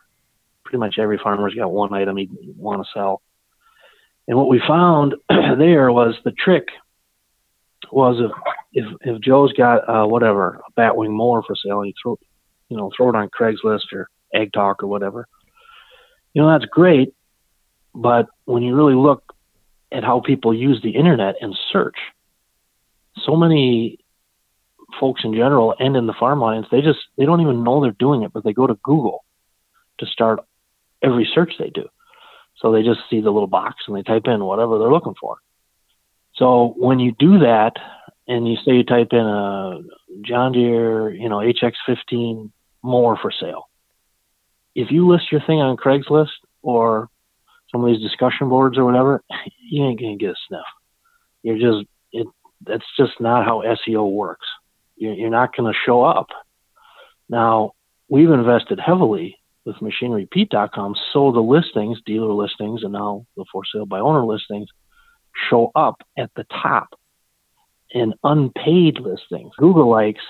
pretty 0.64 0.80
much 0.80 0.98
every 1.00 1.18
farmer's 1.18 1.54
got 1.54 1.72
one 1.72 1.94
item 1.94 2.18
he'd 2.18 2.32
want 2.56 2.84
to 2.84 2.90
sell. 2.94 3.22
And 4.28 4.38
what 4.38 4.50
we 4.50 4.62
found 4.68 5.16
there 5.30 5.92
was 5.92 6.16
the 6.24 6.32
trick 6.32 6.68
was 7.92 8.20
if 8.20 8.32
if 8.74 8.86
if 9.02 9.22
Joe's 9.22 9.54
got 9.54 9.88
uh, 9.88 10.06
whatever 10.06 10.62
a 10.68 10.80
Batwing 10.80 11.12
mower 11.12 11.42
for 11.44 11.56
sale, 11.56 11.80
and 11.82 11.88
you 11.88 11.94
throw 12.02 12.20
you 12.70 12.78
know 12.78 12.92
throw 12.96 13.10
it 13.10 13.16
on 13.16 13.30
Craigslist 13.30 13.94
or 13.94 14.10
AgTalk 14.36 14.76
or 14.82 14.88
whatever, 14.88 15.28
you 16.38 16.44
know 16.44 16.52
that's 16.52 16.70
great. 16.70 17.16
But 17.96 18.28
when 18.46 18.62
you 18.62 18.76
really 18.76 18.94
look 18.94 19.34
at 19.92 20.04
how 20.04 20.20
people 20.20 20.54
use 20.54 20.80
the 20.84 20.92
internet 20.92 21.34
and 21.42 21.58
search, 21.74 21.98
so 23.26 23.36
many 23.36 23.98
folks 25.00 25.22
in 25.24 25.34
general 25.34 25.74
and 25.80 25.98
in 25.98 26.06
the 26.06 26.14
farm 26.14 26.44
audience, 26.44 26.68
they 26.70 26.82
just 26.82 27.00
they 27.18 27.26
don't 27.26 27.42
even 27.42 27.64
know 27.64 27.82
they're 27.82 27.92
doing 27.98 28.22
it, 28.22 28.34
but 28.34 28.44
they 28.44 28.54
go 28.54 28.68
to 28.68 28.76
Google 28.84 29.26
to 29.98 30.06
start 30.06 30.42
every 31.02 31.28
search 31.34 31.54
they 31.58 31.72
do. 31.72 31.88
So 32.58 32.72
they 32.72 32.84
just 32.84 33.00
see 33.10 33.20
the 33.20 33.32
little 33.32 33.48
box 33.48 33.86
and 33.88 33.98
they 33.98 34.04
type 34.04 34.28
in 34.28 34.46
whatever 34.46 34.78
they're 34.78 34.92
looking 34.92 35.16
for. 35.20 35.38
So 36.36 36.76
when 36.78 37.00
you 37.00 37.14
do 37.18 37.40
that, 37.40 37.78
and 38.28 38.48
you 38.48 38.58
say 38.58 38.74
you 38.74 38.84
type 38.84 39.08
in 39.12 39.26
a 39.26 39.80
John 40.22 40.52
Deere, 40.52 41.10
you 41.10 41.30
know, 41.30 41.38
HX15 41.38 42.52
more 42.84 43.18
for 43.18 43.32
sale. 43.32 43.70
If 44.78 44.92
you 44.92 45.08
list 45.08 45.32
your 45.32 45.42
thing 45.42 45.60
on 45.60 45.76
Craigslist 45.76 46.38
or 46.62 47.10
some 47.72 47.84
of 47.84 47.88
these 47.88 48.00
discussion 48.00 48.48
boards 48.48 48.78
or 48.78 48.86
whatever, 48.86 49.24
you 49.60 49.84
ain't 49.84 50.00
gonna 50.00 50.18
get 50.18 50.30
a 50.30 50.36
sniff. 50.48 50.62
You're 51.42 51.58
just 51.58 51.90
it. 52.12 52.28
That's 52.62 52.86
just 52.96 53.20
not 53.20 53.44
how 53.44 53.64
SEO 53.64 54.12
works. 54.12 54.46
You're, 54.96 55.14
you're 55.14 55.30
not 55.32 55.56
gonna 55.56 55.74
show 55.84 56.04
up. 56.04 56.28
Now 57.28 57.72
we've 58.08 58.30
invested 58.30 58.80
heavily 58.80 59.36
with 59.66 59.78
MachineryPete.com, 59.78 60.96
so 61.12 61.32
the 61.32 61.40
listings, 61.40 61.98
dealer 62.06 62.32
listings, 62.32 62.84
and 62.84 62.94
now 62.94 63.26
the 63.36 63.46
for 63.52 63.64
sale 63.66 63.88
by 63.88 64.00
owner 64.00 64.24
listings 64.24 64.70
show 65.50 65.72
up 65.76 66.04
at 66.20 66.30
the 66.36 66.46
top 66.62 66.90
in 67.90 68.14
unpaid 68.24 69.00
listings. 69.00 69.54
Google 69.58 69.90
likes, 69.90 70.24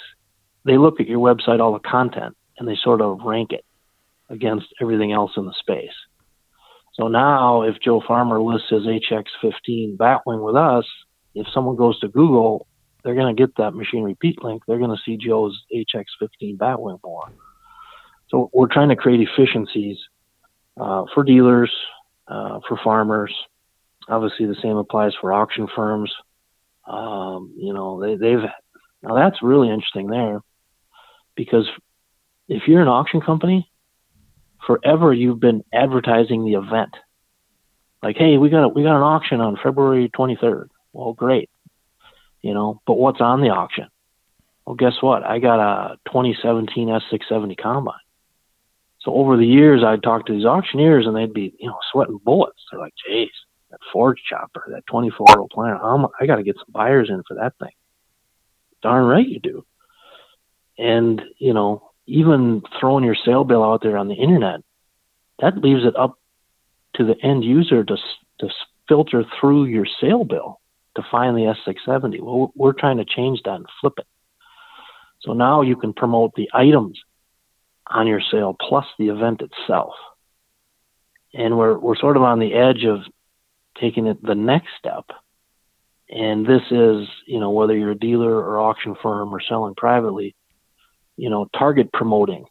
they 0.64 0.78
look 0.78 1.02
at 1.02 1.08
your 1.08 1.20
website, 1.20 1.60
all 1.60 1.74
the 1.74 1.88
content, 1.88 2.36
and 2.58 2.68
they 2.68 2.78
sort 2.82 3.02
of 3.02 3.20
rank 3.24 3.52
it 3.52 3.66
against 4.30 4.68
everything 4.82 5.12
else 5.12 5.32
in 5.38 5.46
the 5.46 5.54
space. 5.60 5.94
So 6.94 7.08
now, 7.08 7.62
if 7.62 7.76
Joe 7.84 8.02
Farmer 8.08 8.42
lists 8.42 8.70
his 8.70 8.84
HX15 8.84 9.98
Batwing 9.98 10.44
with 10.44 10.56
us, 10.56 10.86
if 11.36 11.48
someone 11.54 11.76
goes 11.76 12.00
to 12.00 12.08
Google, 12.08 12.66
they're 13.04 13.16
going 13.16 13.36
to 13.36 13.40
get 13.40 13.56
that 13.58 13.72
Machinery 13.72 14.18
Pete 14.20 14.44
link. 14.44 14.64
They're 14.68 14.80
going 14.80 14.96
to 14.96 15.02
see 15.06 15.18
Joe's 15.18 15.58
HX15 15.74 16.58
Batwing 16.58 17.00
more. 17.04 17.32
So 18.30 18.50
we're 18.54 18.68
trying 18.68 18.90
to 18.90 18.96
create 18.96 19.22
efficiencies 19.22 19.98
uh, 20.76 21.06
for 21.14 21.24
dealers, 21.24 21.72
uh, 22.28 22.60
for 22.68 22.80
farmers, 22.84 23.34
Obviously, 24.10 24.46
the 24.46 24.56
same 24.62 24.78
applies 24.78 25.14
for 25.20 25.34
auction 25.34 25.68
firms. 25.76 26.14
Um, 26.86 27.54
you 27.58 27.74
know, 27.74 28.00
they, 28.00 28.16
they've 28.16 28.44
now 29.04 29.16
that's 29.16 29.44
really 29.44 29.70
interesting 29.70 30.08
there 30.08 30.42
because 31.36 31.68
if 32.48 32.64
you're 32.68 32.82
an 32.82 32.88
auction 32.88 33.20
company, 33.20 33.70
forever 34.66 35.14
you've 35.14 35.40
been 35.40 35.64
advertising 35.74 36.46
the 36.46 36.54
event. 36.54 36.96
Like, 38.02 38.18
hey, 38.18 38.38
we 38.38 38.50
got 38.50 38.64
a, 38.64 38.68
we 38.68 38.84
got 38.84 38.96
an 38.96 39.04
auction 39.04 39.42
on 39.42 39.58
February 39.62 40.10
23rd. 40.10 40.68
Well, 40.94 41.14
great, 41.14 41.50
you 42.42 42.54
know. 42.54 42.82
But 42.86 42.94
what's 42.94 43.22
on 43.22 43.42
the 43.42 43.50
auction? 43.50 43.88
Well, 44.66 44.76
guess 44.76 45.02
what? 45.02 45.24
I 45.24 45.40
got 45.40 45.60
a 45.60 45.98
2017 46.08 46.88
S670 46.88 47.58
combine. 47.58 47.96
So 49.00 49.14
over 49.14 49.38
the 49.38 49.46
years, 49.46 49.84
I'd 49.84 50.04
talk 50.04 50.26
to 50.26 50.34
these 50.34 50.46
auctioneers, 50.46 51.08
and 51.08 51.16
they'd 51.16 51.34
be, 51.34 51.56
you 51.60 51.68
know, 51.68 51.78
sweating 51.92 52.20
bullets. 52.24 52.62
They're 52.70 52.80
like, 52.80 52.94
"Jeez, 53.10 53.30
that 53.72 53.80
forage 53.94 54.22
chopper, 54.30 54.66
that 54.72 54.86
twenty 54.86 55.10
four 55.10 55.28
old 55.38 55.52
planter. 55.52 55.82
I'm, 55.82 56.06
I 56.20 56.26
got 56.26 56.38
to 56.38 56.44
get 56.44 56.58
some 56.58 56.72
buyers 56.72 57.10
in 57.10 57.24
for 57.28 57.36
that 57.36 57.54
thing. 57.60 57.72
Darn 58.82 59.06
right 59.06 59.28
you 59.28 59.40
do. 59.40 59.66
And, 60.78 61.22
you 61.40 61.54
know, 61.54 61.87
even 62.08 62.64
throwing 62.80 63.04
your 63.04 63.16
sale 63.16 63.44
bill 63.44 63.64
out 63.64 63.82
there 63.84 63.98
on 63.98 64.08
the 64.08 64.16
internet, 64.16 64.62
that 65.40 65.58
leaves 65.58 65.86
it 65.86 65.96
up 65.96 66.20
to 66.96 67.06
the 67.06 67.16
end 67.24 67.44
user 67.44 67.84
to, 67.84 67.98
to 68.40 68.50
filter 68.88 69.24
through 69.40 69.66
your 69.66 69.86
sale 70.02 70.24
bill 70.24 70.60
to 70.96 71.04
find 71.12 71.38
the 71.38 71.54
S670. 71.68 72.22
Well, 72.22 72.52
we're 72.56 72.74
trying 72.74 72.98
to 72.98 73.06
change 73.06 73.42
that 73.44 73.56
and 73.56 73.66
flip 73.82 73.94
it. 74.00 74.08
So 75.22 75.34
now 75.34 75.62
you 75.62 75.76
can 75.76 75.94
promote 75.94 76.34
the 76.36 76.50
items 76.54 77.00
on 77.88 78.08
your 78.08 78.22
sale 78.32 78.56
plus 78.60 78.86
the 78.98 79.10
event 79.10 79.42
itself. 79.42 79.94
and 81.34 81.58
we're 81.58 81.78
we're 81.78 81.96
sort 81.96 82.18
of 82.18 82.24
on 82.24 82.40
the 82.40 82.54
edge 82.54 82.84
of 82.86 83.02
taking 83.80 84.08
it 84.08 84.22
the 84.24 84.36
next 84.36 84.70
step. 84.80 85.06
And 86.10 86.46
this 86.46 86.64
is, 86.72 87.08
you 87.26 87.40
know, 87.40 87.52
whether 87.52 87.78
you're 87.78 87.92
a 87.92 87.96
dealer 88.00 88.34
or 88.34 88.60
auction 88.60 88.96
firm 89.02 89.34
or 89.34 89.42
selling 89.42 89.76
privately, 89.76 90.36
you 91.18 91.30
know, 91.30 91.50
target 91.58 91.92
promoting. 91.92 92.46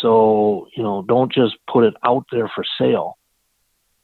So, 0.00 0.68
you 0.76 0.82
know, 0.82 1.02
don't 1.02 1.32
just 1.32 1.56
put 1.70 1.84
it 1.84 1.94
out 2.04 2.24
there 2.32 2.50
for 2.54 2.64
sale, 2.78 3.18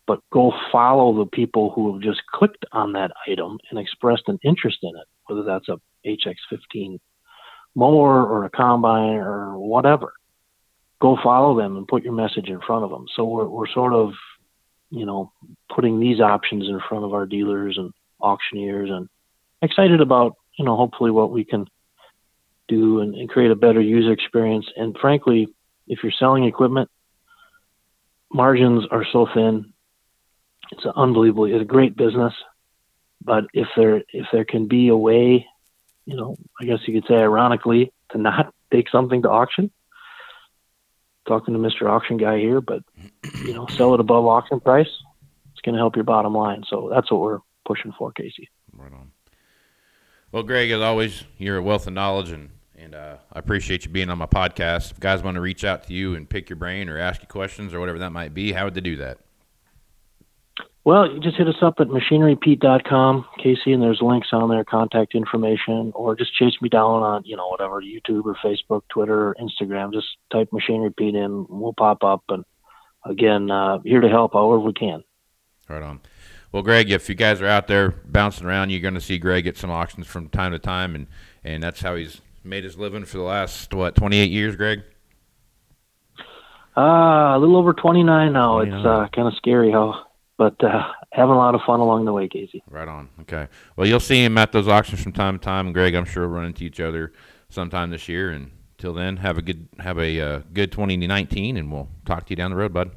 but 0.07 0.21
go 0.33 0.53
follow 0.71 1.17
the 1.17 1.31
people 1.31 1.71
who 1.71 1.93
have 1.93 2.03
just 2.03 2.23
clicked 2.27 2.65
on 2.73 2.93
that 2.93 3.13
item 3.27 3.59
and 3.71 3.79
expressed 3.79 4.25
an 4.27 4.39
interest 4.43 4.79
in 4.83 4.91
it, 4.91 5.07
whether 5.27 5.45
that's 5.45 5.69
a 5.69 5.81
HX15 6.05 6.99
mower 7.75 8.27
or 8.27 8.45
a 8.45 8.51
combine 8.51 9.17
or 9.17 9.57
whatever. 9.59 10.13
Go 11.01 11.17
follow 11.23 11.57
them 11.57 11.77
and 11.77 11.87
put 11.87 12.03
your 12.03 12.15
message 12.15 12.49
in 12.49 12.61
front 12.61 12.85
of 12.85 12.91
them. 12.91 13.07
So 13.15 13.25
we're, 13.25 13.47
we're 13.47 13.69
sort 13.69 13.93
of, 13.93 14.13
you 14.91 15.05
know, 15.05 15.31
putting 15.75 16.01
these 16.01 16.21
options 16.21 16.69
in 16.69 16.81
front 16.89 17.05
of 17.05 17.13
our 17.13 17.27
dealers 17.27 17.77
and 17.79 17.93
auctioneers 18.21 18.91
and 18.91 19.09
excited 19.63 20.01
about, 20.01 20.37
you 20.59 20.65
know, 20.65 20.77
hopefully 20.77 21.11
what 21.11 21.31
we 21.31 21.45
can 21.45 21.67
do 22.69 23.01
and, 23.01 23.15
and 23.15 23.29
create 23.29 23.51
a 23.51 23.57
better 23.57 23.81
user 23.81 24.13
experience. 24.13 24.67
And 24.77 24.97
frankly, 25.01 25.49
if 25.87 26.01
you're 26.03 26.13
selling 26.19 26.45
equipment, 26.45 26.91
margins 28.33 28.85
are 28.91 29.07
so 29.13 29.27
thin. 29.33 29.73
It's 30.73 30.85
unbelievable. 30.97 31.45
It's 31.45 31.63
a 31.63 31.65
great 31.65 31.97
business, 31.97 32.35
but 33.23 33.45
if 33.55 33.69
there 33.77 34.03
if 34.13 34.27
there 34.33 34.45
can 34.45 34.67
be 34.67 34.89
a 34.89 34.97
way, 34.97 35.47
you 36.07 36.17
know, 36.17 36.37
I 36.61 36.65
guess 36.65 36.81
you 36.87 36.95
could 37.01 37.09
say 37.09 37.15
ironically, 37.15 37.93
to 38.11 38.19
not 38.19 38.53
take 38.73 38.89
something 38.91 39.23
to 39.23 39.31
auction. 39.31 39.71
Talking 41.29 41.55
to 41.55 41.61
Mr. 41.61 41.91
Auction 41.91 42.19
Guy 42.19 42.39
here, 42.39 42.61
but 42.61 42.85
you 43.45 43.53
know, 43.53 43.67
sell 43.67 43.95
it 43.95 44.01
above 44.01 44.27
auction 44.27 44.61
price. 44.61 44.89
It's 45.51 45.61
going 45.61 45.75
to 45.75 45.81
help 45.81 45.97
your 45.97 46.05
bottom 46.05 46.35
line. 46.35 46.63
So 46.69 46.89
that's 46.93 47.11
what 47.11 47.21
we're 47.21 47.41
pushing 47.65 47.93
for, 47.99 48.13
Casey. 48.13 48.49
Right 48.73 48.93
on. 48.93 49.11
Well, 50.31 50.45
Greg, 50.45 50.71
as 50.71 50.81
always, 50.81 51.25
you're 51.37 51.57
a 51.57 51.63
wealth 51.63 51.89
of 51.89 51.95
knowledge, 51.95 52.31
and 52.31 52.51
and 52.79 52.95
uh, 52.95 53.17
I 53.33 53.39
appreciate 53.39 53.85
you 53.85 53.91
being 53.91 54.11
on 54.11 54.19
my 54.19 54.27
podcast. 54.27 54.93
If 54.93 55.01
guys 55.01 55.23
want 55.23 55.37
to 55.37 55.41
reach 55.41 55.65
out 55.65 55.85
to 55.85 55.93
you 55.93 56.15
and 56.15 56.29
pick 56.29 56.49
your 56.49 56.57
brain 56.57 56.89
or 56.89 56.99
ask 56.99 57.21
you 57.23 57.29
questions 57.29 57.73
or 57.75 57.81
whatever 57.81 57.99
that 58.01 58.11
might 58.11 58.35
be, 58.35 58.53
how 58.53 58.65
would 58.65 58.75
they 58.75 58.81
do 58.81 58.97
that? 58.97 59.19
Well, 60.85 61.11
you 61.11 61.19
just 61.19 61.37
hit 61.37 61.49
us 61.49 61.57
up 61.63 61.81
at 61.81 61.89
machinerypete.com, 61.89 63.27
Casey, 63.43 63.73
and 63.73 63.83
there's 63.83 64.01
links 64.01 64.29
on 64.31 64.49
there, 64.49 64.63
contact 64.63 65.17
information, 65.17 65.91
or 65.97 66.15
just 66.15 66.33
chase 66.37 66.55
me 66.63 66.69
down 66.69 67.03
on, 67.03 67.25
you 67.25 67.37
know, 67.37 67.49
whatever, 67.49 67.83
YouTube 67.83 68.25
or 68.25 68.37
Facebook, 68.37 68.83
Twitter, 68.89 69.31
or 69.31 69.37
Instagram. 69.41 69.93
Just 69.93 70.07
type 70.31 70.49
Machinery 70.53 70.95
Pete 70.97 71.17
in, 71.17 71.45
we'll 71.49 71.73
pop 71.73 72.05
up. 72.05 72.23
And 72.29 72.45
again, 73.05 73.51
uh, 73.51 73.81
here 73.81 74.01
to 74.01 74.09
help 74.09 74.35
however 74.35 74.61
we 74.61 74.75
can. 74.75 75.03
Right 75.69 75.83
on. 75.83 76.03
Well, 76.53 76.63
Greg, 76.63 76.89
if 76.93 77.09
you 77.09 77.17
guys 77.17 77.43
are 77.43 77.49
out 77.49 77.67
there 77.67 77.91
bouncing 78.05 78.47
around, 78.47 78.71
you're 78.71 78.79
going 78.81 78.95
to 78.95 79.01
see 79.01 79.19
Greg 79.19 79.49
at 79.49 79.57
some 79.57 79.71
auctions 79.73 80.07
from 80.07 80.29
time 80.29 80.53
to 80.53 80.61
time, 80.61 80.95
and, 80.95 81.09
and 81.43 81.65
that's 81.65 81.81
how 81.81 81.97
he's 81.97 82.21
made 82.47 82.65
his 82.65 82.79
living 82.79 83.05
for 83.05 83.19
the 83.19 83.25
last, 83.25 83.73
what, 83.75 83.95
28 83.95 84.31
years, 84.31 84.57
Greg? 84.57 84.83
Uh, 86.77 87.35
a 87.35 87.39
little 87.39 87.57
over 87.57 87.73
29 87.73 88.33
now. 88.33 88.57
29. 88.59 88.79
It's 88.79 88.87
uh, 88.87 89.09
kind 89.15 89.29
of 89.29 89.35
scary 89.37 89.73
how, 89.73 90.07
but 90.37 90.63
uh, 90.63 90.83
having 91.13 91.35
a 91.35 91.39
lot 91.39 91.55
of 91.55 91.63
fun 91.67 91.81
along 91.81 92.05
the 92.05 92.13
way, 92.13 92.29
Casey. 92.29 92.63
Right 92.71 92.89
on. 92.89 93.09
Okay. 93.23 93.49
Well, 93.77 93.87
you'll 93.87 94.01
see 94.01 94.23
him 94.23 94.37
at 94.39 94.53
those 94.53 94.69
auctions 94.69 95.03
from 95.03 95.13
time 95.13 95.39
to 95.39 95.45
time. 95.45 95.73
Greg, 95.73 95.95
I'm 95.95 96.05
sure 96.05 96.29
we'll 96.29 96.37
run 96.37 96.47
into 96.47 96.65
each 96.65 96.81
other 96.81 97.13
sometime 97.49 97.91
this 97.91 98.09
year. 98.09 98.31
And 98.31 98.51
till 98.77 98.93
then, 98.93 99.17
have 99.19 99.39
a 99.39 99.43
good 99.43 99.69
have 99.79 99.99
a 99.99 100.21
uh, 100.21 100.43
good 100.53 100.71
2019, 100.71 101.57
and 101.57 101.73
we'll 101.73 101.89
talk 102.05 102.27
to 102.27 102.31
you 102.31 102.37
down 102.37 102.51
the 102.51 102.57
road, 102.57 102.73
bud. 102.73 102.91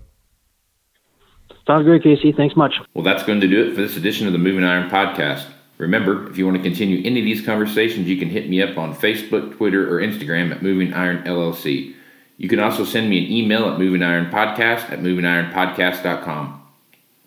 Sounds 1.66 1.84
great, 1.84 2.04
Casey. 2.04 2.32
Thanks 2.32 2.56
much. 2.56 2.74
Well, 2.94 3.04
that's 3.04 3.24
going 3.24 3.42
to 3.42 3.48
do 3.48 3.68
it 3.68 3.76
for 3.76 3.82
this 3.82 3.96
edition 3.96 4.28
of 4.28 4.34
the 4.34 4.40
Moving 4.40 4.64
Iron 4.64 4.90
Podcast. 4.90 5.46
Remember, 5.80 6.30
if 6.30 6.38
you 6.38 6.46
want 6.46 6.58
to 6.58 6.64
continue 6.64 7.00
any 7.06 7.22
of 7.22 7.26
these 7.26 7.44
conversations, 7.44 8.08
you 8.08 8.18
can 8.18 8.30
hit 8.30 8.50
me 8.50 8.62
up 8.62 8.78
on 8.78 8.94
Facebook, 8.94 9.56
Twitter, 9.56 9.90
or 9.90 10.02
Instagram 10.02 10.52
at 10.52 10.62
Moving 10.62 10.94
Iron 10.94 11.24
LLC. 11.24 11.96
You 12.38 12.50
can 12.50 12.60
also 12.60 12.84
send 12.84 13.10
me 13.10 13.26
an 13.26 13.32
email 13.32 13.70
at 13.70 13.80
movingironpodcast 13.80 14.92
at 14.92 15.00
movingironpodcast.com. 15.00 16.62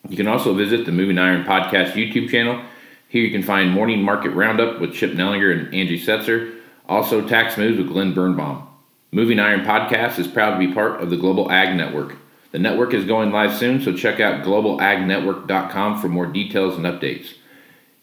You 0.09 0.16
can 0.18 0.28
also 0.28 0.53
visit 0.53 0.84
the 0.84 0.92
Moving 0.92 1.18
Iron 1.18 1.44
Podcast 1.44 1.92
YouTube 1.92 2.28
channel. 2.28 2.62
Here 3.09 3.22
you 3.24 3.30
can 3.30 3.42
find 3.42 3.70
Morning 3.70 4.03
Market 4.03 4.30
Roundup 4.30 4.80
with 4.80 4.92
Chip 4.94 5.12
Nellinger 5.12 5.50
and 5.53 5.74
Angie 5.74 6.00
Setzer, 6.00 6.55
also 6.86 7.26
Tax 7.26 7.57
Moves 7.57 7.78
with 7.78 7.88
Glenn 7.88 8.12
Birnbaum. 8.12 8.68
Moving 9.12 9.38
Iron 9.38 9.64
Podcast 9.64 10.18
is 10.18 10.26
proud 10.26 10.59
to 10.59 10.66
be 10.66 10.74
part 10.74 11.00
of 11.00 11.09
the 11.09 11.16
Global 11.16 11.50
Ag 11.50 11.74
Network. 11.74 12.16
The 12.50 12.59
network 12.59 12.92
is 12.92 13.07
going 13.07 13.32
live 13.32 13.55
soon, 13.55 13.80
so 13.80 13.96
check 13.96 14.20
out 14.20 14.44
globalagnetwork.com 14.44 16.03
for 16.03 16.09
more 16.09 16.26
details 16.26 16.76
and 16.76 16.84
updates. 16.84 17.34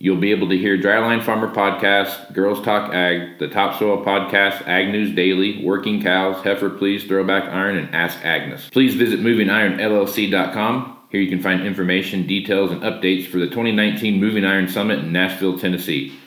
You'll 0.02 0.16
be 0.16 0.32
able 0.32 0.48
to 0.48 0.58
hear 0.58 0.78
Dryline 0.78 1.22
Farmer 1.22 1.54
Podcast, 1.54 2.32
Girls 2.32 2.64
Talk 2.64 2.94
Ag, 2.94 3.38
the 3.38 3.50
Topsoil 3.50 4.06
Podcast, 4.06 4.66
Ag 4.66 4.94
News 4.94 5.14
Daily, 5.14 5.62
Working 5.62 6.02
Cows, 6.02 6.42
Heifer 6.42 6.70
Please, 6.70 7.04
Throwback 7.04 7.44
Iron, 7.50 7.76
and 7.78 7.94
Ask 7.94 8.18
Agnes. 8.24 8.70
Please 8.70 8.96
visit 8.96 9.20
movingironllc.com. 9.20 10.98
Here 11.10 11.20
you 11.20 11.30
can 11.30 11.42
find 11.42 11.68
information, 11.68 12.26
details, 12.26 12.72
and 12.72 12.82
updates 12.82 13.28
for 13.28 13.40
the 13.40 13.48
2019 13.48 14.22
Moving 14.22 14.46
Iron 14.46 14.70
Summit 14.70 15.00
in 15.00 15.12
Nashville, 15.12 15.60
Tennessee. 15.60 16.18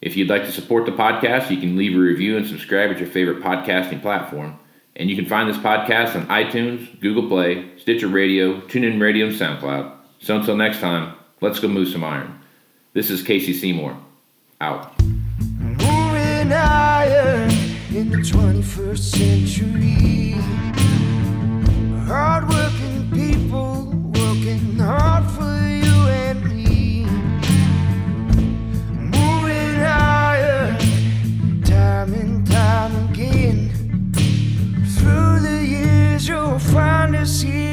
If 0.00 0.16
you'd 0.16 0.30
like 0.30 0.44
to 0.44 0.52
support 0.52 0.86
the 0.86 0.92
podcast, 0.92 1.50
you 1.50 1.56
can 1.56 1.76
leave 1.76 1.96
a 1.96 2.00
review 2.00 2.36
and 2.36 2.46
subscribe 2.46 2.92
at 2.92 3.00
your 3.00 3.08
favorite 3.08 3.42
podcasting 3.42 4.00
platform. 4.00 4.56
And 4.94 5.10
you 5.10 5.16
can 5.16 5.26
find 5.26 5.50
this 5.50 5.56
podcast 5.56 6.14
on 6.14 6.28
iTunes, 6.28 7.00
Google 7.00 7.26
Play, 7.26 7.76
Stitcher 7.78 8.06
Radio, 8.06 8.60
TuneIn 8.60 9.00
Radio, 9.00 9.26
and 9.26 9.34
SoundCloud. 9.34 9.92
So 10.20 10.36
until 10.36 10.56
next 10.56 10.78
time, 10.78 11.16
let's 11.40 11.58
go 11.58 11.66
move 11.66 11.88
some 11.88 12.04
iron. 12.04 12.38
This 12.94 13.08
is 13.08 13.22
Casey 13.22 13.54
Seymour. 13.54 13.96
Out. 14.60 15.00
Moving 15.00 16.52
in 17.96 18.10
the 18.10 18.18
21st 18.18 18.98
century. 18.98 20.32
Hardworking 22.06 23.10
people 23.10 23.84
working 24.12 24.78
hard 24.78 25.24
for 25.30 25.56
you 25.68 26.06
and 26.06 26.44
me. 26.44 27.06
Moving 28.92 29.80
time 31.64 32.12
and 32.12 32.46
time 32.46 33.08
again. 33.08 33.70
Through 34.98 35.40
the 35.40 35.64
years, 35.66 36.28
you'll 36.28 36.58
find 36.58 37.16
us 37.16 37.40
here. 37.40 37.71